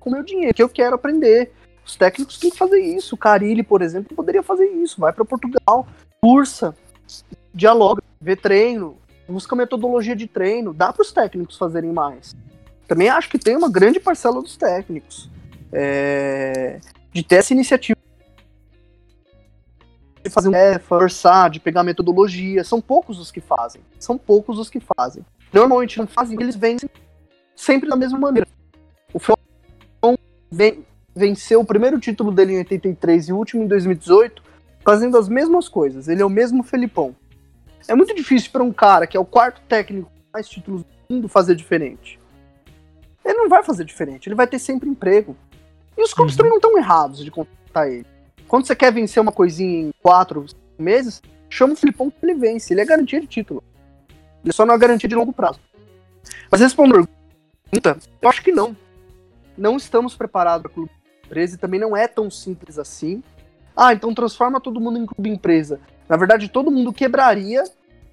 com 0.00 0.10
meu 0.10 0.24
dinheiro, 0.24 0.54
que 0.54 0.62
eu 0.62 0.68
quero 0.68 0.96
aprender. 0.96 1.52
Os 1.84 1.96
técnicos 1.96 2.38
têm 2.38 2.50
que 2.50 2.58
fazer 2.58 2.80
isso. 2.80 3.14
O 3.14 3.18
Carilli, 3.18 3.62
por 3.62 3.82
exemplo, 3.82 4.16
poderia 4.16 4.42
fazer 4.42 4.66
isso. 4.66 5.00
Vai 5.00 5.12
para 5.12 5.24
Portugal, 5.24 5.86
cursa, 6.20 6.74
dialoga, 7.54 8.02
vê 8.20 8.34
treino, 8.34 8.96
busca 9.28 9.56
metodologia 9.56 10.16
de 10.16 10.26
treino, 10.26 10.72
dá 10.72 10.92
para 10.92 11.02
os 11.02 11.12
técnicos 11.12 11.56
fazerem 11.56 11.92
mais. 11.92 12.36
Também 12.86 13.08
acho 13.08 13.28
que 13.28 13.38
tem 13.38 13.56
uma 13.56 13.70
grande 13.70 13.98
parcela 14.00 14.40
dos 14.42 14.56
técnicos 14.56 15.30
é, 15.72 16.80
de 17.12 17.22
ter 17.22 17.36
essa 17.36 17.52
iniciativa 17.52 17.98
de 20.22 20.30
fazer 20.30 20.54
é, 20.54 20.78
forçar, 20.78 21.50
de 21.50 21.58
pegar 21.58 21.82
metodologia. 21.82 22.62
São 22.62 22.80
poucos 22.80 23.18
os 23.18 23.30
que 23.30 23.40
fazem. 23.40 23.82
São 23.98 24.16
poucos 24.16 24.58
os 24.58 24.70
que 24.70 24.80
fazem. 24.80 25.24
Normalmente 25.52 25.98
não 25.98 26.06
fazem, 26.06 26.40
eles 26.40 26.56
vencem 26.56 26.88
sempre 27.56 27.88
da 27.88 27.96
mesma 27.96 28.18
maneira. 28.18 28.46
O 29.12 29.18
vem, 30.50 30.84
venceu 31.14 31.60
o 31.60 31.64
primeiro 31.64 31.98
título 31.98 32.30
dele 32.30 32.54
em 32.54 32.58
83 32.58 33.28
e 33.28 33.32
o 33.32 33.36
último 33.36 33.64
em 33.64 33.66
2018, 33.66 34.42
fazendo 34.84 35.18
as 35.18 35.28
mesmas 35.28 35.68
coisas. 35.68 36.08
Ele 36.08 36.22
é 36.22 36.24
o 36.24 36.30
mesmo 36.30 36.62
Felipão. 36.62 37.14
É 37.88 37.94
muito 37.94 38.14
difícil 38.14 38.50
para 38.50 38.62
um 38.62 38.72
cara 38.72 39.06
que 39.06 39.16
é 39.16 39.20
o 39.20 39.24
quarto 39.24 39.60
técnico 39.68 40.10
com 40.10 40.32
mais 40.32 40.48
títulos 40.48 40.82
do 40.82 41.14
mundo 41.14 41.28
fazer 41.28 41.54
diferente. 41.54 42.18
Ele 43.24 43.38
não 43.38 43.48
vai 43.48 43.62
fazer 43.62 43.84
diferente, 43.84 44.28
ele 44.28 44.34
vai 44.34 44.46
ter 44.46 44.58
sempre 44.58 44.88
emprego. 44.88 45.36
E 45.96 46.02
os 46.02 46.12
clubes 46.12 46.34
uhum. 46.34 46.38
também 46.38 46.50
não 46.50 46.58
estão 46.58 46.78
errados 46.78 47.24
de 47.24 47.30
contratar 47.30 47.88
ele. 47.88 48.06
Quando 48.48 48.66
você 48.66 48.74
quer 48.74 48.92
vencer 48.92 49.22
uma 49.22 49.32
coisinha 49.32 49.88
em 49.88 49.92
quatro 50.02 50.44
meses, 50.78 51.22
chama 51.48 51.74
o 51.74 51.76
Filipão 51.76 52.10
que 52.10 52.16
ele 52.22 52.34
vence. 52.34 52.72
Ele 52.72 52.80
é 52.80 52.84
garantia 52.84 53.20
de 53.20 53.26
título. 53.26 53.62
Ele 54.44 54.52
só 54.52 54.66
não 54.66 54.74
é 54.74 54.78
garantia 54.78 55.08
de 55.08 55.14
longo 55.14 55.32
prazo. 55.32 55.60
Mas 56.50 56.60
respondendo 56.60 57.04
a 57.04 57.70
pergunta, 57.70 57.98
eu 58.20 58.28
acho 58.28 58.42
que 58.42 58.52
não. 58.52 58.76
Não 59.56 59.76
estamos 59.76 60.16
preparados 60.16 60.62
para 60.62 60.70
o 60.70 60.74
clube 60.74 60.90
empresa 61.24 61.54
e 61.54 61.58
também 61.58 61.80
não 61.80 61.96
é 61.96 62.08
tão 62.08 62.30
simples 62.30 62.78
assim. 62.78 63.22
Ah, 63.76 63.92
então 63.92 64.12
transforma 64.12 64.60
todo 64.60 64.80
mundo 64.80 64.98
em 64.98 65.06
clube 65.06 65.30
empresa. 65.30 65.80
Na 66.08 66.16
verdade, 66.16 66.48
todo 66.48 66.70
mundo 66.70 66.92
quebraria, 66.92 67.64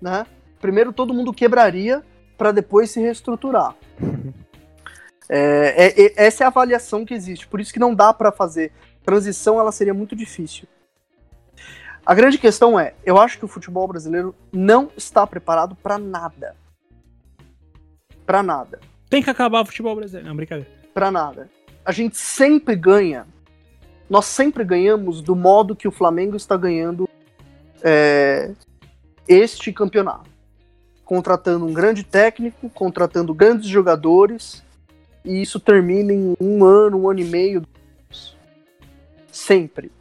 né? 0.01 0.25
Primeiro 0.61 0.91
todo 0.91 1.13
mundo 1.13 1.33
quebraria 1.33 2.03
para 2.37 2.51
depois 2.51 2.91
se 2.91 2.99
reestruturar. 2.99 3.75
É, 5.31 5.85
é, 5.85 6.05
é, 6.05 6.25
essa 6.25 6.43
é 6.43 6.45
a 6.45 6.47
avaliação 6.47 7.05
que 7.05 7.13
existe. 7.13 7.47
Por 7.47 7.61
isso 7.61 7.71
que 7.71 7.77
não 7.77 7.93
dá 7.93 8.11
para 8.11 8.31
fazer 8.31 8.71
transição, 9.03 9.59
ela 9.59 9.71
seria 9.71 9.93
muito 9.93 10.15
difícil. 10.15 10.67
A 12.03 12.15
grande 12.15 12.37
questão 12.39 12.79
é, 12.79 12.95
eu 13.05 13.19
acho 13.19 13.37
que 13.37 13.45
o 13.45 13.47
futebol 13.47 13.87
brasileiro 13.87 14.33
não 14.51 14.89
está 14.97 15.27
preparado 15.27 15.75
para 15.75 15.97
nada. 15.97 16.55
Para 18.25 18.41
nada. 18.41 18.79
Tem 19.09 19.21
que 19.21 19.29
acabar 19.29 19.61
o 19.61 19.65
futebol 19.65 19.95
brasileiro. 19.95 20.27
Não, 20.27 20.35
brincadeira. 20.35 20.69
Para 20.93 21.11
nada. 21.11 21.49
A 21.83 21.91
gente 21.91 22.17
sempre 22.17 22.75
ganha. 22.75 23.27
Nós 24.09 24.25
sempre 24.25 24.63
ganhamos 24.63 25.21
do 25.21 25.35
modo 25.35 25.75
que 25.75 25.87
o 25.87 25.91
Flamengo 25.91 26.35
está 26.35 26.55
ganhando 26.55 27.08
é, 27.83 28.51
este 29.27 29.71
campeonato. 29.71 30.29
Contratando 31.05 31.65
um 31.65 31.73
grande 31.73 32.03
técnico, 32.03 32.69
contratando 32.69 33.33
grandes 33.33 33.67
jogadores, 33.67 34.63
e 35.25 35.41
isso 35.41 35.59
termina 35.59 36.13
em 36.13 36.35
um 36.39 36.63
ano, 36.63 37.01
um 37.01 37.09
ano 37.09 37.19
e 37.19 37.25
meio. 37.25 37.63
Sempre. 39.31 39.91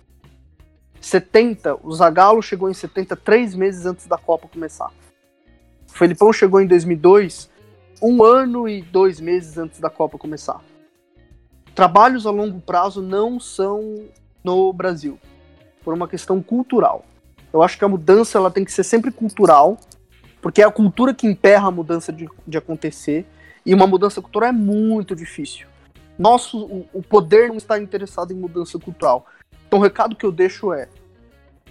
70, 1.01 1.79
o 1.83 1.93
Zagallo 1.93 2.43
chegou 2.43 2.69
em 2.69 2.75
70 2.75 3.17
três 3.17 3.55
meses 3.55 3.87
antes 3.87 4.07
da 4.07 4.19
Copa 4.19 4.49
começar. 4.49 4.91
O 5.89 5.93
Felipão 5.93 6.33
chegou 6.33 6.61
em 6.61 6.67
2002, 6.67 7.51
um 8.03 8.23
ano 8.23 8.69
e 8.69 8.83
dois 8.83 9.21
meses 9.21 9.57
antes 9.57 9.81
da 9.81 9.89
Copa 9.89 10.19
começar. 10.19 10.63
Trabalhos 11.75 12.27
a 12.27 12.31
longo 12.31 12.61
prazo 12.61 13.01
não 13.01 13.41
são 13.41 14.09
no 14.43 14.73
Brasil, 14.73 15.19
por 15.83 15.95
uma 15.95 16.09
questão 16.09 16.43
cultural. 16.43 17.05
Eu 17.59 17.63
acho 17.65 17.77
que 17.77 17.85
a 17.85 17.89
mudança 17.89 18.39
ela 18.39 18.51
tem 18.51 18.65
que 18.65 18.73
ser 18.73 18.85
sempre 18.85 19.11
cultural, 19.11 19.79
porque 20.41 20.63
é 20.63 20.65
a 20.65 20.71
cultura 20.71 21.13
que 21.13 21.27
emperra 21.27 21.67
a 21.67 21.71
mudança 21.73 22.13
de, 22.13 22.29
de 22.47 22.57
acontecer, 22.57 23.27
e 23.67 23.75
uma 23.75 23.87
mudança 23.87 24.23
cultural 24.23 24.51
é 24.51 24.53
muito 24.53 25.15
difícil. 25.17 25.67
Nosso, 26.17 26.65
o, 26.65 26.89
o 26.93 27.03
poder 27.03 27.49
não 27.49 27.57
está 27.57 27.79
interessado 27.79 28.33
em 28.33 28.37
mudança 28.37 28.79
cultural. 28.79 29.27
Então 29.67 29.81
o 29.81 29.83
recado 29.83 30.15
que 30.15 30.25
eu 30.25 30.31
deixo 30.31 30.73
é: 30.73 30.89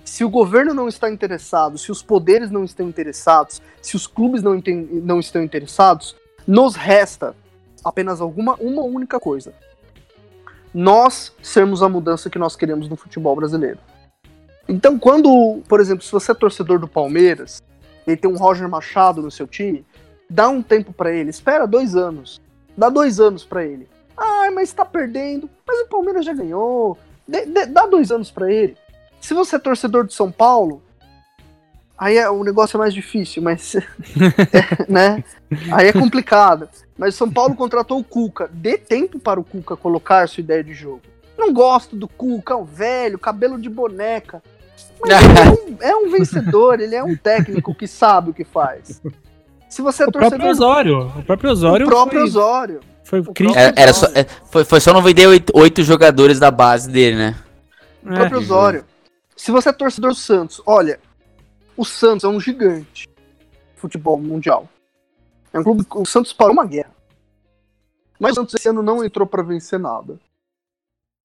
se 0.04 0.26
o 0.26 0.30
governo 0.30 0.74
não 0.74 0.90
está 0.90 1.10
interessado, 1.10 1.78
se 1.78 1.90
os 1.90 2.04
poderes 2.04 2.52
não 2.52 2.66
estão 2.66 2.88
interessados, 2.88 3.62
se 3.82 3.96
os 3.96 4.06
clubes 4.06 4.44
não, 4.44 4.62
não 5.04 5.20
estão 5.20 5.42
interessados, 5.42 6.16
nos 6.46 6.76
resta 6.76 7.34
apenas 7.84 8.20
alguma 8.20 8.56
uma 8.56 8.84
única 8.84 9.20
coisa: 9.20 9.54
nós 10.74 11.34
sermos 11.42 11.82
a 11.82 11.88
mudança 11.88 12.30
que 12.30 12.38
nós 12.38 12.58
queremos 12.58 12.90
no 12.90 12.98
futebol 12.98 13.36
brasileiro. 13.36 13.80
Então, 14.68 15.00
quando, 15.00 15.62
por 15.68 15.80
exemplo, 15.80 16.04
se 16.04 16.12
você 16.12 16.32
é 16.32 16.36
torcedor 16.36 16.80
do 16.80 16.88
Palmeiras 16.88 17.62
e 18.06 18.16
tem 18.16 18.30
um 18.30 18.38
Roger 18.38 18.68
Machado 18.68 19.22
no 19.22 19.32
seu 19.32 19.48
time, 19.48 19.86
dá 20.30 20.50
um 20.50 20.62
tempo 20.62 20.92
para 20.92 21.12
ele, 21.12 21.30
espera 21.30 21.66
dois 21.66 21.96
anos, 21.96 22.42
dá 22.76 22.90
dois 22.90 23.20
anos 23.20 23.46
para 23.46 23.66
ele. 23.66 23.88
Ah, 24.18 24.50
mas 24.54 24.74
tá 24.74 24.84
perdendo, 24.84 25.50
mas 25.66 25.82
o 25.82 25.88
Palmeiras 25.88 26.26
já 26.26 26.34
ganhou, 26.34 26.98
de, 27.28 27.46
de, 27.46 27.66
dá 27.68 27.86
dois 27.86 28.12
anos 28.12 28.32
para 28.32 28.52
ele. 28.52 28.76
Se 29.22 29.34
você 29.34 29.56
é 29.56 29.60
torcedor 29.60 30.06
de 30.06 30.14
São 30.14 30.32
Paulo, 30.32 30.82
aí 31.98 32.18
é, 32.18 32.30
o 32.30 32.44
negócio 32.44 32.78
é 32.78 32.80
mais 32.80 32.94
difícil, 32.94 33.42
mas. 33.42 33.76
é, 33.76 33.82
né? 34.92 35.24
Aí 35.72 35.88
é 35.88 35.94
complicado. 35.94 36.70
Mas 36.98 37.16
São 37.16 37.32
Paulo 37.32 37.56
contratou 37.56 38.00
o 38.00 38.04
Cuca. 38.04 38.50
Dê 38.52 38.78
tempo 38.78 39.20
para 39.20 39.40
o 39.40 39.44
Cuca 39.44 39.76
colocar 39.76 40.28
sua 40.28 40.42
ideia 40.42 40.64
de 40.64 40.74
jogo. 40.74 41.02
Não 41.38 41.54
gosto 41.54 41.96
do 41.96 42.08
Cuca, 42.08 42.54
é 42.54 42.58
um 42.58 42.64
velho, 42.64 43.20
cabelo 43.20 43.60
de 43.60 43.70
boneca. 43.70 44.42
Mas 45.00 45.12
é, 45.12 45.50
um, 45.50 45.78
é 45.82 45.96
um 45.96 46.12
vencedor, 46.12 46.80
ele 46.80 46.96
é 46.96 47.04
um 47.04 47.16
técnico 47.16 47.74
que 47.74 47.88
sabe 47.88 48.32
o 48.32 48.34
que 48.34 48.44
faz. 48.44 49.02
Se 49.70 49.82
você 49.82 50.04
é 50.04 50.08
o 50.08 50.12
torcedor. 50.12 50.38
Próprio 50.38 50.52
Osório. 50.52 51.08
O 51.08 51.24
próprio 51.24 51.52
Osório. 51.52 51.86
O 51.86 51.90
próprio 51.90 52.20
foi... 52.20 52.30
Osório. 52.30 52.80
Foi, 53.04 53.24
era, 53.56 53.74
era 53.78 53.94
só, 53.94 54.08
é, 54.08 54.26
foi, 54.52 54.66
foi 54.66 54.82
só 54.82 54.92
não 54.92 55.02
vender 55.02 55.28
oito, 55.28 55.54
oito 55.56 55.82
jogadores 55.82 56.40
da 56.40 56.52
base 56.52 56.90
dele, 56.90 57.16
né? 57.16 57.36
O 58.04 58.08
próprio 58.08 58.36
é. 58.36 58.40
Osório. 58.40 58.86
Se 59.36 59.50
você 59.50 59.70
é 59.70 59.74
torcedor 59.74 60.12
do 60.12 60.18
Santos, 60.18 60.62
olha, 60.66 61.00
o 61.78 61.86
Santos 61.86 62.26
é 62.26 62.28
um 62.28 62.40
gigante 62.40 63.08
futebol 63.76 64.18
mundial. 64.18 64.68
É 65.54 65.60
um 65.60 65.64
clube, 65.64 65.86
o 65.90 66.06
Santos 66.06 66.34
parou 66.34 66.54
uma 66.54 66.66
guerra. 66.66 66.92
Mas 68.20 68.34
o 68.34 68.36
Santos 68.36 68.56
esse 68.56 68.68
ano 68.68 68.84
não 68.84 69.06
entrou 69.06 69.26
para 69.26 69.44
vencer 69.44 69.80
nada. 69.80 70.20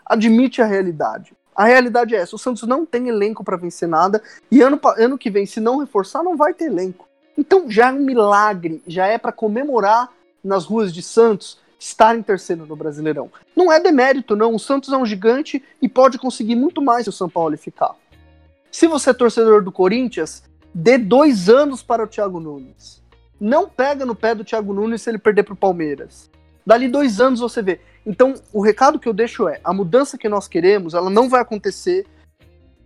Admite 0.04 0.60
a 0.62 0.66
realidade. 0.66 1.34
A 1.54 1.64
realidade 1.64 2.14
é 2.14 2.18
essa: 2.18 2.36
o 2.36 2.38
Santos 2.38 2.62
não 2.64 2.84
tem 2.86 3.08
elenco 3.08 3.44
para 3.44 3.56
vencer 3.56 3.88
nada 3.88 4.22
e 4.50 4.62
ano, 4.62 4.80
ano 4.96 5.18
que 5.18 5.30
vem, 5.30 5.46
se 5.46 5.60
não 5.60 5.78
reforçar, 5.78 6.22
não 6.22 6.36
vai 6.36 6.54
ter 6.54 6.66
elenco. 6.66 7.08
Então 7.36 7.70
já 7.70 7.88
é 7.88 7.92
um 7.92 8.00
milagre, 8.00 8.82
já 8.86 9.06
é 9.06 9.18
para 9.18 9.32
comemorar 9.32 10.10
nas 10.42 10.64
ruas 10.64 10.92
de 10.92 11.02
Santos 11.02 11.60
estar 11.78 12.16
em 12.16 12.22
terceiro 12.22 12.64
no 12.66 12.76
Brasileirão. 12.76 13.30
Não 13.56 13.72
é 13.72 13.80
demérito, 13.80 14.36
não. 14.36 14.54
O 14.54 14.58
Santos 14.58 14.92
é 14.92 14.96
um 14.96 15.06
gigante 15.06 15.62
e 15.80 15.88
pode 15.88 16.18
conseguir 16.18 16.54
muito 16.54 16.80
mais 16.80 17.04
se 17.04 17.10
o 17.10 17.12
São 17.12 17.28
Paulo 17.28 17.56
ficar. 17.58 17.94
Se 18.70 18.86
você 18.86 19.10
é 19.10 19.14
torcedor 19.14 19.62
do 19.62 19.72
Corinthians, 19.72 20.44
dê 20.72 20.96
dois 20.96 21.48
anos 21.48 21.82
para 21.82 22.04
o 22.04 22.06
Thiago 22.06 22.40
Nunes. 22.40 23.02
Não 23.40 23.68
pega 23.68 24.06
no 24.06 24.14
pé 24.14 24.34
do 24.34 24.44
Thiago 24.44 24.72
Nunes 24.72 25.02
se 25.02 25.10
ele 25.10 25.18
perder 25.18 25.42
para 25.42 25.54
o 25.54 25.56
Palmeiras. 25.56 26.30
Dali 26.64 26.86
dois 26.86 27.20
anos 27.20 27.40
você 27.40 27.60
vê. 27.60 27.80
Então, 28.06 28.34
o 28.52 28.62
recado 28.62 28.98
que 28.98 29.08
eu 29.08 29.12
deixo 29.12 29.48
é: 29.48 29.60
a 29.62 29.72
mudança 29.72 30.18
que 30.18 30.28
nós 30.28 30.48
queremos, 30.48 30.94
ela 30.94 31.10
não 31.10 31.28
vai 31.28 31.40
acontecer 31.40 32.06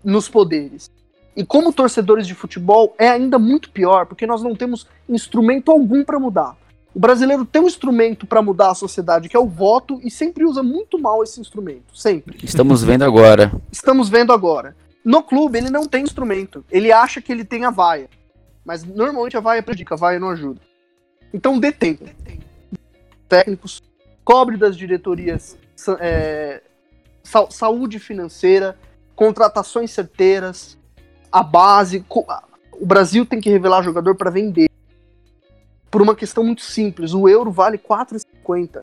nos 0.05 0.29
poderes. 0.29 0.91
E 1.37 1.45
como 1.45 1.73
torcedores 1.73 2.27
de 2.27 2.35
futebol, 2.35 2.95
é 2.99 3.09
ainda 3.09 3.39
muito 3.39 3.71
pior, 3.71 4.07
porque 4.07 4.27
nós 4.27 4.43
não 4.43 4.55
temos 4.55 4.87
instrumento 5.09 5.71
algum 5.71 6.03
para 6.03 6.19
mudar. 6.19 6.57
O 6.95 6.99
brasileiro 6.99 7.45
tem 7.45 7.61
um 7.61 7.67
instrumento 7.67 8.27
para 8.27 8.41
mudar 8.41 8.71
a 8.71 8.75
sociedade, 8.75 9.29
que 9.29 9.37
é 9.37 9.39
o 9.39 9.47
voto, 9.47 10.01
e 10.03 10.11
sempre 10.11 10.47
usa 10.47 10.63
muito 10.63 10.99
mal 10.99 11.23
esse 11.23 11.39
instrumento. 11.39 11.95
Sempre. 11.95 12.39
Estamos 12.43 12.83
vendo 12.83 13.05
agora. 13.05 13.53
Estamos 13.71 14.09
vendo 14.09 14.33
agora. 14.33 14.75
No 15.05 15.23
clube, 15.23 15.59
ele 15.59 15.69
não 15.69 15.87
tem 15.87 16.03
instrumento. 16.03 16.65
Ele 16.71 16.91
acha 16.91 17.21
que 17.21 17.31
ele 17.31 17.45
tem 17.45 17.67
a 17.67 17.71
vaia. 17.71 18.09
Mas 18.65 18.83
normalmente 18.83 19.37
a 19.37 19.41
vaia 19.41 19.63
predica, 19.63 19.95
a 19.95 19.99
vaia 19.99 20.19
não 20.19 20.31
ajuda. 20.31 20.61
Então 21.35 21.59
dê 21.61 21.71
tempo. 21.71 22.07
Técnicos, 23.29 23.83
cobre 24.27 24.59
das 24.59 24.77
diretorias 24.77 25.57
é, 26.01 26.61
sa 27.23 27.49
saúde 27.51 27.99
financeira, 27.99 28.77
contratações 29.15 29.91
certeiras, 29.93 30.77
a 31.33 31.43
base. 31.43 32.05
O 32.73 32.85
Brasil 32.85 33.25
tem 33.25 33.41
que 33.41 33.49
revelar 33.49 33.83
jogador 33.83 34.15
para 34.17 34.31
vender. 34.31 34.69
Por 35.91 36.03
uma 36.03 36.15
questão 36.15 36.45
muito 36.45 36.63
simples. 36.63 37.15
O 37.15 37.29
euro 37.29 37.51
vale 37.51 37.79
4,50. 37.79 38.83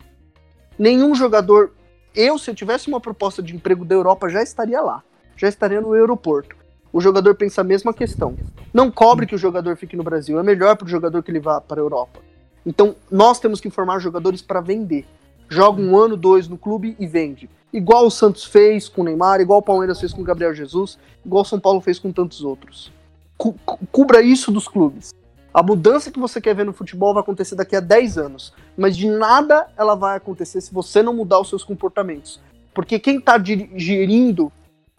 Nenhum 0.80 1.14
jogador. 1.14 1.74
Eu, 2.16 2.40
se 2.40 2.50
eu 2.50 2.56
tivesse 2.56 2.88
uma 2.88 3.02
proposta 3.02 3.44
de 3.44 3.56
emprego 3.56 3.86
da 3.86 3.94
Europa, 3.94 4.30
já 4.30 4.42
estaria 4.42 4.82
lá 4.82 5.04
já 5.36 5.48
estaria 5.48 5.82
no 5.82 5.94
aeroporto. 5.94 6.56
O 6.92 7.02
jogador 7.02 7.36
pensa 7.36 7.62
a 7.62 7.64
mesma 7.64 7.94
questão. 7.94 8.36
Não 8.74 8.92
cobre 8.92 9.26
que 9.26 9.36
o 9.36 9.38
jogador 9.38 9.76
fique 9.76 9.96
no 9.96 10.04
Brasil, 10.04 10.40
é 10.40 10.44
melhor 10.44 10.78
para 10.78 10.86
o 10.86 10.90
jogador 10.90 11.24
que 11.24 11.32
ele 11.32 11.40
vá 11.40 11.60
para 11.60 11.82
a 11.82 11.84
Europa. 11.84 12.20
Então, 12.66 12.96
nós 13.12 13.40
temos 13.40 13.60
que 13.60 13.68
informar 13.68 14.00
jogadores 14.00 14.42
para 14.42 14.62
vender. 14.62 15.06
Joga 15.54 15.80
um 15.80 15.96
ano, 15.96 16.18
dois 16.18 16.48
no 16.48 16.58
clube 16.58 16.96
e 17.00 17.06
vende. 17.06 17.48
Igual 17.72 18.08
o 18.08 18.12
Santos 18.12 18.44
fez 18.44 18.90
com 18.90 19.02
o 19.02 19.04
Neymar, 19.04 19.40
igual 19.40 19.60
o 19.60 19.64
Palmeiras 19.64 20.00
fez 20.00 20.12
com 20.12 20.22
o 20.22 20.24
Gabriel 20.24 20.52
Jesus, 20.52 20.98
igual 21.24 21.44
o 21.44 21.46
São 21.46 21.60
Paulo 21.60 21.80
fez 21.80 22.00
com 22.00 22.12
tantos 22.12 22.44
outros. 22.44 22.92
Cu 23.38 23.54
cubra 23.92 24.20
isso 24.24 24.52
dos 24.52 24.68
clubes. 24.68 25.14
A 25.54 25.62
mudança 25.62 26.10
que 26.10 26.20
você 26.20 26.42
quer 26.42 26.56
ver 26.56 26.66
no 26.66 26.74
futebol 26.74 27.14
vai 27.14 27.22
acontecer 27.22 27.54
daqui 27.54 27.76
a 27.76 27.80
10 27.80 28.18
anos, 28.18 28.52
mas 28.76 28.98
de 28.98 29.08
nada 29.08 29.68
ela 29.78 29.94
vai 29.94 30.18
acontecer 30.18 30.60
se 30.60 30.74
você 30.74 31.04
não 31.04 31.14
mudar 31.14 31.40
os 31.40 31.50
seus 31.50 31.64
comportamentos. 31.64 32.42
Porque 32.74 32.98
quem 32.98 33.20
está 33.20 33.38
gerindo 33.38 34.52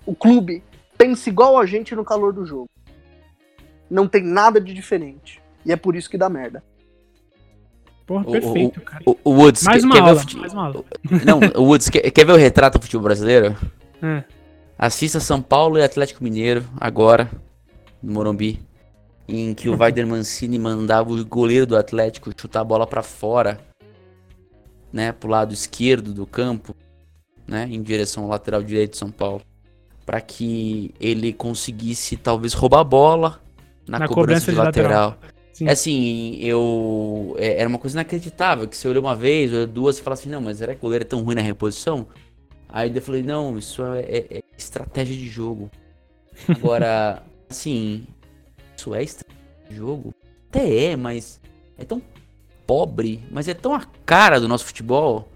o 0.07 0.15
clube 0.15 0.63
pensa 0.97 1.29
igual 1.29 1.59
a 1.59 1.67
gente 1.67 1.97
no 1.97 2.05
calor 2.05 2.33
do 2.33 2.47
jogo. 2.47 2.69
Não 3.91 4.07
tem 4.07 4.23
nada 4.23 4.61
de 4.61 4.73
diferente. 4.73 5.43
E 5.67 5.73
é 5.73 5.77
por 5.77 5.97
isso 5.97 6.09
que 6.09 6.17
dá 6.17 6.29
merda. 6.29 6.63
Porra, 8.07 8.25
perfeito, 8.25 8.79
o, 8.81 8.83
cara. 8.83 9.03
O, 9.07 9.17
o 9.25 9.31
Woods, 9.31 9.63
Mais 9.63 9.81
quer, 9.83 9.87
uma 9.87 9.95
quer 9.95 10.01
ver 10.01 10.05
o 10.07 10.09
aula, 10.11 10.21
fute- 10.21 10.37
mais 10.37 10.53
uma 10.53 10.67
aula. 10.67 10.85
Não, 11.25 11.41
o 11.63 11.65
Woods, 11.67 11.89
quer, 11.89 12.11
quer 12.11 12.27
ver 12.27 12.33
o 12.33 12.37
retrato 12.37 12.79
do 12.79 12.83
futebol 12.83 13.05
brasileiro? 13.05 13.57
É. 14.03 14.25
Assista 14.79 15.21
São 15.21 15.41
Paulo 15.41 15.79
e 15.79 15.83
Atlético 15.83 16.23
Mineiro, 16.23 16.65
agora, 16.79 17.31
no 18.03 18.13
Morumbi. 18.13 18.61
Em 19.27 19.55
que 19.55 19.71
o 19.71 19.79
Weider 19.79 20.07
Mancini 20.07 20.59
mandava 20.59 21.11
o 21.11 21.25
goleiro 21.25 21.65
do 21.67 21.77
Atlético 21.79 22.31
chutar 22.39 22.61
a 22.61 22.65
bola 22.65 22.87
pra 22.87 23.03
fora, 23.03 23.59
né, 24.93 25.13
pro 25.13 25.31
lado 25.31 25.55
esquerdo 25.55 26.13
do 26.13 26.27
campo, 26.27 26.75
né, 27.47 27.67
em 27.71 27.83
direção 27.83 28.25
ao 28.25 28.29
lateral 28.29 28.63
direito 28.63 28.93
de 28.93 28.99
São 28.99 29.11
Paulo, 29.11 29.41
Pra 30.05 30.21
que 30.21 30.93
ele 31.01 31.33
conseguisse 31.33 32.15
talvez 32.19 32.53
roubar 32.53 32.81
a 32.81 32.85
bola 32.85 33.41
na, 33.89 34.01
Na 34.01 34.07
cobrança, 34.07 34.45
cobrança 34.45 34.45
de 34.47 34.51
de 34.53 34.59
lateral. 34.59 35.09
lateral. 35.11 35.34
Sim. 35.55 35.69
Assim, 35.69 36.37
eu. 36.41 37.37
é- 37.39 37.61
era 37.61 37.69
uma 37.69 37.79
coisa 37.79 37.97
inacreditável, 37.97 38.69
que 38.69 38.77
você 38.77 38.89
olhou 38.89 39.03
uma 39.05 39.15
vez, 39.15 39.53
olhou 39.53 39.67
duas 39.69 39.99
e 39.99 40.03
fala 40.03 40.15
assim, 40.15 40.29
não, 40.29 40.41
mas 40.41 40.59
será 40.59 40.75
que 40.75 40.81
o 40.81 40.83
goleiro 40.83 41.05
é 41.05 41.09
tão 41.09 41.23
ruim 41.23 41.37
na 41.37 41.43
reposição? 41.43 42.09
Aí 42.69 42.95
eu 42.95 43.03
falei, 43.03 43.23
não, 43.23 43.57
isso 43.59 43.83
é, 43.85 44.01
é- 44.03 44.39
é 44.39 44.43
estratégia 44.59 45.17
de 45.17 45.29
jogo. 45.29 45.71
Agora, 46.49 47.23
assim, 47.51 48.07
isso 48.77 48.95
é 48.95 49.03
estratégia 49.05 49.41
de 49.71 49.77
jogo? 49.77 50.15
Até 50.51 50.87
é, 50.93 50.97
mas 50.97 51.41
é 51.79 51.85
tão 51.85 52.03
pobre, 52.67 53.23
mas 53.31 53.49
é 53.49 53.55
tão 53.55 53.75
a 53.75 53.85
cara 54.07 54.41
do 54.41 54.49
nosso 54.49 54.65
futebol 54.67 55.29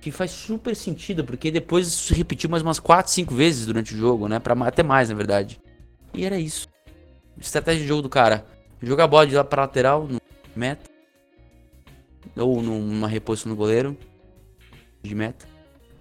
que 0.00 0.10
faz 0.10 0.30
super 0.32 0.76
sentido, 0.76 1.24
porque 1.24 1.50
depois 1.50 1.88
isso 1.88 2.08
se 2.08 2.14
repetiu 2.14 2.50
mais 2.50 2.62
umas 2.62 2.80
4, 2.80 3.12
5 3.12 3.34
vezes 3.34 3.66
durante 3.66 3.94
o 3.94 3.98
jogo, 3.98 4.28
né? 4.28 4.38
Pra, 4.40 4.54
até 4.66 4.82
mais, 4.82 5.08
na 5.10 5.14
verdade. 5.16 5.60
E 6.14 6.24
era 6.24 6.38
isso. 6.38 6.68
Estratégia 7.40 7.82
de 7.82 7.88
jogo 7.88 8.02
do 8.02 8.08
cara. 8.08 8.46
Jogar 8.82 9.06
bola 9.06 9.26
de 9.26 9.34
lá 9.34 9.44
pra 9.44 9.62
lateral, 9.62 10.06
no 10.06 10.20
meta. 10.54 10.90
Ou 12.36 12.62
numa 12.62 13.08
reposição 13.08 13.50
no 13.50 13.56
goleiro. 13.56 13.96
De 15.02 15.14
meta. 15.14 15.46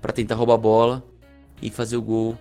Pra 0.02 0.12
tentar 0.12 0.36
roubar 0.36 0.56
a 0.56 0.58
bola 0.58 1.04
e 1.62 1.70
fazer 1.70 1.98
o 1.98 2.02
gol. 2.02 2.38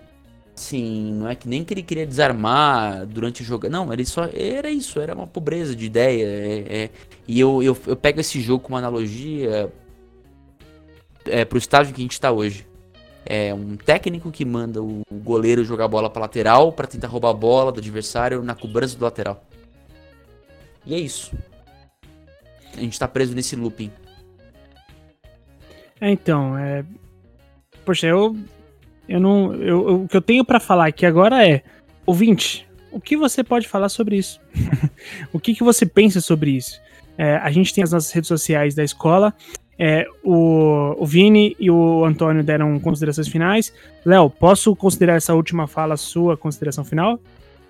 Sim, 0.55 1.13
não 1.15 1.27
é 1.29 1.35
que 1.35 1.47
nem 1.47 1.63
que 1.63 1.73
ele 1.73 1.81
queria 1.81 2.05
desarmar 2.05 3.05
durante 3.07 3.41
o 3.41 3.45
jogo. 3.45 3.67
Não, 3.69 3.91
ele 3.91 4.05
só. 4.05 4.25
Era 4.33 4.69
isso, 4.69 4.99
era 4.99 5.15
uma 5.15 5.25
pobreza 5.27 5.75
de 5.75 5.85
ideia. 5.85 6.25
é- 6.25 6.83
é. 6.83 6.89
E 7.27 7.39
eu, 7.39 7.63
eu, 7.63 7.77
eu 7.87 7.95
pego 7.95 8.19
esse 8.19 8.39
jogo 8.41 8.63
como 8.63 8.77
analogia 8.77 9.71
é, 11.25 11.45
pro 11.45 11.57
estágio 11.57 11.93
que 11.93 12.01
a 12.01 12.03
gente 12.03 12.19
tá 12.19 12.31
hoje. 12.31 12.67
É 13.25 13.53
um 13.53 13.77
técnico 13.77 14.29
que 14.31 14.43
manda 14.43 14.81
o 14.83 15.01
goleiro 15.11 15.63
jogar 15.63 15.85
a 15.85 15.87
bola 15.87 16.09
pra 16.09 16.23
lateral 16.23 16.73
pra 16.73 16.85
tentar 16.85 17.07
roubar 17.07 17.29
a 17.29 17.33
bola 17.33 17.71
do 17.71 17.79
adversário 17.79 18.43
na 18.43 18.53
cobrança 18.53 18.97
do 18.97 19.05
lateral. 19.05 19.41
E 20.85 20.93
é 20.93 20.99
isso. 20.99 21.31
A 22.75 22.79
gente 22.79 22.97
tá 22.97 23.07
preso 23.07 23.33
nesse 23.35 23.55
looping. 23.55 23.91
É, 26.01 26.09
então, 26.09 26.57
é. 26.57 26.83
Poxa, 27.85 28.07
eu. 28.07 28.35
Eu 29.07 29.19
não. 29.19 29.53
Eu, 29.53 29.87
eu- 29.89 30.03
o 30.03 30.07
que 30.07 30.17
eu 30.17 30.21
tenho 30.21 30.43
pra 30.43 30.59
falar 30.59 30.87
aqui 30.87 31.05
agora 31.05 31.47
é. 31.47 31.61
Ouvinte, 32.05 32.67
o 32.91 32.99
que 32.99 33.15
você 33.15 33.43
pode 33.43 33.67
falar 33.67 33.87
sobre 33.89 34.17
isso? 34.17 34.39
o 35.31 35.39
que, 35.39 35.53
que 35.55 35.63
você 35.63 35.85
pensa 35.85 36.19
sobre 36.19 36.51
isso? 36.51 36.81
É, 37.17 37.35
a 37.37 37.49
gente 37.51 37.73
tem 37.73 37.83
as 37.83 37.91
nossas 37.91 38.11
redes 38.11 38.27
sociais 38.27 38.75
da 38.75 38.83
escola. 38.83 39.33
É, 39.77 40.05
o, 40.23 40.95
o 41.01 41.05
Vini 41.05 41.55
e 41.59 41.69
o 41.71 42.05
Antônio 42.05 42.43
deram 42.43 42.79
considerações 42.79 43.27
finais. 43.27 43.73
Léo, 44.05 44.29
posso 44.29 44.75
considerar 44.75 45.15
essa 45.15 45.33
última 45.33 45.67
fala 45.67 45.95
sua 45.97 46.35
consideração 46.37 46.83
final? 46.83 47.19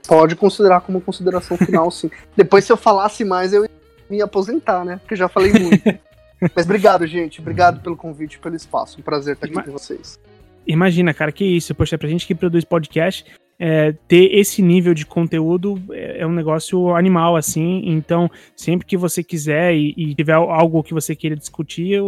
Pode 0.08 0.36
considerar 0.36 0.82
como 0.82 1.00
consideração 1.02 1.58
final, 1.58 1.90
sim. 1.90 2.10
Depois, 2.36 2.66
se 2.66 2.72
eu 2.72 2.78
falasse 2.78 3.24
mais, 3.24 3.54
eu 3.54 3.64
ia 3.64 3.70
me 4.10 4.22
aposentar, 4.22 4.84
né? 4.84 4.98
Porque 4.98 5.14
eu 5.14 5.18
já 5.18 5.30
falei 5.30 5.52
muito. 5.54 5.84
Mas 6.56 6.66
obrigado, 6.66 7.08
gente. 7.08 7.40
Obrigado 7.40 7.82
pelo 7.82 7.96
convite, 7.96 8.38
pelo 8.40 8.56
espaço. 8.56 9.00
Um 9.00 9.04
prazer 9.04 9.36
estar 9.36 9.46
aqui 9.46 9.56
Ima- 9.56 9.64
com 9.64 9.72
vocês. 9.72 10.20
Imagina, 10.68 11.14
cara, 11.14 11.32
que 11.32 11.46
isso. 11.46 11.74
Poxa, 11.74 11.98
pra 11.98 12.08
gente 12.10 12.28
que 12.28 12.36
produz 12.36 12.66
podcast, 12.66 13.26
é, 13.58 13.94
ter 14.08 14.34
esse 14.36 14.62
nível 14.62 14.94
de 14.94 15.06
conteúdo 15.06 15.82
é, 15.92 16.20
é 16.20 16.28
um 16.28 16.34
negócio 16.34 16.94
animal, 16.96 17.36
assim. 17.38 17.84
Então, 17.86 18.30
sempre 18.56 18.86
que 18.86 18.98
você 18.98 19.24
quiser 19.24 19.74
e, 19.74 19.94
e 19.96 20.16
tiver 20.16 20.34
algo 20.34 20.84
que 20.84 20.94
você 20.94 21.16
queira 21.16 21.36
discutir, 21.36 22.00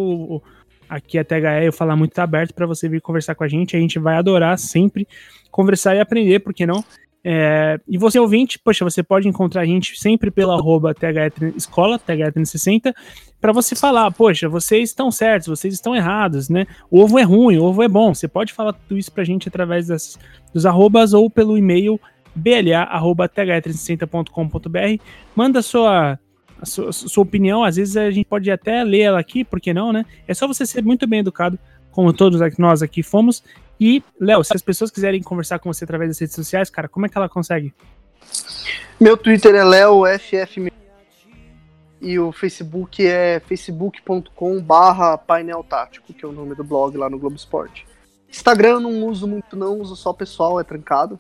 aqui 0.90 1.18
a 1.18 1.24
THE 1.24 1.66
eu 1.66 1.74
falar 1.74 1.96
muito 1.96 2.14
tá 2.14 2.24
aberto 2.24 2.54
pra 2.54 2.66
você 2.66 2.90
vir 2.90 3.02
conversar 3.02 3.36
com 3.36 3.44
a 3.44 3.48
gente. 3.48 3.76
A 3.76 3.80
gente 3.80 4.00
vai 4.00 4.18
adorar 4.18 4.58
sempre 4.58 5.08
conversar 5.50 5.96
e 5.96 6.02
aprender, 6.02 6.40
por 6.40 6.54
que 6.54 6.66
não? 6.66 6.84
É, 7.28 7.80
e 7.88 7.98
você 7.98 8.20
ouvinte, 8.20 8.60
poxa, 8.60 8.86
você 8.86 9.02
pode 9.02 9.28
encontrar 9.28 9.62
a 9.62 9.66
gente 9.66 10.00
sempre 10.00 10.30
pela 10.30 10.54
arroba 10.54 10.94
THE 10.94 11.08
Escola, 11.58 11.98
THE360, 11.98 12.94
para 13.42 13.52
você 13.52 13.76
falar, 13.76 14.12
poxa, 14.12 14.48
vocês 14.48 14.90
estão 14.90 15.10
certos, 15.10 15.48
vocês 15.48 15.74
estão 15.74 15.96
errados, 15.96 16.50
né? 16.50 16.68
O 16.90 17.02
ovo 17.02 17.18
é 17.18 17.24
ruim, 17.24 17.58
o 17.58 17.64
ovo 17.64 17.82
é 17.82 17.88
bom. 17.88 18.14
Você 18.14 18.28
pode 18.28 18.54
falar 18.54 18.74
tudo 18.74 18.96
isso 18.96 19.12
pra 19.12 19.24
gente 19.24 19.50
através 19.50 19.88
das, 19.88 20.20
dos 20.54 20.68
arrobas 20.68 21.14
ou 21.14 21.28
pelo 21.28 21.58
e-mail 21.58 22.00
bla.th360.com.br. 22.36 25.04
Manda 25.36 25.64
sua, 25.64 26.20
a 26.62 26.66
sua, 26.66 26.92
sua 26.92 27.24
opinião, 27.24 27.64
às 27.64 27.78
vezes 27.78 27.98
a 27.98 28.12
gente 28.12 28.28
pode 28.28 28.52
até 28.52 28.84
ler 28.84 29.00
ela 29.00 29.20
aqui, 29.20 29.44
por 29.44 29.60
que 29.60 29.74
não, 29.74 29.92
né? 29.92 30.06
É 30.28 30.34
só 30.36 30.48
você 30.48 30.64
ser 30.64 30.84
muito 30.84 31.08
bem 31.08 31.22
educado, 31.22 31.58
como 31.90 32.14
todos 32.14 32.40
nós 32.60 32.84
aqui 32.84 33.02
fomos. 33.02 33.44
E, 33.80 34.04
Léo, 34.20 34.44
se 34.44 34.56
as 34.56 34.62
pessoas 34.62 34.92
quiserem 34.92 35.22
conversar 35.22 35.60
com 35.60 35.72
você 35.72 35.84
através 35.84 36.10
das 36.10 36.20
redes 36.20 36.36
sociais, 36.36 36.70
cara, 36.70 36.88
como 36.88 37.06
é 37.06 37.10
que 37.10 37.18
ela 37.18 37.28
consegue? 37.28 37.74
Meu 39.00 39.18
Twitter 39.18 39.54
é 39.56 39.64
leoff 39.64 40.36
e 42.02 42.20
o 42.20 42.32
Facebook 42.32 43.06
é 43.06 43.40
facebook.com 43.40 44.62
barra 44.62 45.18
painel 45.18 45.64
tático, 45.64 46.14
que 46.14 46.24
é 46.24 46.28
o 46.28 46.32
nome 46.32 46.56
do 46.56 46.64
blog 46.64 46.96
lá 46.98 47.10
no 47.10 47.18
Globo 47.18 47.36
Esporte. 47.36 47.86
Instagram 48.30 48.70
eu 48.70 48.80
não 48.80 49.06
uso 49.06 49.28
muito 49.28 49.56
não, 49.56 49.80
uso 49.80 49.96
só 49.96 50.14
pessoal, 50.14 50.60
é 50.60 50.64
trancado. 50.64 51.20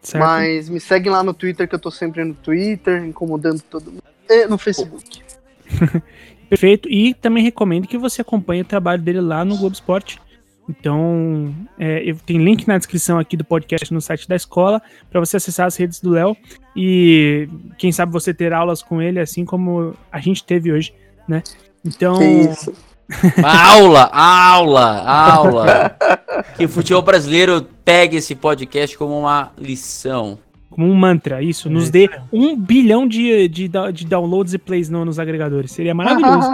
Certo? 0.00 0.24
Mas 0.24 0.68
me 0.68 0.80
seguem 0.80 1.12
lá 1.12 1.22
no 1.22 1.34
Twitter, 1.34 1.68
que 1.68 1.74
eu 1.74 1.78
tô 1.78 1.90
sempre 1.90 2.24
no 2.24 2.34
Twitter, 2.34 3.04
incomodando 3.04 3.60
todo 3.62 3.92
mundo. 3.92 4.02
E 4.28 4.46
no 4.46 4.58
Facebook. 4.58 5.22
Perfeito. 6.48 6.88
E 6.88 7.14
também 7.14 7.42
recomendo 7.42 7.86
que 7.86 7.96
você 7.96 8.20
acompanhe 8.22 8.62
o 8.62 8.64
trabalho 8.64 9.00
dele 9.00 9.20
lá 9.20 9.44
no 9.44 9.56
Globo 9.56 9.74
Esporte. 9.74 10.20
Então, 10.68 11.52
é, 11.78 12.02
eu 12.08 12.16
tenho 12.24 12.42
link 12.42 12.66
na 12.68 12.78
descrição 12.78 13.18
aqui 13.18 13.36
do 13.36 13.44
podcast 13.44 13.92
no 13.92 14.00
site 14.00 14.28
da 14.28 14.36
escola 14.36 14.80
para 15.10 15.20
você 15.20 15.36
acessar 15.36 15.66
as 15.66 15.76
redes 15.76 16.00
do 16.00 16.10
Léo 16.10 16.36
e 16.76 17.48
quem 17.78 17.90
sabe 17.92 18.12
você 18.12 18.32
ter 18.32 18.52
aulas 18.52 18.82
com 18.82 19.02
ele, 19.02 19.18
assim 19.20 19.44
como 19.44 19.94
a 20.10 20.20
gente 20.20 20.44
teve 20.44 20.72
hoje, 20.72 20.94
né? 21.28 21.42
Então, 21.84 22.16
Que 22.18 22.24
isso. 22.24 22.72
aula, 23.44 24.04
aula, 24.12 25.02
aula. 25.06 25.96
Que 26.56 26.64
o 26.64 26.68
futebol 26.68 27.02
brasileiro 27.02 27.66
pegue 27.84 28.16
esse 28.16 28.34
podcast 28.34 28.96
como 28.96 29.18
uma 29.18 29.52
lição. 29.58 30.38
como 30.70 30.88
um 30.88 30.94
mantra, 30.94 31.42
isso, 31.42 31.68
nos 31.68 31.90
dê 31.90 32.08
um 32.32 32.56
bilhão 32.56 33.06
de, 33.06 33.46
de, 33.48 33.68
de 33.92 34.06
downloads 34.06 34.54
e 34.54 34.58
plays 34.58 34.88
no- 34.88 35.04
nos 35.04 35.18
agregadores. 35.18 35.72
Seria 35.72 35.94
maravilhoso. 35.94 36.48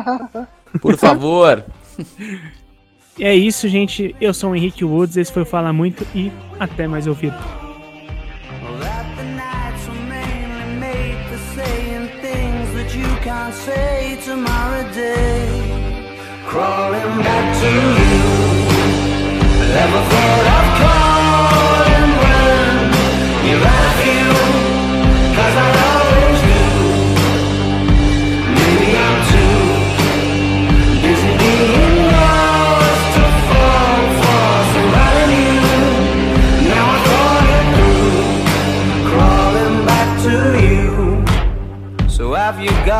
Por 0.80 0.96
favor. 0.96 1.64
é 3.20 3.34
isso, 3.34 3.68
gente. 3.68 4.14
Eu 4.20 4.32
sou 4.32 4.50
o 4.50 4.56
Henrique 4.56 4.84
Woods, 4.84 5.16
esse 5.16 5.32
foi 5.32 5.42
o 5.42 5.46
Fala 5.46 5.72
Muito 5.72 6.06
e 6.14 6.32
até 6.58 6.86
mais 6.86 7.06
ouvir. 7.06 7.32
Well, 24.10 24.57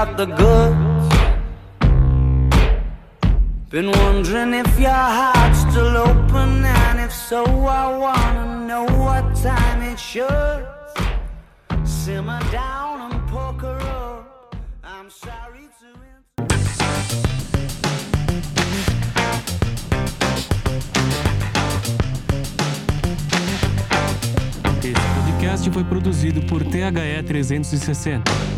got 0.04 0.16
the 0.16 0.26
goods? 0.26 1.08
Been 3.68 3.90
wondering 3.90 4.54
if 4.54 4.78
your 4.78 5.04
heart's 5.18 5.60
still 5.68 5.96
open, 5.96 6.64
and 6.64 7.00
if 7.00 7.12
so, 7.12 7.42
I 7.82 7.84
wanna 8.04 8.46
know 8.68 8.84
what 9.04 9.24
time 9.42 9.80
it 9.82 9.98
should. 9.98 10.62
Simmer 11.84 12.40
down 12.52 12.94
and 13.06 13.18
poker 13.28 13.78
up. 14.00 14.54
I'm 14.84 15.10
sorry 15.10 15.66
to. 15.80 15.88
Esse 24.80 25.32
podcast 25.32 25.70
foi 25.70 25.84
produzido 25.84 26.40
por 26.46 26.62
THE 26.62 27.22
360. 27.26 28.57